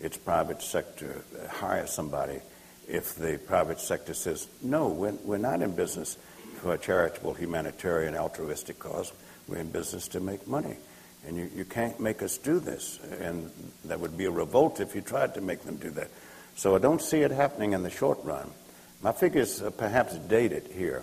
[0.00, 2.40] its private sector uh, hire somebody
[2.88, 6.18] if the private sector says, no, we're, we're not in business
[6.60, 9.12] for a charitable, humanitarian, altruistic cause.
[9.48, 10.76] We're in business to make money.
[11.26, 12.98] And you, you can't make us do this.
[13.20, 13.50] And
[13.84, 16.10] that would be a revolt if you tried to make them do that.
[16.56, 18.50] So I don't see it happening in the short run.
[19.02, 21.02] My figures are perhaps dated here,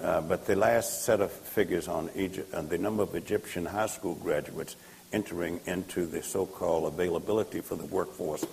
[0.00, 3.86] uh, but the last set of figures on, Egypt, on the number of Egyptian high
[3.86, 4.76] school graduates
[5.12, 8.44] entering into the so-called availability for the workforce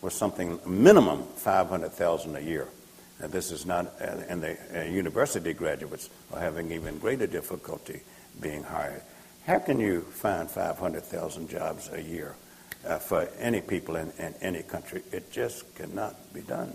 [0.00, 2.66] was something minimum 500,000 a year.
[3.20, 8.00] And this is not, and the uh, university graduates are having even greater difficulty
[8.40, 9.02] being hired.
[9.46, 12.36] How can you find 500,000 jobs a year
[12.86, 15.02] uh, for any people in, in any country.
[15.12, 16.72] It just cannot be done.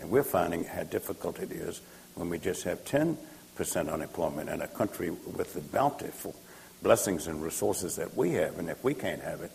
[0.00, 1.80] And we're finding how difficult it is
[2.14, 3.16] when we just have 10%
[3.92, 6.34] unemployment in a country with the bountiful
[6.82, 8.58] blessings and resources that we have.
[8.58, 9.52] And if we can't have it,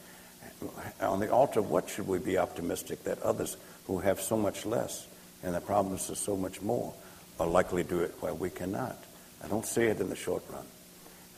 [0.99, 3.57] on the altar what should we be optimistic that others
[3.87, 5.07] who have so much less
[5.43, 6.93] and the problems are so much more
[7.39, 8.97] are likely to do it while we cannot?
[9.43, 10.65] I don't see it in the short run.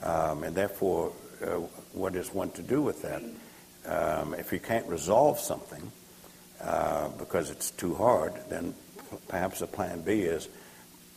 [0.04, 1.60] Um, and therefore, uh,
[1.94, 3.24] what is one to do with that?
[3.86, 5.92] Um, if you can't resolve something
[6.62, 8.76] uh, because it's too hard, then
[9.28, 10.48] perhaps a plan B is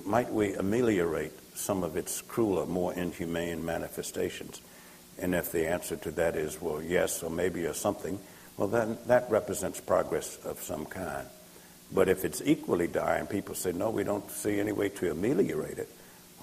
[0.04, 4.60] might we ameliorate some of its crueler, more inhumane manifestations?
[5.18, 8.18] And if the answer to that is, well, yes, or maybe, or something,
[8.56, 11.26] well, then that represents progress of some kind.
[11.92, 15.10] But if it's equally dire and people say, no, we don't see any way to
[15.10, 15.88] ameliorate it,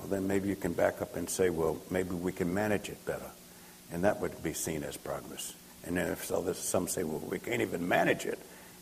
[0.04, 3.06] well, then maybe you can back up and say, well, maybe we can manage it
[3.06, 3.32] better.
[3.92, 5.54] And that would be seen as progress.
[5.86, 8.38] And then if so, some say, well, we can't even manage it.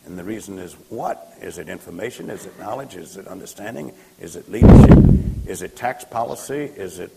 [0.05, 1.31] And the reason is what?
[1.39, 2.31] Is it information?
[2.31, 2.95] Is it knowledge?
[2.95, 3.93] Is it understanding?
[4.19, 4.97] Is it leadership?
[5.45, 6.71] Is it tax policy?
[6.75, 7.11] Is it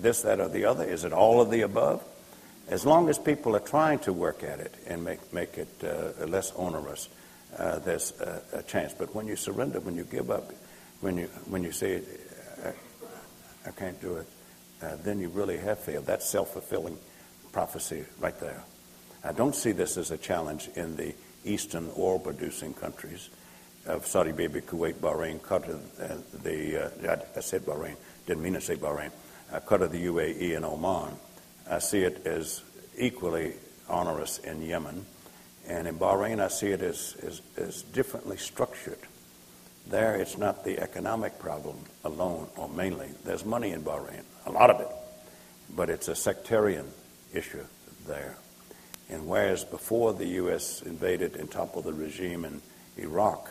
[0.00, 0.84] this, that, or the other?
[0.84, 2.02] Is it all of the above?
[2.68, 6.24] As long as people are trying to work at it and make, make it uh,
[6.24, 7.10] less onerous,
[7.58, 8.94] uh, there's a, a, chance.
[8.96, 10.50] But when you surrender, when you give up,
[11.00, 12.00] when you, when you say,
[13.66, 14.26] I, can't do it,
[14.82, 16.06] uh, then you really have failed.
[16.06, 16.98] That's self fulfilling
[17.52, 18.62] prophecy right there.
[19.22, 21.14] I don't see this as a challenge in the
[21.44, 23.28] eastern oil producing countries
[23.86, 27.96] of Saudi Arabia, Kuwait, Bahrain, Qatar, uh, the, uh, I said Bahrain,
[28.26, 29.10] didn't mean to say Bahrain,
[29.52, 31.14] uh, Qatar, the UAE, and Oman.
[31.70, 32.62] I see it as
[32.98, 33.54] equally
[33.88, 35.06] onerous in Yemen.
[35.66, 38.98] And in Bahrain, I see it as, as, as differently structured.
[39.86, 43.08] There, it's not the economic problem alone or mainly.
[43.24, 44.88] There's money in Bahrain, a lot of it.
[45.74, 46.86] But it's a sectarian
[47.32, 47.64] issue
[48.06, 48.36] there.
[49.08, 50.82] And whereas before the U.S.
[50.82, 52.62] invaded and toppled the regime in
[52.96, 53.50] Iraq,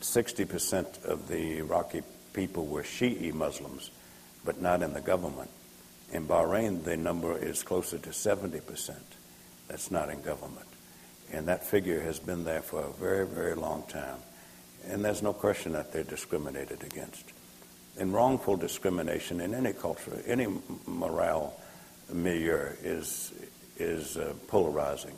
[0.00, 2.02] 60% of the Iraqi
[2.32, 3.90] people were Shi'i Muslims,
[4.44, 5.50] but not in the government.
[6.12, 8.94] In Bahrain, the number is closer to 70%.
[9.68, 10.66] That's not in government.
[11.32, 14.18] And that figure has been there for a very, very long time.
[14.86, 17.24] And there's no question that they're discriminated against.
[17.98, 20.46] And wrongful discrimination in any culture, any
[20.86, 21.58] morale
[22.12, 23.32] milieu is,
[23.76, 25.16] is uh, polarizing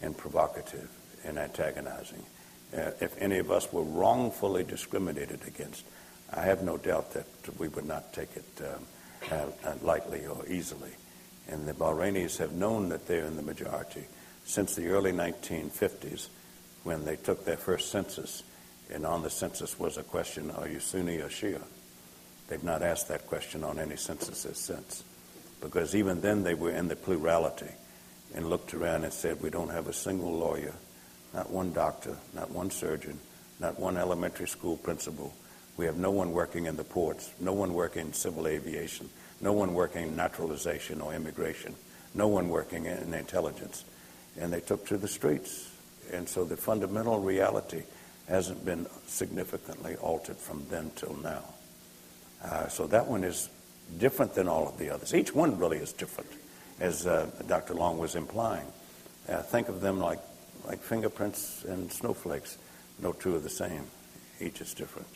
[0.00, 0.88] and provocative
[1.24, 2.24] and antagonizing.
[2.74, 5.84] Uh, if any of us were wrongfully discriminated against,
[6.32, 7.26] I have no doubt that
[7.58, 8.86] we would not take it um,
[9.30, 10.90] uh, uh, lightly or easily.
[11.48, 14.04] And the Bahrainis have known that they're in the majority
[14.44, 16.28] since the early 1950s
[16.84, 18.42] when they took their first census.
[18.92, 21.62] And on the census was a question, are you Sunni or Shia?
[22.48, 25.02] They've not asked that question on any censuses since.
[25.60, 27.70] Because even then they were in the plurality
[28.34, 30.74] and looked around and said, we don't have a single lawyer,
[31.32, 33.18] not one doctor, not one surgeon,
[33.60, 35.32] not one elementary school principal,
[35.76, 39.08] we have no one working in the ports, no one working in civil aviation,
[39.40, 41.74] no one working in naturalization or immigration,
[42.14, 43.84] no one working in intelligence.
[44.38, 45.70] And they took to the streets.
[46.12, 47.84] And so the fundamental reality
[48.28, 51.42] hasn't been significantly altered from then till now.
[52.44, 53.48] Uh, so that one is
[53.98, 55.14] different than all of the others.
[55.14, 56.30] Each one really is different,
[56.80, 57.74] as uh, Dr.
[57.74, 58.66] Long was implying.
[59.28, 60.18] Uh, think of them like,
[60.66, 62.58] like fingerprints and snowflakes.
[63.00, 63.84] No two are the same.
[64.40, 65.08] Each is different.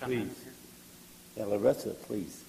[0.00, 0.44] Please.
[1.36, 2.42] Yeah, Larissa, please.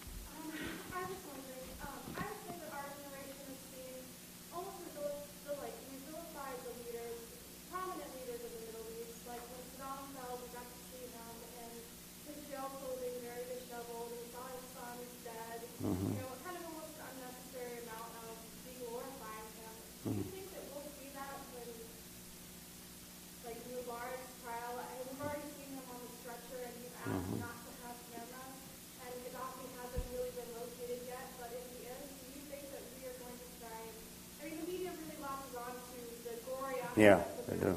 [37.03, 37.75] Yeah, they do.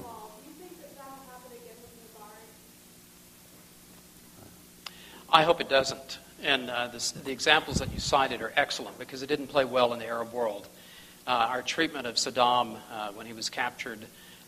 [5.28, 6.20] I hope it doesn't.
[6.44, 9.92] And uh, this, the examples that you cited are excellent because it didn't play well
[9.94, 10.68] in the Arab world.
[11.26, 13.98] Uh, our treatment of Saddam uh, when he was captured,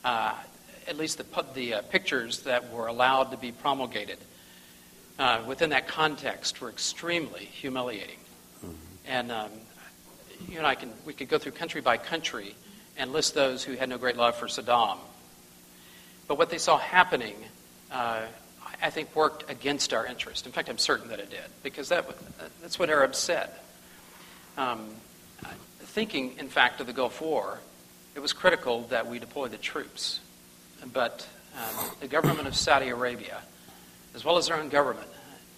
[0.05, 0.35] uh,
[0.87, 4.19] at least the, the uh, pictures that were allowed to be promulgated
[5.19, 8.21] uh, within that context were extremely humiliating.
[8.65, 8.75] Mm-hmm.
[9.09, 9.51] And um,
[10.49, 12.55] you and I can we could go through country by country
[12.99, 14.99] and list those who had no great love for Saddam.
[16.27, 17.37] But what they saw happening,
[17.91, 18.23] uh,
[18.83, 20.45] I think, worked against our interest.
[20.45, 22.05] In fact, I'm certain that it did, because that,
[22.61, 23.51] that's what Arabs said.
[24.57, 24.91] Um,
[25.79, 27.61] thinking, in fact, of the Gulf War,
[28.15, 30.21] it was critical that we deploy the troops.
[30.93, 31.27] But
[31.57, 33.41] um, the government of Saudi Arabia,
[34.15, 35.09] as well as their own government,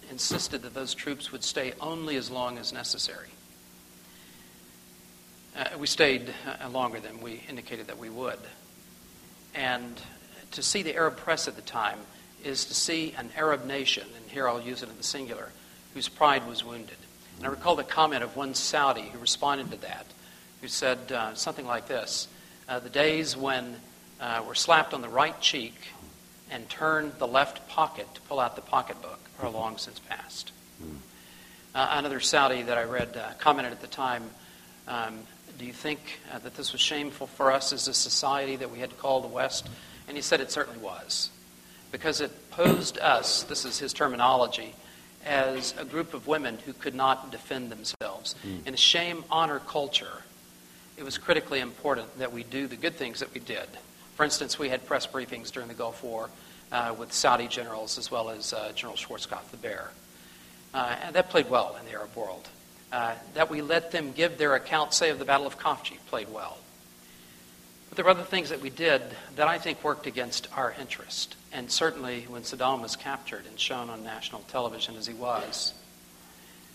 [0.09, 3.29] insisted that those troops would stay only as long as necessary.
[5.53, 6.33] Uh, we stayed
[6.63, 8.39] uh, longer than we indicated that we would.
[9.53, 10.01] And
[10.51, 11.99] to see the Arab press at the time
[12.43, 15.49] is to see an Arab nation, and here I'll use it in the singular,
[15.93, 16.95] whose pride was wounded.
[17.37, 20.05] And I recall the comment of one Saudi who responded to that,
[20.61, 22.29] who said uh, something like this
[22.69, 23.75] uh, The days when
[24.21, 25.75] uh, we're slapped on the right cheek
[26.49, 30.51] and turn the left pocket to pull out the pocketbook are long since past.
[31.75, 34.29] Uh, another Saudi that I read uh, commented at the time
[34.87, 35.19] um,
[35.61, 35.99] Do you think
[36.33, 39.21] uh, that this was shameful for us as a society that we had to call
[39.21, 39.69] the West?
[40.07, 41.29] And he said it certainly was.
[41.91, 44.73] Because it posed us, this is his terminology,
[45.23, 48.33] as a group of women who could not defend themselves.
[48.43, 48.65] Mm.
[48.65, 50.23] In a shame honor culture,
[50.97, 53.67] it was critically important that we do the good things that we did.
[54.15, 56.31] For instance, we had press briefings during the Gulf War
[56.71, 59.91] uh, with Saudi generals as well as uh, General Schwarzkopf the Bear.
[60.73, 62.49] Uh, and that played well in the Arab world.
[62.91, 66.29] Uh, that we let them give their account, say, of the Battle of Khafji, played
[66.29, 66.57] well.
[67.89, 69.01] But there were other things that we did
[69.35, 71.35] that I think worked against our interest.
[71.53, 75.73] And certainly when Saddam was captured and shown on national television as he was,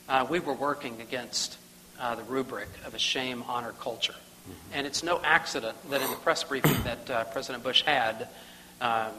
[0.08, 1.58] uh, we were working against
[2.00, 4.14] uh, the rubric of a shame honor culture.
[4.14, 4.74] Mm-hmm.
[4.74, 8.28] And it's no accident that in the press briefing that uh, President Bush had
[8.80, 9.12] um,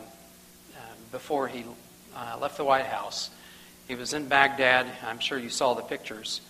[1.12, 1.64] before he
[2.16, 3.30] uh, left the White House,
[3.88, 4.88] he was in Baghdad.
[5.06, 6.42] I'm sure you saw the pictures.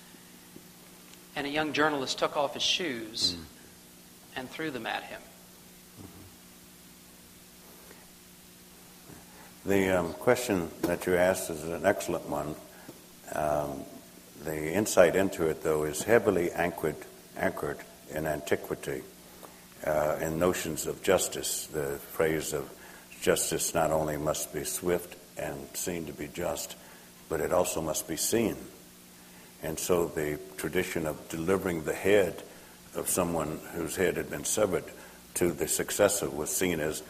[1.37, 4.39] And a young journalist took off his shoes mm.
[4.39, 5.21] and threw them at him.
[9.63, 12.55] The um, question that you asked is an excellent one.
[13.33, 13.83] Um,
[14.45, 16.95] the insight into it, though, is heavily anchored,
[17.37, 17.77] anchored
[18.09, 19.03] in antiquity,
[19.85, 21.67] uh, in notions of justice.
[21.67, 22.67] The phrase of
[23.21, 26.75] justice not only must be swift and seen to be just,
[27.29, 28.55] but it also must be seen.
[29.63, 32.43] And so the tradition of delivering the head
[32.95, 34.83] of someone whose head had been severed
[35.35, 37.03] to the successor was seen as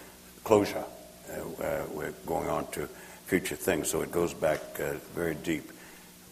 [0.43, 0.83] closure.
[1.29, 2.87] Uh, uh, we're going on to
[3.25, 5.71] future things, so it goes back uh, very deep.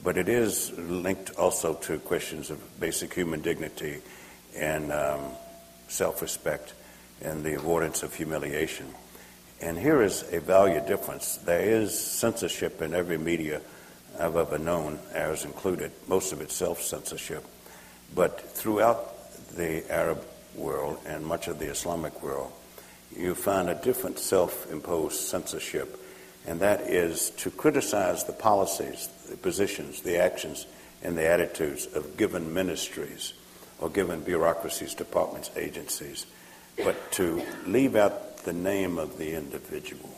[0.04, 4.02] But it is linked also to questions of basic human dignity
[4.56, 5.22] and um,
[5.88, 6.74] self respect
[7.22, 8.88] and the avoidance of humiliation.
[9.62, 11.38] And here is a value difference.
[11.38, 13.62] There is censorship in every media
[14.20, 17.44] I've ever known, ours included, most of it self censorship.
[18.14, 19.14] But throughout
[19.56, 20.24] the Arab
[20.56, 22.52] world and much of the Islamic world,
[23.16, 26.00] you find a different self imposed censorship,
[26.46, 30.66] and that is to criticize the policies, the positions, the actions,
[31.04, 33.34] and the attitudes of given ministries
[33.80, 36.26] or given bureaucracies, departments, agencies,
[36.78, 40.15] but to leave out the name of the individual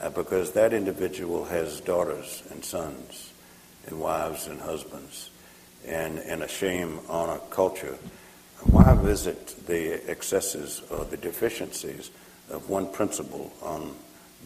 [0.00, 3.32] uh, because that individual has daughters and sons
[3.86, 5.30] and wives and husbands
[5.86, 7.98] and, and a shame honor culture
[8.70, 12.10] why visit the excesses or the deficiencies
[12.50, 13.94] of one principle on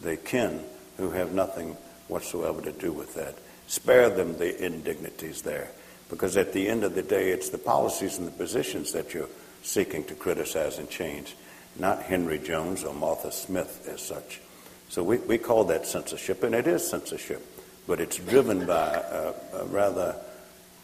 [0.01, 0.63] the kin
[0.97, 1.77] who have nothing
[2.07, 3.35] whatsoever to do with that?
[3.67, 5.69] Spare them the indignities there,
[6.09, 9.29] because at the end of the day, it's the policies and the positions that you're
[9.63, 11.35] seeking to criticize and change,
[11.77, 14.41] not Henry Jones or Martha Smith as such.
[14.89, 17.45] So we, we call that censorship, and it is censorship,
[17.87, 20.15] but it's driven by a, a rather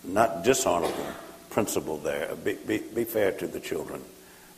[0.04, 1.08] not dishonorable
[1.50, 2.36] principle there.
[2.36, 4.02] Be, be, be fair to the children.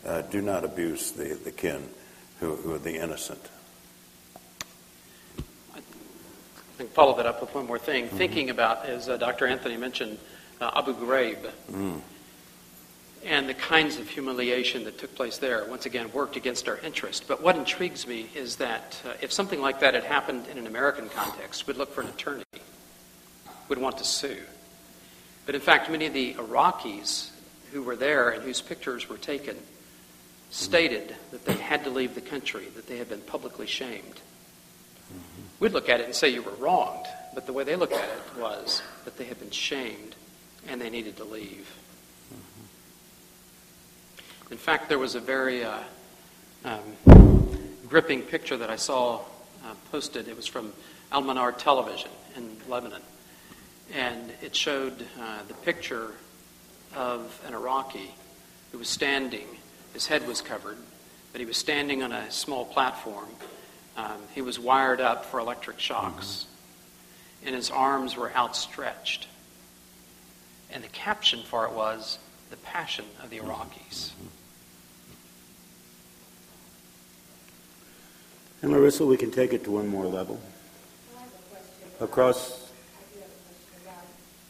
[0.06, 1.88] Uh, do not abuse the, the kin
[2.40, 3.42] who, who are the innocent.
[5.76, 5.80] I
[6.78, 8.06] think follow that up with one more thing.
[8.06, 8.18] Mm-hmm.
[8.18, 9.48] Thinking about, as uh, Dr.
[9.48, 10.18] Anthony mentioned,
[10.60, 12.02] uh, Abu Ghraib mm.
[13.26, 17.26] And the kinds of humiliation that took place there, once again, worked against our interest.
[17.28, 20.68] But what intrigues me is that uh, if something like that had happened in an
[20.68, 22.44] American context, we'd look for an attorney,
[23.68, 24.38] we'd want to sue.
[25.46, 27.32] But in fact, many of the Iraqis
[27.72, 29.58] who were there and whose pictures were taken
[30.50, 34.22] stated that they had to leave the country, that they had been publicly shamed.
[35.60, 38.10] We'd look at it and say you were wronged, but the way they looked at
[38.10, 40.16] it was that they had been shamed
[40.68, 41.68] and they needed to leave.
[44.52, 45.80] In fact, there was a very uh,
[46.64, 47.48] um,
[47.88, 49.22] gripping picture that I saw
[49.64, 50.28] uh, posted.
[50.28, 50.74] It was from
[51.12, 53.02] Al Manar Television in Lebanon
[53.94, 56.14] and it showed uh, the picture
[56.96, 58.12] of an Iraqi
[58.72, 59.48] who was standing.
[59.94, 60.78] His head was covered,
[61.32, 63.28] but he was standing on a small platform.
[63.96, 67.48] Um, he was wired up for electric shocks, mm-hmm.
[67.48, 69.28] and his arms were outstretched.
[70.72, 72.20] And the caption for it was
[72.50, 74.12] The Passion of the Iraqis.
[78.62, 80.40] And Larissa, we can take it to one more level.
[82.02, 84.06] Across, I do have a question about,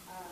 [0.08, 0.32] uh,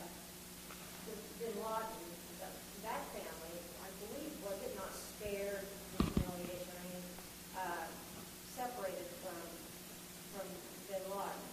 [1.08, 2.00] the Bin Laden,
[2.40, 2.56] that,
[2.88, 5.64] that family, I believe, was it not spared
[6.00, 7.04] the humiliation, I mean,
[7.56, 7.88] uh,
[8.52, 9.40] separated from,
[10.36, 10.48] from
[10.88, 11.44] Bin Laden?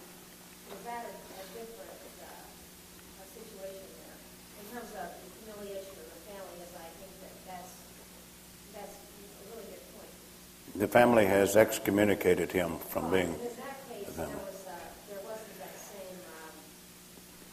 [0.71, 4.19] Was that a, a different, uh, a situation there?
[4.63, 7.71] In terms of the humiliation of the family, as I think that that's,
[8.75, 10.11] that's a really good point.
[10.75, 13.33] The family has excommunicated him from being.
[13.33, 14.37] In that case, with there them.
[14.45, 14.77] was, uh,
[15.09, 16.53] there wasn't that same, um,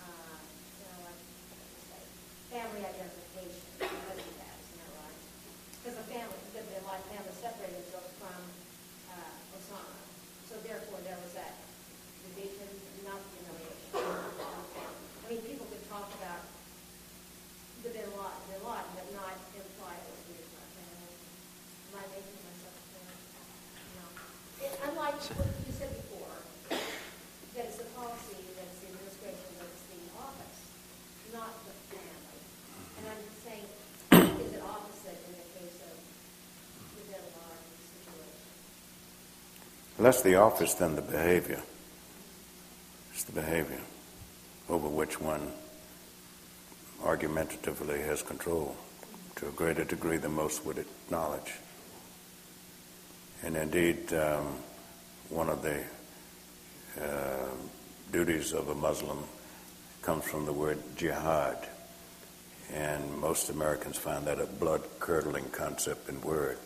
[0.05, 0.37] uh,
[0.77, 1.17] you know, like,
[1.49, 2.01] what to say,
[2.53, 5.17] family identification because of that, isn't that right?
[5.81, 8.41] Because the family, the, the like family separated themselves from,
[9.09, 9.97] uh, Osama.
[10.45, 11.57] So therefore, there was that
[12.29, 12.69] division,
[13.09, 14.05] not humiliation.
[14.05, 16.45] I mean, people could talk about
[17.81, 21.17] the Bin Laden, Bin Laden, but not imply it was his family.
[21.89, 23.09] Am I making myself clear?
[23.97, 24.05] No.
[24.61, 26.35] It- Unlike what you said before,
[26.69, 30.61] that it's the policy, that it's the administration, that it's the office,
[31.33, 32.41] not the family.
[33.01, 33.67] And I'm saying,
[34.45, 38.51] is it opposite in the case of the Bin Laden situation?
[40.01, 41.61] Less the office than the behavior.
[43.13, 43.83] It's the behavior
[44.71, 45.53] over which one
[47.05, 48.77] argumentatively has control
[49.37, 51.53] to a greater degree than most would acknowledge.
[53.43, 54.57] And indeed, um,
[55.29, 55.85] one of the
[56.99, 57.51] uh,
[58.11, 59.19] duties of a Muslim
[60.01, 61.59] comes from the word jihad.
[62.73, 66.57] And most Americans find that a blood curdling concept and word.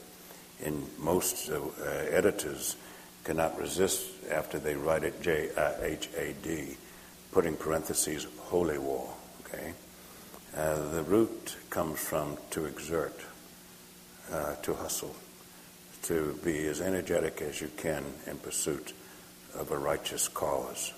[0.60, 2.76] In most uh, editors
[3.24, 5.50] cannot resist, after they write it J
[5.82, 6.76] H A D,
[7.32, 9.12] putting parentheses, holy war.
[9.44, 9.72] Okay?
[10.56, 13.18] Uh, the root comes from to exert,
[14.30, 15.16] uh, to hustle,
[16.02, 18.92] to be as energetic as you can in pursuit
[19.54, 20.92] of a righteous cause.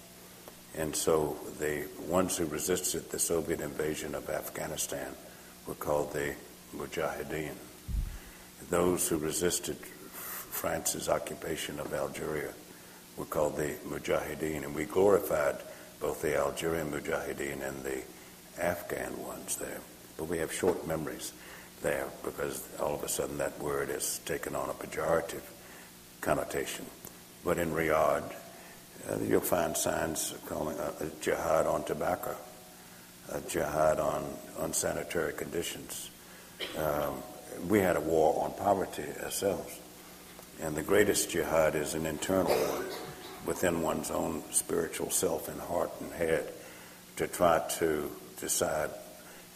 [0.76, 5.14] And so the ones who resisted the Soviet invasion of Afghanistan
[5.66, 6.34] were called the
[6.76, 7.54] Mujahideen.
[8.68, 9.76] Those who resisted
[10.51, 12.52] France's occupation of Algeria
[13.16, 14.64] were called the Mujahideen.
[14.64, 15.56] And we glorified
[16.01, 18.02] both the Algerian Mujahideen and the
[18.60, 19.81] Afghan ones there.
[20.16, 21.32] But we have short memories
[21.82, 25.43] there because all of a sudden that word has taken on a pejorative
[26.20, 26.86] connotation.
[27.44, 28.32] But in Riyadh,
[29.09, 32.35] uh, you'll find signs calling uh, a jihad on tobacco,
[33.32, 34.24] a jihad on
[34.59, 36.10] unsanitary conditions.
[36.77, 37.23] Um,
[37.68, 39.78] we had a war on poverty ourselves.
[40.62, 42.86] And the greatest jihad is an internal one
[43.44, 46.52] within one's own spiritual self and heart and head
[47.16, 48.10] to try to
[48.40, 48.90] decide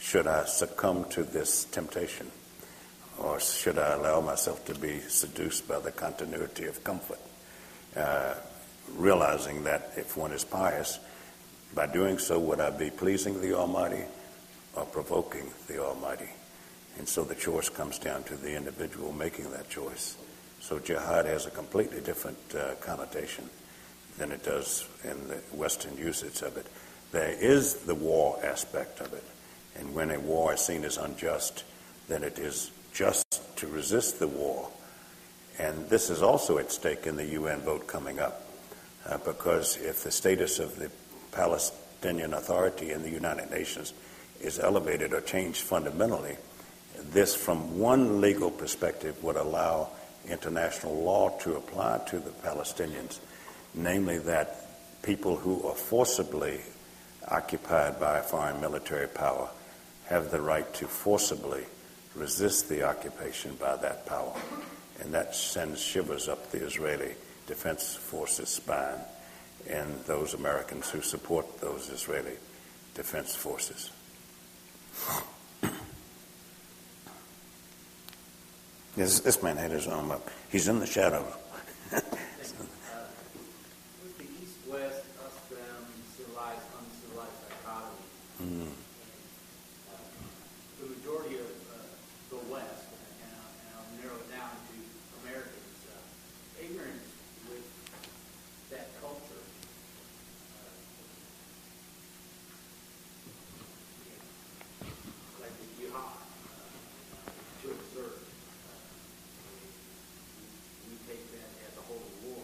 [0.00, 2.30] should I succumb to this temptation
[3.18, 7.18] or should I allow myself to be seduced by the continuity of comfort?
[7.94, 8.34] Uh,
[8.94, 10.98] realizing that if one is pious,
[11.74, 14.04] by doing so, would I be pleasing the Almighty
[14.74, 16.30] or provoking the Almighty?
[16.98, 20.16] And so the choice comes down to the individual making that choice.
[20.60, 23.48] So jihad has a completely different uh, connotation
[24.18, 26.66] than it does in the Western usage of it.
[27.12, 29.24] There is the war aspect of it.
[29.76, 31.64] And when a war is seen as unjust,
[32.08, 34.68] then it is just to resist the war.
[35.58, 38.46] And this is also at stake in the UN vote coming up.
[39.06, 40.90] Uh, because if the status of the
[41.32, 43.94] Palestinian Authority in the United Nations
[44.40, 46.36] is elevated or changed fundamentally,
[47.12, 49.88] this, from one legal perspective, would allow
[50.28, 53.18] international law to apply to the Palestinians,
[53.74, 54.66] namely that
[55.02, 56.60] people who are forcibly
[57.28, 59.48] occupied by a foreign military power
[60.06, 61.64] have the right to forcibly
[62.14, 64.34] resist the occupation by that power.
[65.00, 67.14] And that sends shivers up the Israeli
[67.46, 68.98] Defense Forces spine
[69.68, 72.36] and those Americans who support those Israeli
[72.94, 73.90] Defense Forces.
[78.96, 80.28] This, this man had his arm up.
[80.50, 81.24] He's in the shadow.
[81.92, 82.02] With
[84.18, 85.86] the east-west, us-them,
[86.16, 87.96] civilized, uncivilized dichotomy,
[88.40, 88.68] Mm.
[88.72, 89.96] uh,
[90.80, 91.76] the majority of uh,
[92.30, 92.88] the West,
[93.20, 94.74] and I'll, and I'll narrow it down to
[95.28, 96.00] Americans, uh,
[96.64, 97.04] ignorance
[97.52, 97.60] with
[98.72, 99.44] that culture.
[100.56, 100.72] uh,
[105.44, 106.64] Like the jihad, uh,
[107.60, 108.24] to observe.
[108.24, 108.72] uh,
[109.52, 109.68] We
[110.88, 112.40] we take that as a holy war.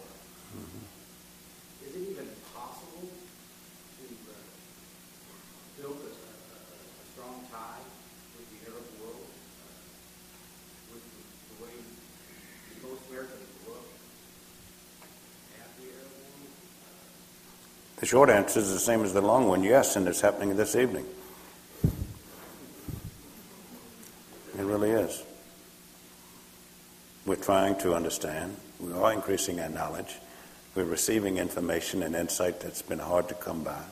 [17.97, 20.77] The short answer is the same as the long one yes, and it's happening this
[20.77, 21.07] evening.
[24.59, 25.23] It really is.
[27.25, 28.57] We're trying to understand.
[28.79, 30.15] We are increasing our knowledge.
[30.75, 33.83] We're receiving information and insight that's been hard to come by.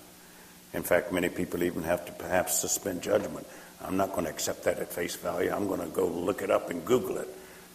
[0.74, 3.46] In fact, many people even have to perhaps suspend judgment.
[3.82, 5.50] I'm not going to accept that at face value.
[5.50, 7.28] I'm going to go look it up and Google it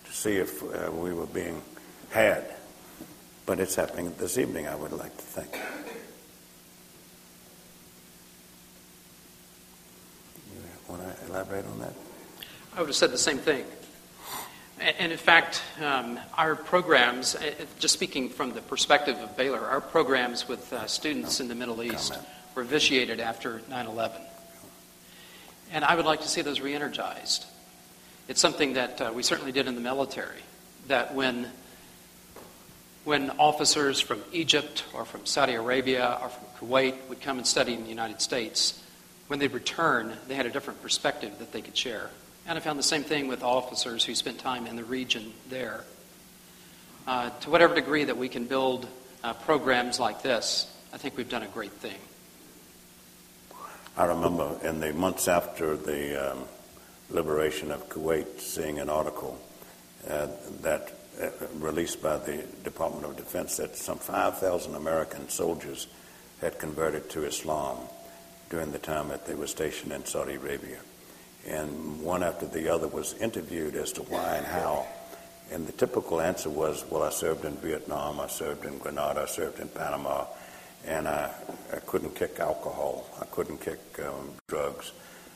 [0.06, 1.62] to see if uh, we were being
[2.10, 2.46] had.
[3.46, 5.58] But it's happening this evening, I would like to think.
[10.54, 11.94] You want to elaborate on that?
[12.76, 13.66] I would have said the same thing.
[14.80, 17.36] And in fact, um, our programs,
[17.80, 21.84] just speaking from the perspective of Baylor, our programs with uh, students in the Middle
[21.84, 22.30] East Comment.
[22.56, 24.22] were vitiated after 9 11.
[25.74, 27.46] And I would like to see those re energized.
[28.30, 30.42] It's something that uh, we certainly did in the military,
[30.88, 31.48] that when,
[33.04, 37.74] when officers from Egypt or from Saudi Arabia or from Kuwait would come and study
[37.74, 38.79] in the United States,
[39.30, 42.10] when they'd return, they had a different perspective that they could share.
[42.48, 45.84] And I found the same thing with officers who spent time in the region there.
[47.06, 48.88] Uh, to whatever degree that we can build
[49.24, 51.98] uh, programs like this, I think we've done a great thing.
[53.96, 56.46] I remember in the months after the um,
[57.12, 59.40] liberation of Kuwait seeing an article
[60.10, 60.28] uh,
[60.62, 60.92] that
[61.22, 61.30] uh,
[61.60, 65.86] released by the Department of Defense that some 5,000 American soldiers
[66.42, 67.78] had converted to Islam
[68.50, 70.80] during the time that they were stationed in Saudi Arabia.
[71.48, 74.88] And one after the other was interviewed as to why and how.
[75.52, 79.26] And the typical answer was, well, I served in Vietnam, I served in Grenada, I
[79.26, 80.26] served in Panama,
[80.86, 81.32] and I,
[81.74, 83.06] I couldn't kick alcohol.
[83.22, 84.92] I couldn't kick um, drugs.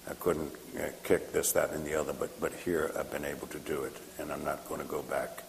[0.10, 2.14] I couldn't uh, kick this, that, and the other.
[2.14, 5.02] But but here I've been able to do it, and I'm not going to go
[5.04, 5.44] back.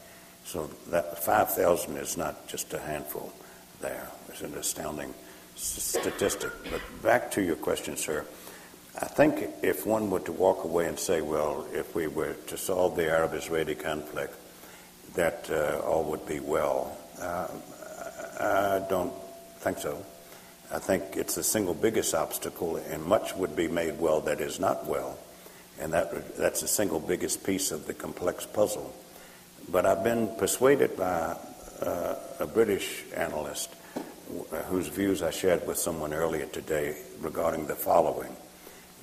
[0.45, 3.32] So that 5,000 is not just a handful.
[3.81, 5.15] There, it's an astounding
[5.55, 6.51] statistic.
[6.70, 8.24] But back to your question, sir.
[9.01, 12.56] I think if one were to walk away and say, well, if we were to
[12.56, 14.35] solve the Arab-Israeli conflict,
[15.14, 16.97] that uh, all would be well.
[17.20, 17.48] Uh,
[18.40, 19.12] I don't
[19.59, 20.05] think so.
[20.72, 24.59] I think it's the single biggest obstacle, and much would be made well that is
[24.59, 25.18] not well,
[25.81, 28.93] and that that's the single biggest piece of the complex puzzle.
[29.68, 31.36] But I've been persuaded by
[31.81, 33.70] uh, a British analyst
[34.66, 38.35] whose views I shared with someone earlier today regarding the following: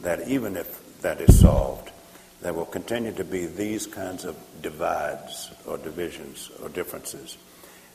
[0.02, 1.91] that even if that is solved,
[2.41, 7.38] there will continue to be these kinds of divides or divisions or differences.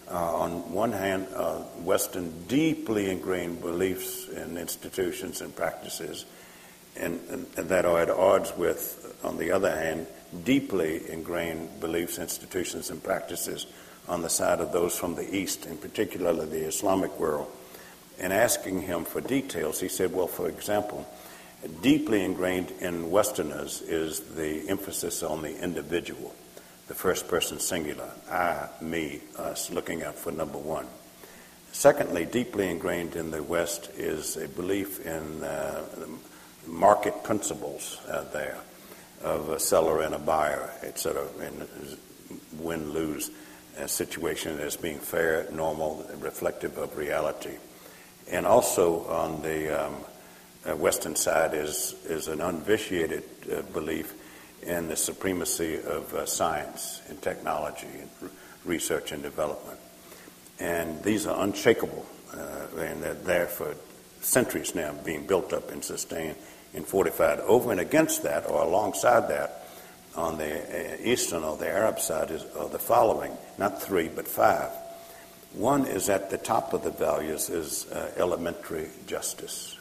[0.08, 6.24] Uh, on one hand, uh, Western deeply ingrained beliefs and institutions and practices,
[6.96, 10.06] and, and, and that are at odds with, on the other hand,
[10.44, 13.66] deeply ingrained beliefs, institutions, and practices
[14.08, 17.50] on the side of those from the East, and particularly the Islamic world.
[18.18, 21.06] And asking him for details, he said, well, for example,
[21.82, 26.34] deeply ingrained in Westerners is the emphasis on the individual,
[26.88, 30.86] the first person singular, I, me, us, looking out for number one.
[31.72, 35.84] Secondly, deeply ingrained in the West is a belief in uh,
[36.66, 38.56] market principles uh, there
[39.22, 41.68] of a seller and a buyer, et cetera, in
[42.58, 43.30] win lose
[43.84, 47.56] situation as being fair, normal, reflective of reality.
[48.30, 49.94] And also on the um,
[50.66, 53.22] uh, Western side is, is an unvitiated
[53.52, 54.14] uh, belief
[54.62, 58.30] in the supremacy of uh, science and technology and r-
[58.64, 59.78] research and development.
[60.58, 62.04] And these are unshakable,
[62.34, 63.74] uh, and they're there for
[64.22, 66.36] centuries now, being built up and sustained
[66.74, 67.38] and fortified.
[67.40, 69.65] Over and against that, or alongside that,
[70.16, 74.26] on the uh, eastern or the Arab side, is, are the following not three, but
[74.26, 74.70] five.
[75.52, 79.76] One is at the top of the values is uh, elementary justice.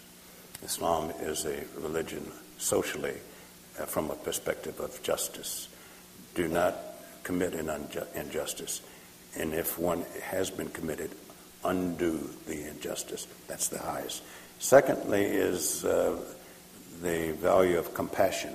[0.64, 3.16] Islam is a religion socially
[3.80, 5.68] uh, from a perspective of justice.
[6.34, 6.76] Do not
[7.24, 8.82] commit an unju- injustice.
[9.38, 11.12] And if one has been committed,
[11.66, 13.28] undo the injustice.
[13.48, 14.24] That's the highest.
[14.60, 16.18] Secondly, is uh,
[17.02, 18.54] the value of compassion.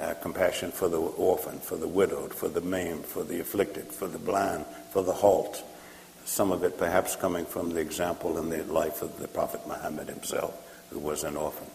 [0.00, 4.08] Uh, compassion for the orphan, for the widowed, for the maimed, for the afflicted, for
[4.08, 5.62] the blind, for the halt.
[6.24, 10.08] Some of it perhaps coming from the example in the life of the Prophet Muhammad
[10.08, 10.54] himself,
[10.88, 11.66] who was an orphan.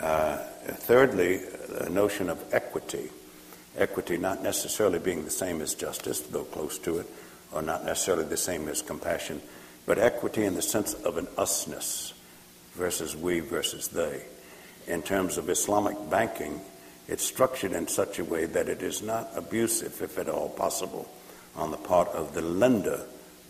[0.00, 1.42] Uh, thirdly,
[1.78, 3.08] a notion of equity.
[3.76, 7.06] Equity not necessarily being the same as justice, though close to it,
[7.52, 9.40] or not necessarily the same as compassion,
[9.86, 12.14] but equity in the sense of an usness
[12.72, 14.24] versus we versus they.
[14.88, 16.60] In terms of Islamic banking,
[17.06, 21.08] it's structured in such a way that it is not abusive, if at all possible,
[21.54, 23.04] on the part of the lender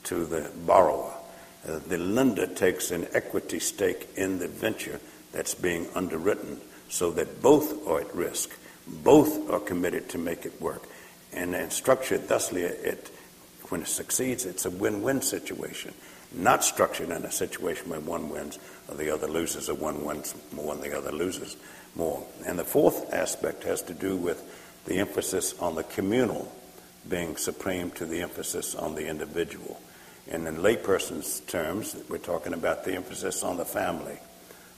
[0.04, 1.12] to the borrower.
[1.66, 5.00] uh, the lender takes an equity stake in the venture
[5.32, 8.50] that's being underwritten so that both are at risk.
[8.86, 10.82] Both are committed to make it work.
[11.32, 13.10] And, and structured thusly, it,
[13.70, 15.94] when it succeeds, it's a win-win situation,
[16.32, 18.58] not structured in a situation where one wins
[18.88, 21.56] or the other loses, or one wins more and the other loses
[21.94, 22.24] more.
[22.46, 24.42] And the fourth aspect has to do with
[24.86, 26.50] the emphasis on the communal
[27.08, 29.80] being supreme to the emphasis on the individual.
[30.30, 34.18] And in layperson's terms, we're talking about the emphasis on the family,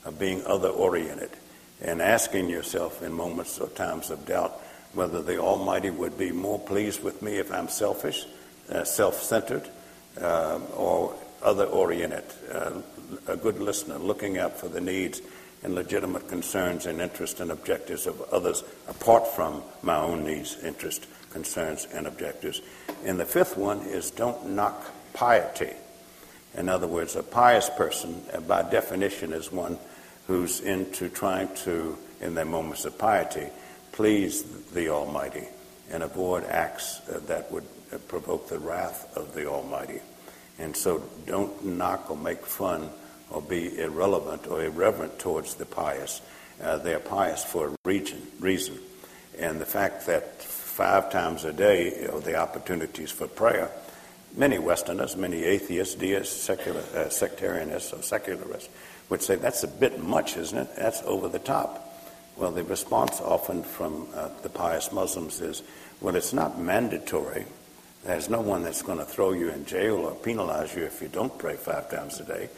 [0.04, 1.30] of being other oriented,
[1.80, 4.60] and asking yourself in moments or times of doubt
[4.92, 8.26] whether the Almighty would be more pleased with me if I'm selfish,
[8.70, 9.68] uh, self centered,
[10.20, 12.72] uh, or other oriented, uh,
[13.28, 15.20] a good listener, looking out for the needs
[15.62, 21.06] and legitimate concerns and interests and objectives of others apart from my own needs, interests,
[21.30, 22.60] concerns, and objectives.
[23.04, 25.72] And the fifth one is don't knock piety.
[26.56, 29.78] In other words, a pious person, uh, by definition, is one
[30.26, 33.48] who's into trying to, in their moments of piety,
[33.92, 34.42] please
[34.72, 35.46] the Almighty
[35.90, 40.00] and avoid acts uh, that would uh, provoke the wrath of the Almighty.
[40.58, 42.90] And so don't knock or make fun
[43.30, 46.20] or be irrelevant or irreverent towards the pious.
[46.62, 48.78] Uh, they're pious for a region, reason.
[49.38, 53.70] And the fact that five times a day know, the opportunities for prayer,
[54.36, 58.68] many Westerners, many atheists, deists, secular, uh, sectarianists, or secularists
[59.08, 60.76] would say that's a bit much, isn't it?
[60.76, 61.82] That's over the top.
[62.36, 65.62] Well, the response often from uh, the pious Muslims is,
[66.00, 67.46] well, it's not mandatory.
[68.04, 71.08] There's no one that's going to throw you in jail or penalize you if you
[71.08, 72.48] don't pray five times a day.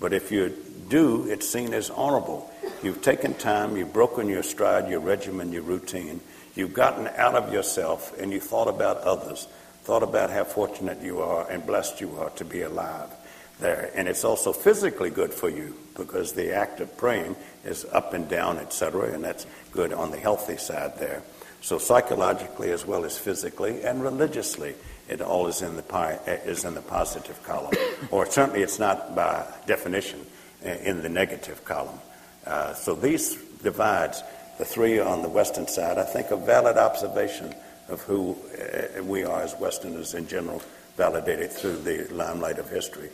[0.00, 0.54] But if you
[0.88, 2.50] do, it's seen as honorable.
[2.82, 6.20] You've taken time, you've broken your stride, your regimen, your routine.
[6.54, 9.48] You've gotten out of yourself and you thought about others,
[9.84, 13.10] thought about how fortunate you are and blessed you are to be alive
[13.58, 13.90] there.
[13.94, 18.28] And it's also physically good for you because the act of praying is up and
[18.28, 21.22] down, etc., and that's good on the healthy side there.
[21.62, 24.74] So psychologically as well as physically and religiously,
[25.08, 27.74] it all is in the pi- is in the positive column,
[28.10, 30.20] or certainly it's not by definition
[30.64, 31.98] uh, in the negative column.
[32.46, 34.22] Uh, so these divides,
[34.58, 37.54] the three on the western side, I think a valid observation
[37.88, 40.62] of who uh, we are as Westerners in general,
[40.96, 43.10] validated through the limelight of history.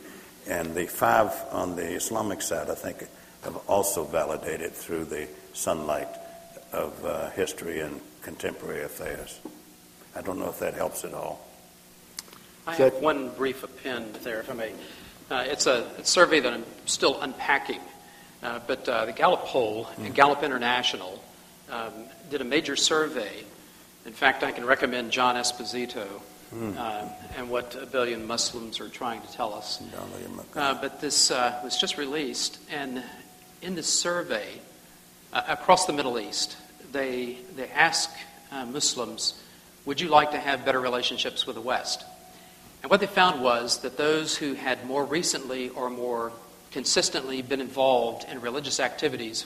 [0.47, 3.07] And the five on the Islamic side, I think,
[3.43, 6.07] have also validated through the sunlight
[6.71, 9.39] of uh, history and contemporary affairs.
[10.15, 11.42] I don't know if that helps at all.
[12.65, 14.71] I have one brief append there, if I may.
[15.29, 17.81] Uh, it's a, a, survey that I'm still unpacking,
[18.41, 20.05] uh, but uh, the Gallup poll mm.
[20.05, 21.21] and Gallup International
[21.69, 21.91] um,
[22.29, 23.31] did a major survey.
[24.05, 26.07] In fact, I can recommend John Esposito
[26.55, 27.11] mm.
[27.37, 29.81] and what a billion Muslims are trying to tell us.
[30.55, 33.03] Uh, but this uh, was just released, and
[33.61, 34.47] in this survey
[35.33, 36.55] across the Middle East,
[36.93, 38.09] they, they ask
[38.67, 39.33] Muslims,
[39.85, 42.05] would you like to have better relationships with the West?
[42.83, 46.33] And what they found was that those who had more recently or more
[46.71, 49.45] consistently been involved in religious activities,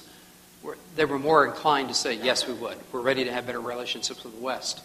[0.64, 2.78] were, they were more inclined to say, yes, we would.
[2.92, 4.82] We're ready to have better relationships with the West.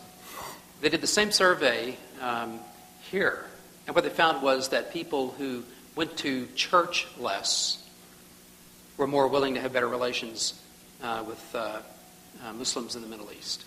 [0.83, 2.61] They did the same survey um,
[3.11, 3.47] here,
[3.87, 5.63] and what they found was that people who
[5.97, 7.89] went to church less
[8.97, 10.61] were more willing to have better relations
[11.03, 11.81] uh, with uh,
[12.45, 13.65] uh, Muslims in the Middle East.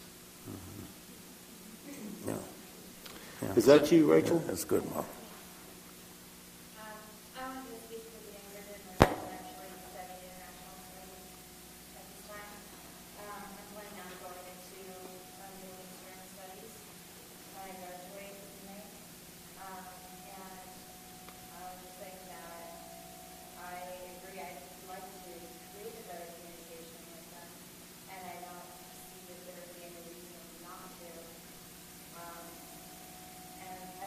[0.50, 2.30] Mm-hmm.
[2.30, 2.36] Yeah.
[2.36, 2.40] Yeah.
[3.56, 4.40] Is that you, Rachel?
[4.48, 5.06] That's good, Mark.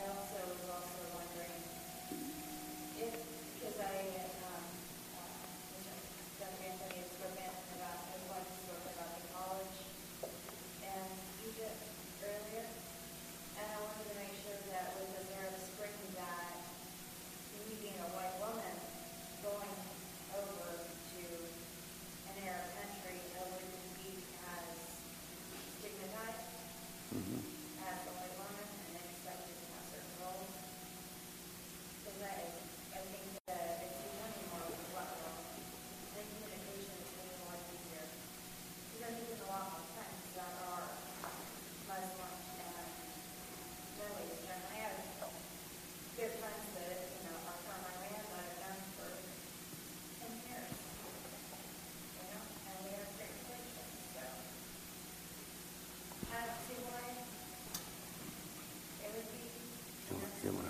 [0.09, 1.09] also was also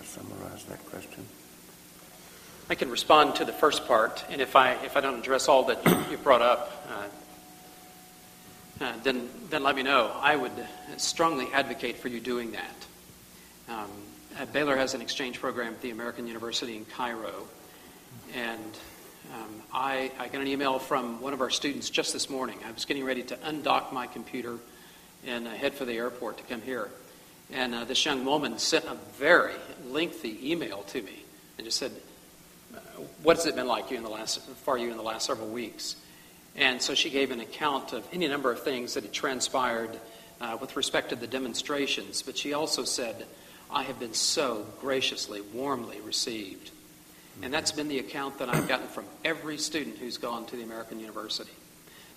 [0.08, 1.24] summarize that question?
[2.70, 5.64] I can respond to the first part, and if I if I don't address all
[5.64, 10.10] that you, brought up, uh, uh, then then let me know.
[10.20, 10.52] I would
[10.96, 12.86] strongly advocate for you doing that.
[13.68, 13.90] Um,
[14.38, 17.46] uh, Baylor has an exchange program at the American University in Cairo,
[18.34, 18.78] and
[19.34, 22.58] um, I, I got an email from one of our students just this morning.
[22.66, 24.58] I was getting ready to undock my computer
[25.26, 26.88] and uh, head for the airport to come here,
[27.52, 29.54] and uh, this young woman sent a very
[29.86, 31.24] lengthy email to me
[31.56, 31.92] and just said,
[33.22, 35.48] what has it been like you in the last, for you in the last several
[35.48, 35.96] weeks?
[36.56, 39.90] And so she gave an account of any number of things that had transpired
[40.40, 43.26] uh, with respect to the demonstrations, but she also said,
[43.70, 46.70] I have been so graciously, warmly received.
[47.42, 50.62] And that's been the account that I've gotten from every student who's gone to the
[50.62, 51.52] American University.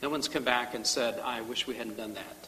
[0.02, 2.48] No one's come back and said, I wish we hadn't done that.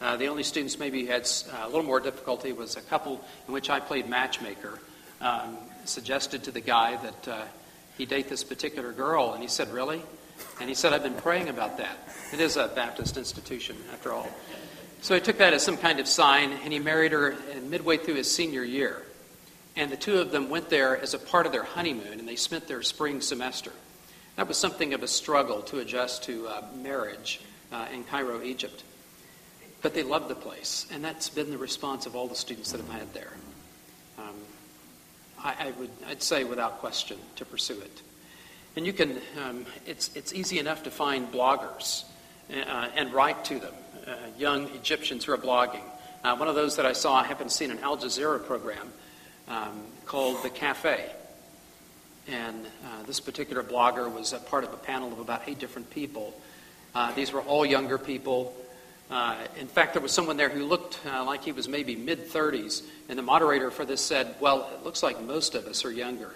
[0.00, 3.52] Uh, the only students maybe had uh, a little more difficulty was a couple in
[3.52, 4.78] which I played matchmaker.
[5.20, 7.42] Um, suggested to the guy that uh,
[7.98, 10.00] he date this particular girl, and he said, Really?
[10.58, 11.98] And he said, I've been praying about that.
[12.32, 14.28] It is a Baptist institution, after all.
[15.02, 18.14] So he took that as some kind of sign, and he married her midway through
[18.14, 19.02] his senior year.
[19.76, 22.36] And the two of them went there as a part of their honeymoon, and they
[22.36, 23.72] spent their spring semester.
[24.36, 27.40] That was something of a struggle to adjust to uh, marriage
[27.70, 28.82] uh, in Cairo, Egypt.
[29.82, 32.80] But they love the place, and that's been the response of all the students that
[32.80, 33.32] I've had there.
[34.18, 34.34] Um,
[35.42, 38.02] I, I, would, I'd say without question to pursue it.
[38.76, 42.04] And you can, um, it's, it's easy enough to find bloggers
[42.50, 43.74] uh, and write to them,
[44.06, 45.82] uh, young Egyptians who are blogging.
[46.22, 48.44] Uh, one of those that I saw, I happened to see in an Al Jazeera
[48.44, 48.92] program
[49.48, 51.10] um, called The Cafe.
[52.28, 56.38] And uh, this particular blogger was part of a panel of about eight different people.
[56.94, 58.54] Uh, these were all younger people.
[59.10, 62.28] Uh, in fact, there was someone there who looked uh, like he was maybe mid
[62.28, 65.90] 30s, and the moderator for this said, Well, it looks like most of us are
[65.90, 66.32] younger.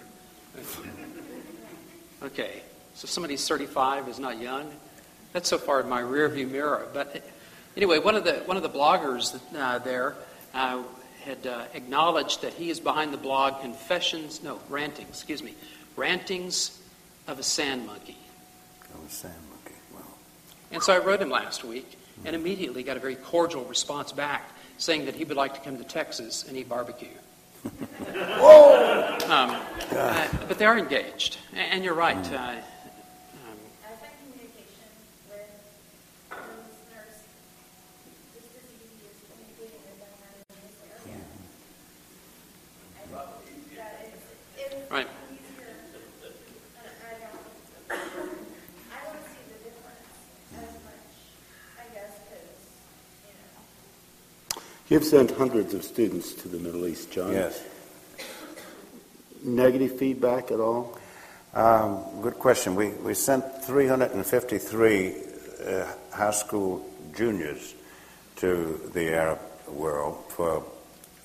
[2.23, 2.61] okay,
[2.95, 4.69] so somebody's 35 is not young.
[5.31, 6.87] That's so far in my rearview mirror.
[6.93, 7.25] But
[7.77, 10.15] anyway, one of the, one of the bloggers uh, there
[10.53, 10.83] uh,
[11.23, 15.55] had uh, acknowledged that he is behind the blog Confessions, no, Rantings, excuse me,
[15.95, 16.77] Rantings
[17.27, 18.17] of a Sand Monkey.
[18.93, 19.99] Of a sand monkey, wow.
[20.71, 24.49] And so I wrote him last week and immediately got a very cordial response back
[24.77, 27.07] saying that he would like to come to Texas and eat barbecue.
[27.65, 29.17] Whoa!
[29.25, 29.59] Um,
[29.91, 32.15] uh, but they are engaged, and you're right.
[32.31, 33.57] Uh, um,
[44.91, 45.07] Right.
[54.87, 57.33] You've sent hundreds of students to the Middle East, John.
[57.33, 57.59] Yes.
[59.41, 60.99] Negative feedback at all?
[61.55, 62.75] Um, good question.
[62.75, 65.15] We, we sent 353
[65.65, 67.73] uh, high school juniors
[68.35, 70.63] to the Arab world for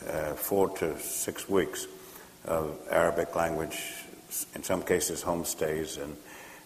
[0.09, 1.87] uh, four to six weeks
[2.47, 3.78] of Arabic language,
[4.55, 6.16] in some cases homestays and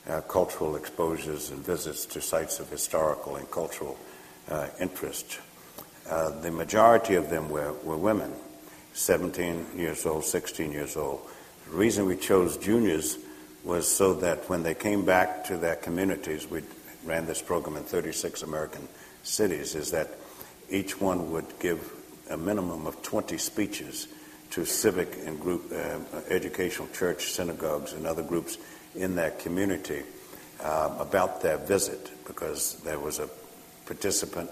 [0.09, 3.99] uh, cultural exposures and visits to sites of historical and cultural
[4.49, 5.41] uh, interest.
[6.09, 8.33] Uh, the majority of them were, were women,
[8.93, 11.21] 17 years old, 16 years old.
[11.71, 13.19] The reason we chose juniors
[13.65, 16.63] was so that when they came back to their communities, we
[17.05, 18.87] ran this program in 36 American
[19.23, 20.11] cities, is that
[20.71, 21.93] each one would give
[22.31, 24.09] a minimum of 20 speeches
[24.51, 25.99] to civic and group uh,
[26.29, 28.59] educational church synagogues and other groups
[28.95, 30.03] in that community
[30.63, 33.29] uh, about their visit because there was a
[33.87, 34.51] participant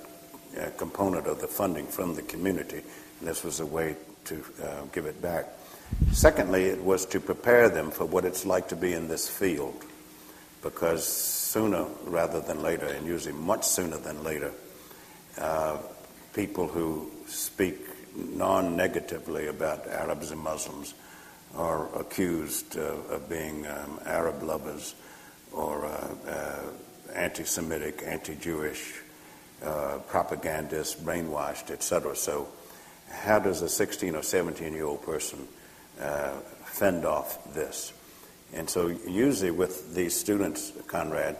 [0.58, 2.82] uh, component of the funding from the community,
[3.20, 5.46] and this was a way to uh, give it back.
[6.12, 9.84] Secondly, it was to prepare them for what it's like to be in this field,
[10.62, 14.52] because sooner rather than later, and usually much sooner than later,
[15.38, 15.78] uh,
[16.34, 17.76] people who speak
[18.14, 20.94] non negatively about Arabs and Muslims
[21.54, 24.94] are accused uh, of being um, Arab lovers
[25.52, 26.60] or uh, uh,
[27.14, 28.94] anti Semitic, anti Jewish,
[29.64, 32.16] uh, propagandists, brainwashed, etc.
[32.16, 32.48] So,
[33.10, 35.46] how does a 16 or 17 year old person
[36.00, 36.32] uh,
[36.64, 37.92] fend off this?
[38.52, 41.36] And so, usually with these students, Conrad,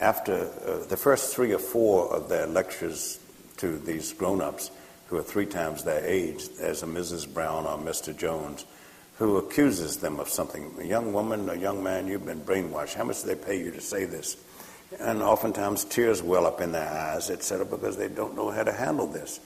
[0.00, 3.18] after uh, the first three or four of their lectures
[3.58, 4.70] to these grown ups,
[5.10, 7.32] who are three times their age, there's a Mrs.
[7.32, 8.16] Brown or Mr.
[8.16, 8.64] Jones
[9.18, 10.72] who accuses them of something.
[10.78, 12.94] A young woman, a young man, you've been brainwashed.
[12.94, 14.36] How much do they pay you to say this?
[14.98, 18.72] And oftentimes tears well up in their eyes, etc., because they don't know how to
[18.72, 19.40] handle this.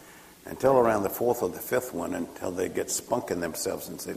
[0.47, 4.01] Until around the fourth or the fifth one, until they get spunk in themselves and
[4.01, 4.15] say,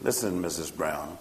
[0.00, 0.74] Listen, Mrs.
[0.76, 1.16] Brown,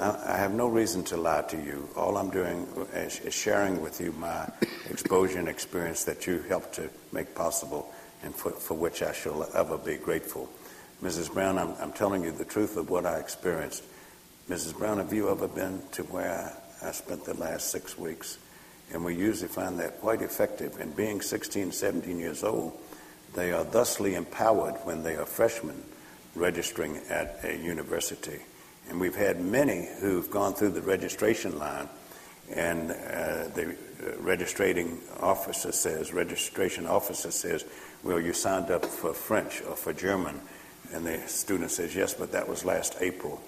[0.00, 1.88] I have no reason to lie to you.
[1.96, 4.48] All I'm doing is, sharing with you my
[4.88, 7.92] exposure and experience that you helped to make possible
[8.22, 10.48] and for, for which I shall ever be grateful.
[11.02, 11.32] Mrs.
[11.32, 13.84] Brown, I'm, I'm telling you the truth of what I experienced.
[14.48, 14.76] Mrs.
[14.76, 16.52] Brown, have you ever been to where
[16.82, 18.38] I spent the last six weeks?
[18.92, 20.80] And we usually find that quite effective.
[20.80, 22.72] And being 16, 17 years old,
[23.34, 25.82] they are thusly empowered when they are freshmen
[26.34, 28.40] registering at a university.
[28.88, 31.88] And we've had many who've gone through the registration line,
[32.54, 37.64] and uh, the uh, registrating officer says, registration officer says,
[38.02, 40.40] well, you signed up for French or for German.
[40.94, 43.42] And the student says, yes, but that was last April.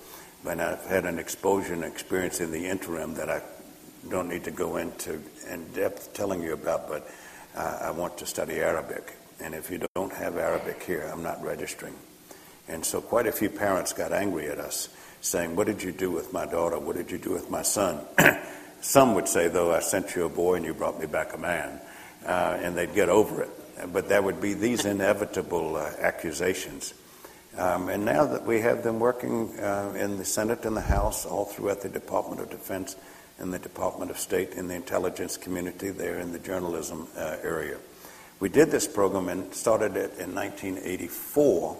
[0.44, 3.40] But I've had an exposure and experience in the interim that I
[4.08, 5.20] don't need to go into
[5.50, 7.08] in depth telling you about, but
[7.54, 9.14] uh, I want to study Arabic.
[9.42, 11.94] And if you don't have Arabic here, I'm not registering.
[12.68, 14.88] And so quite a few parents got angry at us,
[15.20, 16.78] saying, What did you do with my daughter?
[16.78, 18.00] What did you do with my son?
[18.80, 21.38] Some would say, though, I sent you a boy and you brought me back a
[21.38, 21.80] man.
[22.24, 23.50] Uh, and they'd get over it.
[23.92, 26.94] But there would be these inevitable uh, accusations.
[27.56, 31.26] Um, and now that we have them working uh, in the Senate and the House,
[31.26, 32.94] all throughout the Department of Defense
[33.40, 37.78] and the Department of State, in the intelligence community, there in the journalism uh, area.
[38.38, 41.76] We did this program and started it in 1984,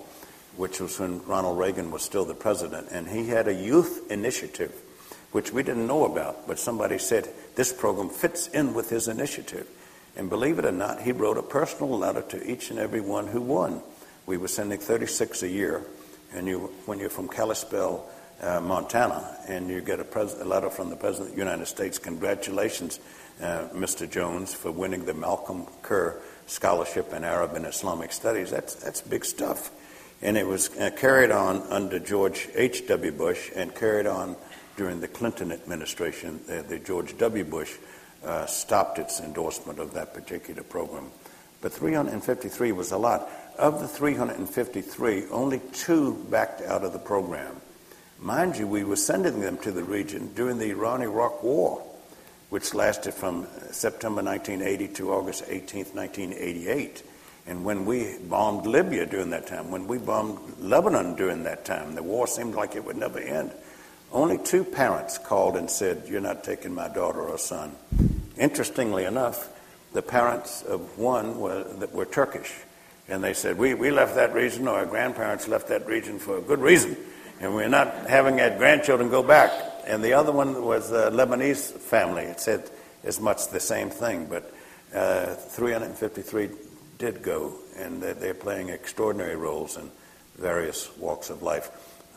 [0.57, 2.89] which was when Ronald Reagan was still the president.
[2.91, 4.75] And he had a youth initiative,
[5.33, 9.69] which we didn't know about, but somebody said this program fits in with his initiative.
[10.17, 13.27] And believe it or not, he wrote a personal letter to each and every one
[13.27, 13.81] who won.
[14.27, 15.83] We were sending 36 a year,
[16.35, 18.07] and you, when you're from Kalispell,
[18.43, 21.67] uh, Montana, and you get a, pres- a, letter from the President of the United
[21.67, 23.01] States, congratulations,
[23.41, 24.11] uh, Mr.
[24.11, 28.51] Jones, for winning the Malcolm Kerr Scholarship in Arab and Islamic Studies.
[28.51, 29.71] That's, that's big stuff.
[30.23, 33.13] And it was uh, carried on under George H.W.
[33.13, 34.37] Bush and carried on
[34.77, 36.41] during the Clinton administration.
[36.47, 37.45] the George W.
[37.45, 37.77] Bush
[38.25, 41.11] uh, stopped its endorsement of that particular program.
[41.61, 43.29] But 353 was a lot.
[43.59, 47.61] Of the 353, only two backed out of the program.
[48.23, 51.83] Mind you, we were sending them to the region during the Iran Iraq War,
[52.51, 57.03] which lasted from September 1980 to August 18, 1988.
[57.47, 61.95] And when we bombed Libya during that time, when we bombed Lebanon during that time,
[61.95, 63.53] the war seemed like it would never end.
[64.13, 67.75] Only two parents called and said, You're not taking my daughter or son.
[68.37, 69.49] Interestingly enough,
[69.95, 72.53] the parents of one were, that were Turkish.
[73.09, 76.37] And they said, we, we left that region, or our grandparents left that region for
[76.37, 76.97] a good reason.
[77.41, 79.51] And we're not having our grandchildren go back.
[79.87, 82.25] And the other one was a Lebanese family.
[82.25, 82.71] It said
[83.03, 84.27] as much the same thing.
[84.27, 84.53] But
[84.95, 86.51] uh, 353
[86.99, 89.91] did go, and they're playing extraordinary roles in
[90.37, 91.71] various walks of life.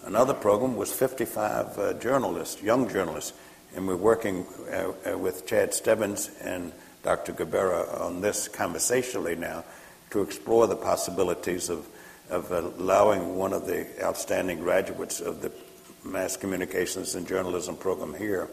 [0.05, 3.31] Another program was 55 uh, journalists, young journalists,
[3.75, 6.73] and we're working uh, uh, with Chad Stebbins and
[7.03, 7.31] Dr.
[7.31, 9.63] Gubera on this conversationally now
[10.11, 11.87] to explore the possibilities of,
[12.33, 15.51] of allowing one of the outstanding graduates of the
[16.03, 18.49] mass communications and journalism program here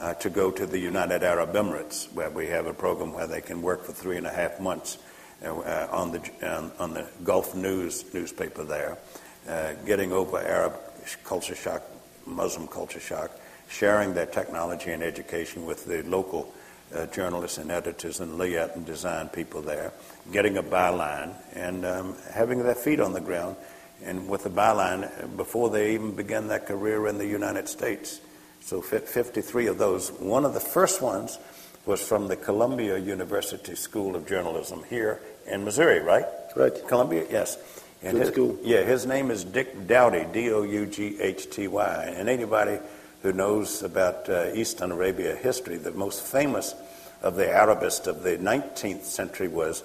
[0.00, 3.42] uh, to go to the United Arab Emirates, where we have a program where they
[3.42, 4.98] can work for three and a half months
[5.44, 8.96] uh, on the on the Gulf News newspaper there,
[9.48, 10.74] uh, getting over Arab
[11.22, 11.82] culture shock,
[12.26, 13.30] Muslim culture shock,
[13.68, 16.52] sharing their technology and education with the local
[16.94, 19.92] uh, journalists and editors and layout and design people there,
[20.32, 23.56] getting a byline and um, having their feet on the ground.
[24.04, 28.20] And with the byline, before they even began their career in the United States.
[28.60, 30.10] So 53 of those.
[30.12, 31.38] One of the first ones
[31.86, 36.26] was from the Columbia University School of Journalism here in Missouri, right?
[36.54, 36.72] Right.
[36.86, 37.56] Columbia, yes.
[38.02, 38.58] And Good his, school.
[38.62, 42.14] Yeah, his name is Dick Doughty, D-O-U-G-H-T-Y.
[42.16, 42.78] And anybody
[43.22, 46.74] who knows about uh, Eastern Arabia history, the most famous
[47.22, 49.82] of the Arabists of the 19th century was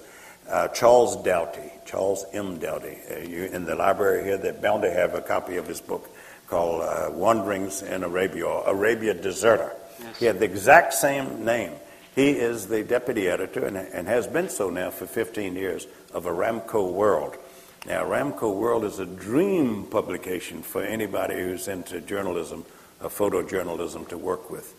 [0.48, 2.58] uh, Charles Doughty, Charles M.
[2.58, 2.98] Doughty.
[3.10, 6.08] Uh, you, in the library here, they're bound to have a copy of his book
[6.48, 9.72] called uh, Wanderings in Arabia, or Arabia Deserta.
[10.00, 10.18] Yes.
[10.18, 11.72] He had the exact same name.
[12.14, 16.24] He is the deputy editor and, and has been so now for 15 years of
[16.24, 17.36] Aramco World.
[17.86, 22.64] Now, Aramco World is a dream publication for anybody who's into journalism,
[23.00, 24.74] uh, photojournalism to work with.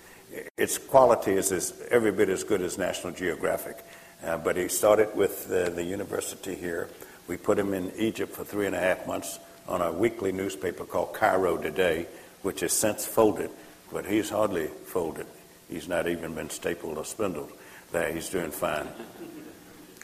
[0.57, 3.77] Its quality is, is every bit as good as National Geographic.
[4.25, 6.89] Uh, but he started with uh, the university here.
[7.27, 10.83] We put him in Egypt for three and a half months on a weekly newspaper
[10.83, 12.07] called Cairo Today,
[12.41, 13.51] which has since folded,
[13.91, 15.27] but he's hardly folded.
[15.69, 17.51] He's not even been stapled or spindled.
[17.91, 18.87] There, he's doing fine.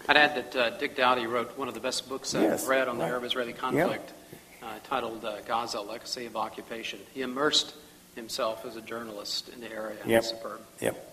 [0.08, 2.88] I'd add that uh, Dick Doughty wrote one of the best books I've yes, read
[2.88, 3.06] on the.
[3.06, 4.14] Arab-Israeli conflict.
[4.62, 4.64] Yep.
[4.64, 7.00] uh, titled uh, Gaza, Legacy of Occupation.
[7.14, 7.74] He immersed
[8.16, 9.98] himself as a journalist in the area.
[10.06, 10.24] Yep.
[10.24, 10.62] Superb.
[10.80, 11.08] Yep.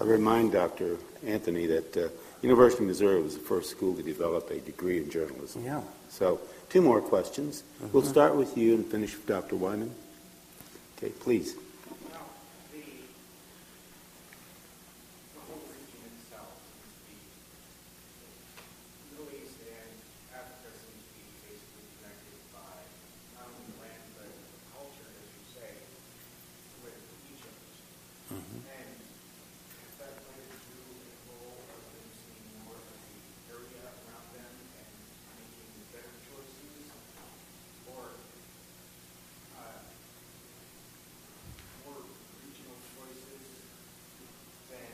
[0.00, 0.96] I remind Dr.
[1.26, 2.08] Anthony that uh,
[2.42, 5.64] University of Missouri was the first school to develop a degree in journalism.
[5.64, 5.80] Yeah.
[6.08, 7.64] So, two more questions.
[7.80, 8.10] We'll mm-hmm.
[8.10, 9.56] start with you and finish with Dr.
[9.56, 9.92] Wyman.
[10.98, 11.54] Okay, please.
[12.12, 12.20] Now,
[12.72, 12.78] the,
[15.34, 17.18] the whole region itself seems to be,
[19.18, 19.90] Middle East and
[20.34, 22.70] Africa seems to be basically connected by
[23.34, 25.74] not only the land, but the culture, as you say,
[26.86, 26.98] with
[27.30, 27.82] each of us.
[28.34, 34.28] And has that played into a role of them seeing more of the area around
[34.34, 34.90] them and
[35.38, 36.90] making better choices?
[37.94, 38.18] Or,
[39.56, 39.78] uh,
[41.86, 42.02] more
[42.42, 43.44] regional choices
[44.68, 44.88] than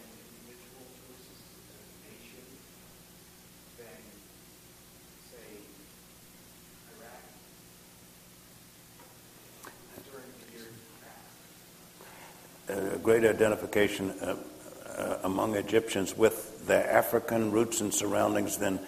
[0.45, 1.41] individual choices
[1.75, 2.47] as a nation
[3.81, 4.01] than,
[5.29, 5.59] say,
[6.95, 7.25] Iraq
[10.07, 11.35] during the years past.
[12.69, 14.35] a great identification uh,
[14.97, 18.81] uh, among Egyptians with their African roots and surroundings than,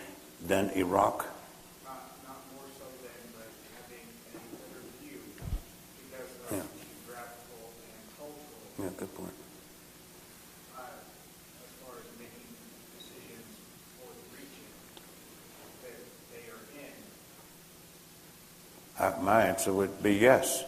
[0.46, 1.26] than Iraq.
[1.84, 2.40] Not, not
[2.78, 3.44] so than, but
[3.76, 6.64] having a better view because of Yeah.
[6.80, 9.36] geographical and cultural Yeah, good point.
[10.72, 12.48] uh, as far as making
[12.96, 13.52] decisions
[14.00, 14.72] for the region
[15.84, 16.00] that
[16.32, 16.96] they are in.
[18.96, 20.64] Uh, my answer would be yes.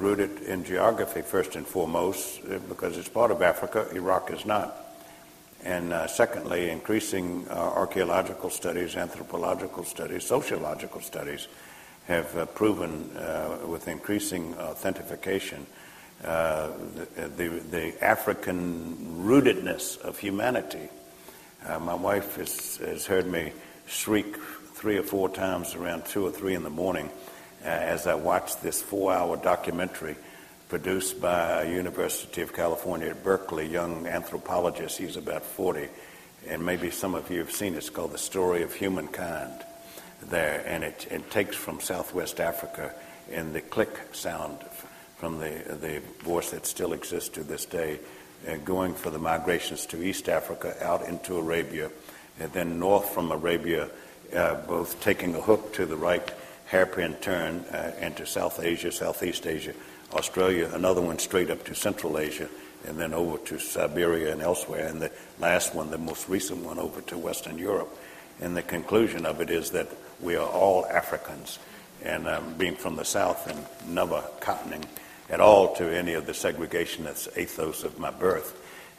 [0.00, 4.74] Rooted in geography, first and foremost, uh, because it's part of Africa, Iraq is not.
[5.62, 11.48] And uh, secondly, increasing uh, archaeological studies, anthropological studies, sociological studies
[12.06, 15.66] have uh, proven uh, with increasing authentication
[16.24, 16.70] uh,
[17.16, 20.88] the, the, the African rootedness of humanity.
[21.78, 23.52] My wife has, has heard me
[23.86, 24.34] shriek
[24.72, 27.10] three or four times around two or three in the morning
[27.64, 30.16] uh, as I watched this four-hour documentary
[30.68, 34.98] produced by University of California at Berkeley, young anthropologist.
[34.98, 35.88] He's about 40,
[36.48, 37.78] and maybe some of you have seen it.
[37.78, 39.64] It's called The Story of Humankind
[40.22, 42.94] there, and it, it takes from Southwest Africa
[43.32, 44.58] and the click sound
[45.16, 47.98] from the, the voice that still exists to this day,
[48.48, 51.90] uh, going for the migrations to East Africa, out into Arabia,
[52.38, 53.88] and then north from Arabia,
[54.34, 56.32] uh, both taking a hook to the right
[56.70, 59.74] hairpin turn uh, into South Asia, Southeast Asia,
[60.12, 62.48] Australia, another one straight up to Central Asia,
[62.86, 65.10] and then over to Siberia and elsewhere, and the
[65.40, 67.92] last one, the most recent one, over to Western Europe.
[68.40, 69.88] And the conclusion of it is that
[70.20, 71.58] we are all Africans,
[72.04, 74.84] and um, being from the South and never cottoning
[75.28, 78.56] at all to any of the segregationist ethos of my birth,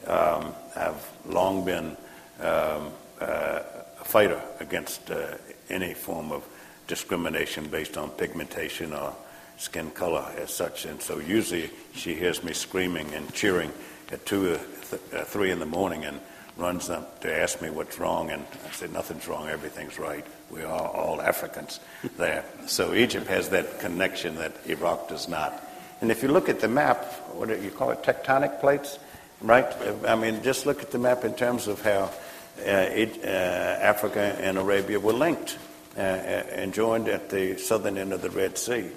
[0.07, 1.95] um, I've long been
[2.41, 2.91] um,
[3.21, 3.61] uh,
[3.99, 5.37] a fighter against uh,
[5.69, 6.45] any form of
[6.91, 9.15] discrimination based on pigmentation or
[9.55, 10.83] skin color as such.
[10.83, 13.71] And so usually she hears me screaming and cheering
[14.11, 16.19] at two or th- uh, three in the morning and
[16.57, 18.29] runs up to ask me what's wrong.
[18.29, 20.25] And I say, nothing's wrong, everything's right.
[20.49, 21.79] We are all Africans
[22.17, 22.43] there.
[22.65, 25.63] So Egypt has that connection that Iraq does not.
[26.01, 28.99] And if you look at the map, what do you call it, tectonic plates,
[29.39, 29.65] right?
[30.05, 32.11] I mean, just look at the map in terms of how
[32.59, 38.13] uh, it, uh, Africa and Arabia were linked uh, and joined at the southern end
[38.13, 38.89] of the Red Sea,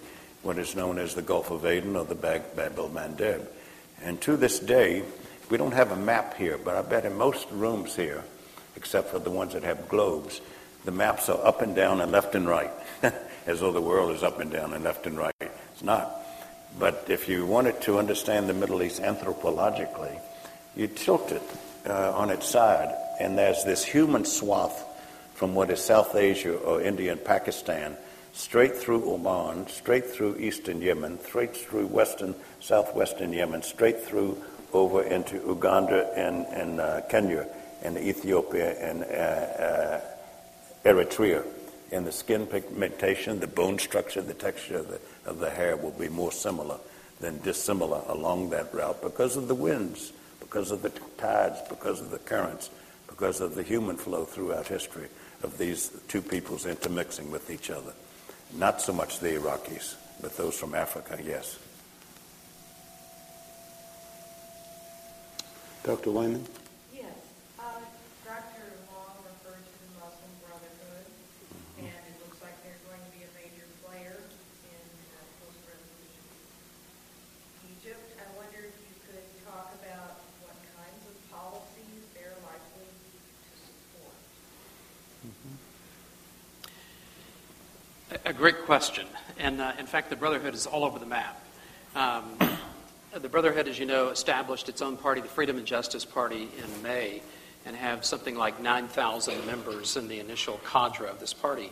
[0.42, 3.46] what is known as the Gulf of Aden or the Bab el Mandeb.
[4.02, 5.02] And to this day,
[5.50, 8.24] we don't have a map here, but I bet in most rooms here,
[8.76, 10.40] except for the ones that have globes,
[10.84, 12.70] the maps are up and down and left and right,
[13.46, 15.34] as though the world is up and down and left and right.
[15.40, 16.20] It's not.
[16.78, 20.18] But if you wanted to understand the Middle East anthropologically,
[20.76, 21.42] you tilt it
[21.86, 24.83] uh, on its side, and there's this human swath
[25.34, 27.96] from what is South Asia or India and Pakistan,
[28.32, 34.40] straight through Oman, straight through eastern Yemen, straight through western, southwestern Yemen, straight through
[34.72, 37.46] over into Uganda and, and uh, Kenya
[37.82, 40.00] and Ethiopia and uh, uh,
[40.84, 41.44] Eritrea.
[41.92, 45.92] And the skin pigmentation, the bone structure, the texture of the, of the hair will
[45.92, 46.78] be more similar
[47.20, 52.10] than dissimilar along that route because of the winds, because of the tides, because of
[52.10, 52.70] the currents,
[53.06, 55.08] because of the human flow throughout history
[55.44, 57.92] of these two peoples intermixing with each other.
[58.56, 61.58] Not so much the Iraqis, but those from Africa, yes.
[65.84, 66.12] Dr.
[66.12, 66.40] Wyman?
[66.96, 67.12] Yes,
[67.60, 67.76] uh,
[68.24, 68.64] Dr.
[68.88, 71.04] Long referred to the Muslim Brotherhood,
[71.76, 74.80] and it looks like they're going to be a major player in
[75.12, 76.24] uh, post-revolution
[77.76, 78.00] Egypt.
[78.16, 84.16] I wonder if you could talk about what kinds of policies they're likely to support.
[88.26, 89.06] A great question.
[89.38, 91.38] And uh, in fact, the Brotherhood is all over the map.
[91.94, 92.24] Um,
[93.14, 96.82] the Brotherhood, as you know, established its own party, the Freedom and Justice Party, in
[96.82, 97.20] May,
[97.66, 101.70] and have something like 9,000 members in the initial cadre of this party.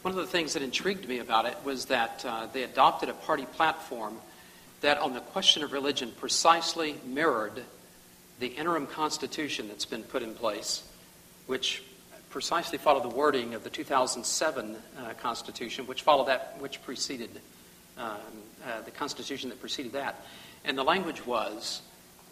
[0.00, 3.14] One of the things that intrigued me about it was that uh, they adopted a
[3.14, 4.16] party platform
[4.80, 7.64] that, on the question of religion, precisely mirrored
[8.40, 10.84] the interim constitution that's been put in place,
[11.46, 11.82] which
[12.32, 17.30] precisely follow the wording of the 2007 uh, Constitution, which followed that, which preceded
[17.98, 18.16] um,
[18.66, 20.24] uh, the Constitution that preceded that.
[20.64, 21.82] And the language was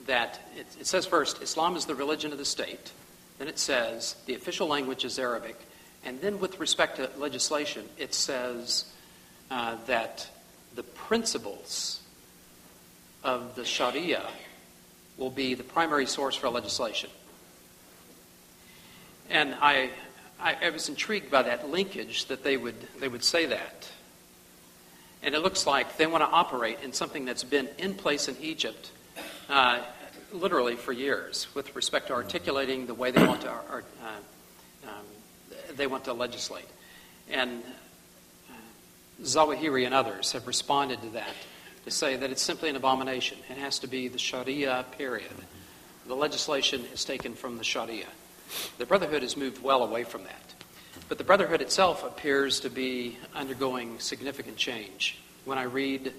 [0.06, 2.92] that it, it, says first, Islam is the religion of the state.
[3.38, 5.56] Then it says the official language is Arabic.
[6.02, 8.86] And then, with respect to legislation, it says
[9.50, 10.26] uh, that
[10.74, 12.00] the principles
[13.22, 14.22] of the Sharia
[15.18, 17.10] will be the primary source for legislation.
[19.30, 19.90] And I,
[20.40, 23.88] I, I, was intrigued by that linkage that they would, they would say that.
[25.22, 28.36] And it looks like they want to operate in something that's been in place in
[28.40, 28.90] Egypt
[29.48, 29.80] uh,
[30.32, 33.80] literally for years with respect to articulating the way they want to, uh,
[34.84, 35.04] um,
[35.76, 36.68] they want to legislate.
[37.30, 37.62] And
[38.50, 38.54] uh,
[39.22, 41.34] Zawahiri and others have responded to that
[41.84, 43.38] to say that it's simply an abomination.
[43.48, 45.30] It has to be the Sharia period.
[46.06, 48.06] The legislation is taken from the Sharia.
[48.78, 50.54] The Brotherhood has moved well away from that.
[51.08, 55.18] But the Brotherhood itself appears to be undergoing significant change.
[55.44, 56.12] When I read,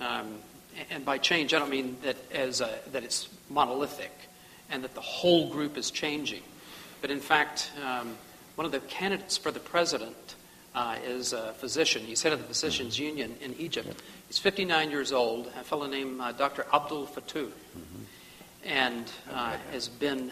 [0.00, 0.38] um,
[0.90, 4.12] and by change I don't mean that, as a, that it's monolithic
[4.70, 6.42] and that the whole group is changing.
[7.00, 8.16] But in fact, um,
[8.54, 10.36] one of the candidates for the president
[10.74, 12.02] uh, is a physician.
[12.02, 14.02] He's head of the Physicians Union in Egypt.
[14.28, 16.66] He's 59 years old, a fellow named uh, Dr.
[16.72, 17.50] Abdul Fattah,
[18.64, 20.30] and uh, has been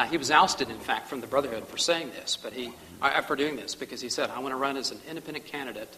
[0.00, 2.72] uh, he was ousted, in fact, from the Brotherhood for saying this, but he,
[3.02, 5.94] uh, for doing this, because he said, I want to run as an independent candidate.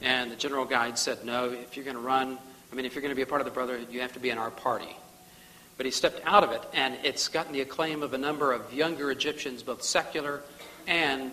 [0.00, 2.38] And the general guide said, no, if you're going to run,
[2.72, 4.20] I mean, if you're going to be a part of the Brotherhood, you have to
[4.20, 4.96] be in our party.
[5.76, 8.72] But he stepped out of it, and it's gotten the acclaim of a number of
[8.72, 10.40] younger Egyptians, both secular
[10.86, 11.30] and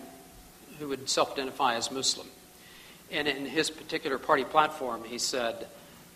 [0.78, 2.26] who would self identify as Muslim.
[3.10, 5.68] And in his particular party platform, he said,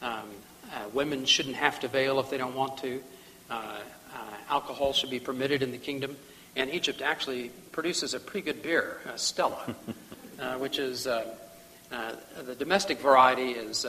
[0.03, 0.29] um,
[0.71, 3.01] uh, women shouldn't have to veil if they don't want to.
[4.49, 6.17] Uh, uh, alcohol should be permitted in the kingdom.
[6.57, 9.75] And Egypt actually produces a pretty good beer, uh, Stella,
[10.41, 11.35] uh, which is uh,
[11.93, 12.13] uh,
[12.47, 13.87] the domestic variety is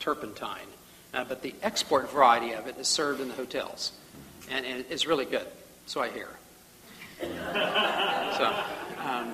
[0.00, 0.66] turpentine,
[1.12, 3.92] but the export variety of it is served in the hotels,
[4.50, 5.46] and, and it's really good.
[5.86, 6.28] So I hear.
[7.20, 8.64] so
[9.04, 9.32] um,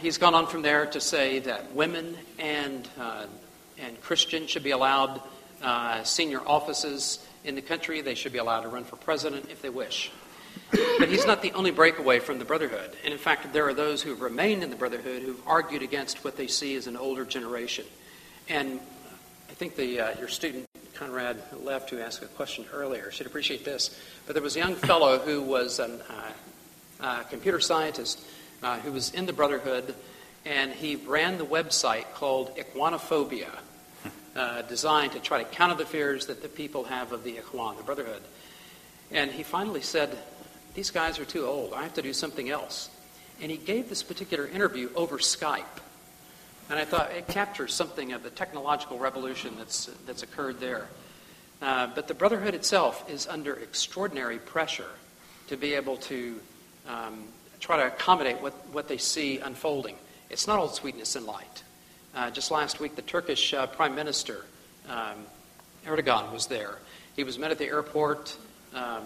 [0.00, 2.88] he's gone on from there to say that women and
[3.78, 5.20] and Christians should be allowed
[6.04, 8.00] senior offices in the country.
[8.00, 10.10] They should be allowed to run for president if they wish.
[10.70, 12.96] But he's not the only breakaway from the Brotherhood.
[13.04, 16.24] And in fact, there are those who have remained in the Brotherhood who've argued against
[16.24, 17.86] what they see as an older generation.
[18.48, 18.80] And
[19.48, 23.64] I think the, uh, your student, Conrad, left who asked a question earlier should appreciate
[23.64, 23.98] this.
[24.26, 26.32] But there was a young fellow who was a uh,
[27.00, 28.20] uh, computer scientist
[28.62, 29.94] uh, who was in the Brotherhood,
[30.44, 33.50] and he ran the website called Ikhwanophobia
[34.38, 37.76] uh, designed to try to counter the fears that the people have of the Ikhwan,
[37.76, 38.22] the Brotherhood.
[39.10, 40.16] And he finally said,
[40.74, 41.72] These guys are too old.
[41.72, 42.88] I have to do something else.
[43.42, 45.64] And he gave this particular interview over Skype.
[46.70, 50.88] And I thought it captures something of the technological revolution that's, that's occurred there.
[51.60, 54.90] Uh, but the Brotherhood itself is under extraordinary pressure
[55.48, 56.38] to be able to
[56.86, 57.24] um,
[57.58, 59.96] try to accommodate what, what they see unfolding.
[60.30, 61.64] It's not all sweetness and light.
[62.18, 64.44] Uh, just last week, the Turkish uh, Prime Minister,
[64.88, 65.24] um,
[65.86, 66.78] Erdogan, was there.
[67.14, 68.36] He was met at the airport
[68.74, 69.04] um,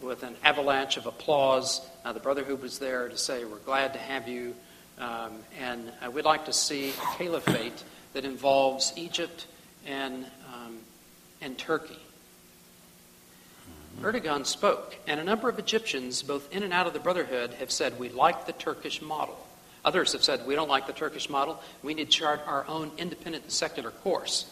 [0.00, 1.80] with an avalanche of applause.
[2.04, 4.54] Uh, the Brotherhood was there to say, We're glad to have you.
[4.96, 7.82] Um, and uh, we'd like to see a caliphate
[8.12, 9.48] that involves Egypt
[9.84, 10.24] and,
[10.54, 10.78] um,
[11.40, 11.98] and Turkey.
[14.02, 17.72] Erdogan spoke, and a number of Egyptians, both in and out of the Brotherhood, have
[17.72, 19.36] said, We like the Turkish model.
[19.86, 21.62] Others have said, we don't like the Turkish model.
[21.82, 24.50] We need to chart our own independent secular course.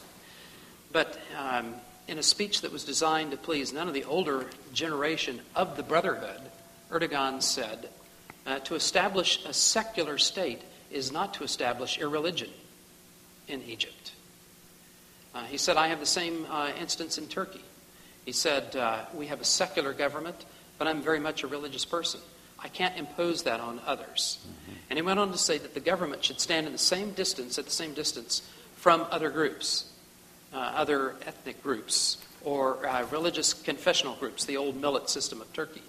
[0.92, 1.74] But um,
[2.06, 5.82] in a speech that was designed to please none of the older generation of the
[5.82, 6.40] Brotherhood,
[6.88, 7.88] Erdogan said,
[8.46, 10.62] uh, to establish a secular state
[10.92, 12.50] is not to establish irreligion
[13.48, 14.12] in Egypt.
[15.34, 17.64] Uh, he said, I have the same uh, instance in Turkey.
[18.24, 20.44] He said, uh, We have a secular government,
[20.78, 22.20] but I'm very much a religious person.
[22.64, 24.44] I can't impose that on others.
[24.88, 27.58] And he went on to say that the government should stand in the same distance,
[27.58, 28.42] at the same distance,
[28.76, 29.92] from other groups,
[30.52, 35.82] uh, other ethnic groups, or uh, religious confessional groups, the old millet system of Turkey.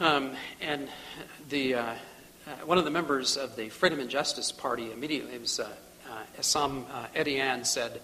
[0.00, 0.88] Um, and
[1.48, 1.94] the, uh, uh,
[2.64, 5.68] one of the members of the Freedom and Justice Party immediately, it was uh,
[6.10, 8.00] uh, uh, Edian, said,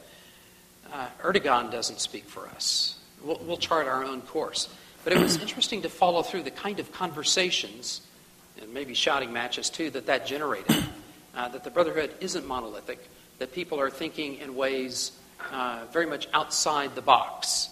[0.93, 2.99] uh, Erdogan doesn't speak for us.
[3.23, 4.69] We'll, we'll chart our own course.
[5.05, 8.03] But it was interesting to follow through the kind of conversations,
[8.61, 10.85] and maybe shouting matches too, that that generated.
[11.35, 12.99] Uh, that the Brotherhood isn't monolithic,
[13.39, 15.13] that people are thinking in ways
[15.51, 17.71] uh, very much outside the box.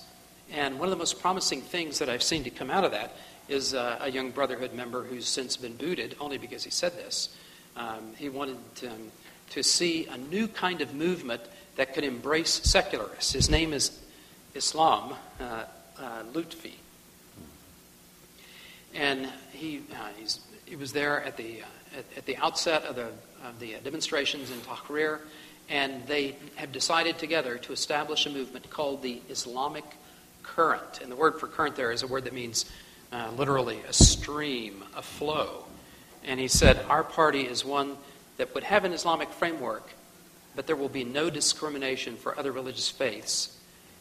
[0.51, 3.15] And one of the most promising things that I've seen to come out of that
[3.49, 7.37] is uh, a young Brotherhood member who's since been booted, only because he said this.
[7.77, 9.13] Um, he wanted to, um,
[9.51, 11.43] to see a new kind of movement
[11.77, 13.33] that could embrace secularists.
[13.35, 13.91] His name is
[14.55, 15.65] Islam uh,
[15.99, 16.80] uh, Lutfi.
[18.95, 20.09] And he, uh,
[20.65, 23.09] he was there at the, uh, at, at, the outset of the,
[23.45, 25.21] of the demonstrations in Tahrir,
[25.69, 29.85] and they have decided together to establish a movement called the Islamic
[30.43, 31.01] Current.
[31.03, 32.65] And the word for current there is a word that means
[33.13, 35.65] uh, literally a stream, a flow.
[36.25, 37.97] And he said, Our party is one
[38.37, 39.89] that would have an Islamic framework,
[40.57, 43.57] but there will be no discrimination for other religious faiths.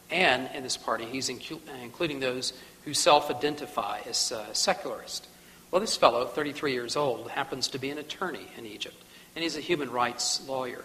[0.10, 2.54] And in this party, he's incu- including those
[2.86, 5.28] who self identify as uh, secularist.
[5.72, 8.96] Well, this fellow, 33 years old, happens to be an attorney in Egypt,
[9.36, 10.84] and he's a human rights lawyer.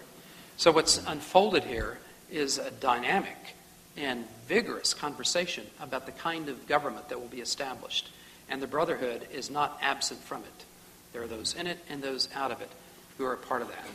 [0.56, 1.98] So, what's unfolded here
[2.30, 3.56] is a dynamic
[3.96, 8.10] and vigorous conversation about the kind of government that will be established.
[8.48, 10.64] And the Brotherhood is not absent from it.
[11.12, 12.70] There are those in it and those out of it
[13.16, 13.86] who are a part of that.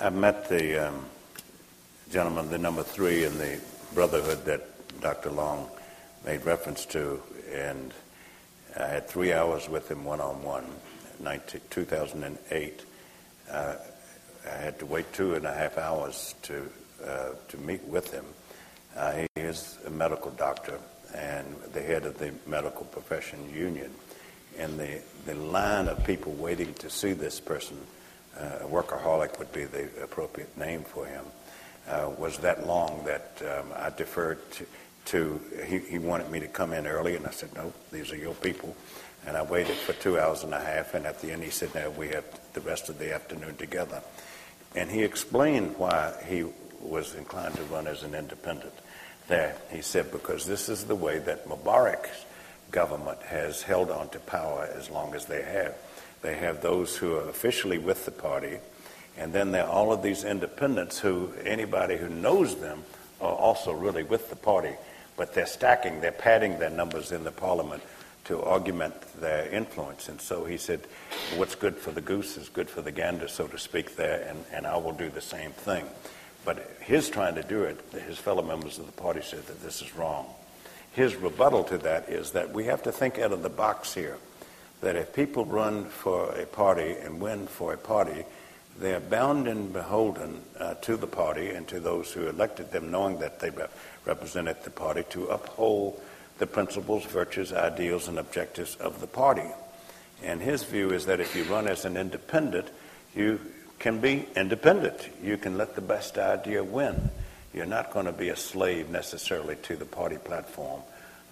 [0.00, 1.04] I met the um,
[2.10, 3.60] gentleman, the number three in the
[3.94, 5.30] Brotherhood that Dr.
[5.30, 5.68] Long
[6.24, 7.20] made reference to,
[7.52, 7.92] and
[8.78, 10.66] I had three hours with him one on one,
[11.70, 12.84] 2008.
[13.50, 13.74] Uh,
[14.46, 16.68] I had to wait two and a half hours to
[17.04, 18.24] uh, to meet with him.
[18.96, 20.78] Uh, he is a medical doctor
[21.14, 23.90] and the head of the medical profession union,
[24.58, 27.76] and the the line of people waiting to see this person,
[28.38, 31.24] uh, a workaholic would be the appropriate name for him,
[31.88, 34.66] uh, was that long that um, I deferred to
[35.06, 38.16] to he, he wanted me to come in early, and I said, no, these are
[38.16, 38.76] your people.
[39.26, 41.74] And I waited for two hours and a half, and at the end he said,
[41.74, 42.24] no, we have
[42.54, 44.02] the rest of the afternoon together.
[44.74, 46.44] And he explained why he
[46.80, 48.72] was inclined to run as an independent
[49.28, 49.56] there.
[49.70, 52.24] He said, because this is the way that Mubarak's
[52.70, 55.74] government has held on to power as long as they have.
[56.22, 58.58] They have those who are officially with the party,
[59.16, 62.82] and then there are all of these independents who anybody who knows them
[63.20, 64.74] are also really with the party
[65.16, 67.82] but they're stacking, they're padding their numbers in the parliament
[68.24, 70.08] to augment their influence.
[70.08, 70.80] And so he said,
[71.36, 74.44] what's good for the goose is good for the gander, so to speak, there, and,
[74.52, 75.84] and I will do the same thing.
[76.44, 79.82] But his trying to do it, his fellow members of the party said that this
[79.82, 80.26] is wrong.
[80.92, 84.18] His rebuttal to that is that we have to think out of the box here.
[84.80, 88.24] That if people run for a party and win for a party,
[88.78, 92.90] they are bound and beholden uh, to the party and to those who elected them,
[92.90, 93.50] knowing that they
[94.04, 96.00] represented the party to uphold
[96.38, 99.48] the principles, virtues, ideals, and objectives of the party.
[100.22, 102.68] And his view is that if you run as an independent,
[103.14, 103.40] you
[103.78, 105.08] can be independent.
[105.22, 107.10] You can let the best idea win.
[107.52, 110.82] You're not going to be a slave necessarily to the party platform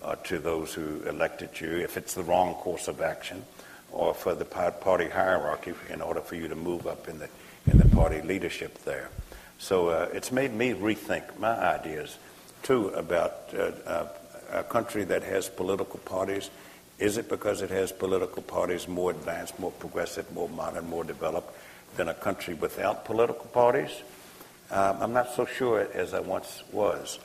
[0.02, 3.44] or to those who elected you if it's the wrong course of action
[3.92, 7.28] or for the party hierarchy in order for you to move up in the,
[7.70, 9.10] in the party leadership there.
[9.58, 12.16] So uh, it's made me rethink my ideas
[12.62, 14.08] too, about uh, uh,
[14.52, 16.50] a country that has political parties.
[16.98, 21.56] Is it because it has political parties more advanced, more progressive, more modern, more developed
[21.96, 23.90] than a country without political parties?
[24.70, 27.18] Um, I'm not so sure as I once was.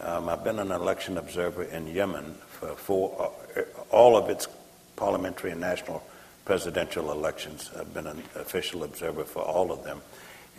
[0.00, 2.34] Um, I've been an election observer in Yemen
[2.76, 4.48] for uh, all of its
[4.96, 6.02] parliamentary and national
[6.44, 7.70] presidential elections.
[7.78, 10.02] I've been an official observer for all of them.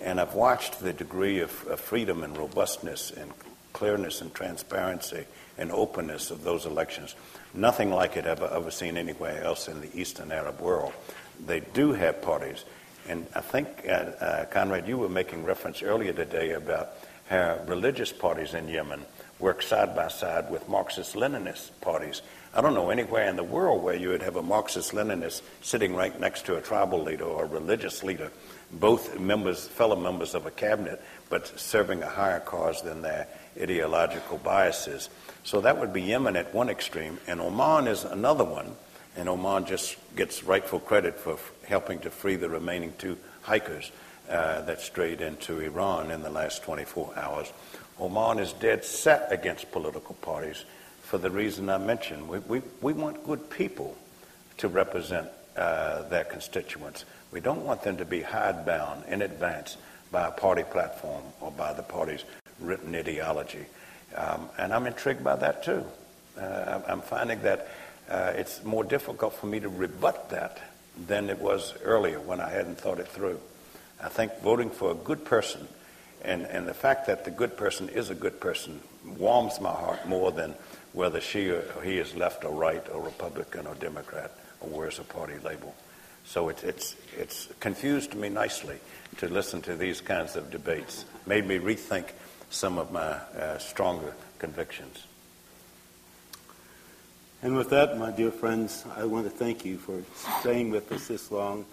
[0.01, 3.31] And I've watched the degree of, of freedom and robustness and
[3.75, 5.25] clearness and transparency
[5.57, 7.13] and openness of those elections.
[7.53, 10.93] Nothing like it ever ever seen anywhere else in the Eastern Arab world.
[11.45, 12.63] They do have parties,
[13.09, 16.91] and I think uh, uh, Conrad, you were making reference earlier today about
[17.27, 19.01] how religious parties in Yemen
[19.39, 22.21] work side by side with Marxist-Leninist parties.
[22.53, 26.17] I don't know anywhere in the world where you would have a Marxist-Leninist sitting right
[26.17, 28.31] next to a tribal leader or a religious leader,
[28.71, 33.27] both members, fellow members of a cabinet, but serving a higher cause than their
[33.59, 35.09] ideological biases.
[35.43, 38.75] So that would be Yemen at one extreme, and Oman is another one.
[39.17, 43.91] And Oman just gets rightful credit for f- helping to free the remaining two hikers
[44.29, 47.53] uh, that strayed into Iran in the last 24 hours.
[47.99, 50.65] Oman is dead set against political parties
[51.01, 52.27] for the reason I mentioned.
[52.27, 53.95] We, we, we want good people
[54.57, 57.05] to represent uh, their constituents.
[57.31, 59.77] We don't want them to be hidebound in advance
[60.11, 62.23] by a party platform or by the party's
[62.59, 63.65] written ideology.
[64.15, 65.83] Um, and I'm intrigued by that too.
[66.39, 67.67] Uh, I'm finding that
[68.09, 70.59] uh, it's more difficult for me to rebut that
[71.07, 73.39] than it was earlier when I hadn't thought it through.
[74.01, 75.67] I think voting for a good person
[76.23, 78.81] and, and the fact that the good person is a good person
[79.17, 80.55] warms my heart more than
[80.93, 85.03] whether she or he is left or right or Republican or Democrat or wears a
[85.03, 85.75] party label.
[86.25, 88.79] So it's, it's, it's confused me nicely
[89.17, 92.07] to listen to these kinds of debates, made me rethink
[92.49, 95.05] some of my uh, stronger convictions.
[97.41, 100.01] And with that, my dear friends, I want to thank you for
[100.39, 101.65] staying with us this long.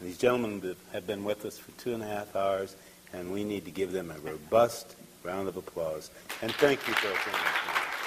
[0.00, 2.76] These gentlemen have been with us for two and a half hours,
[3.12, 6.10] and we need to give them a robust round of applause.
[6.40, 7.97] And thank you for attending.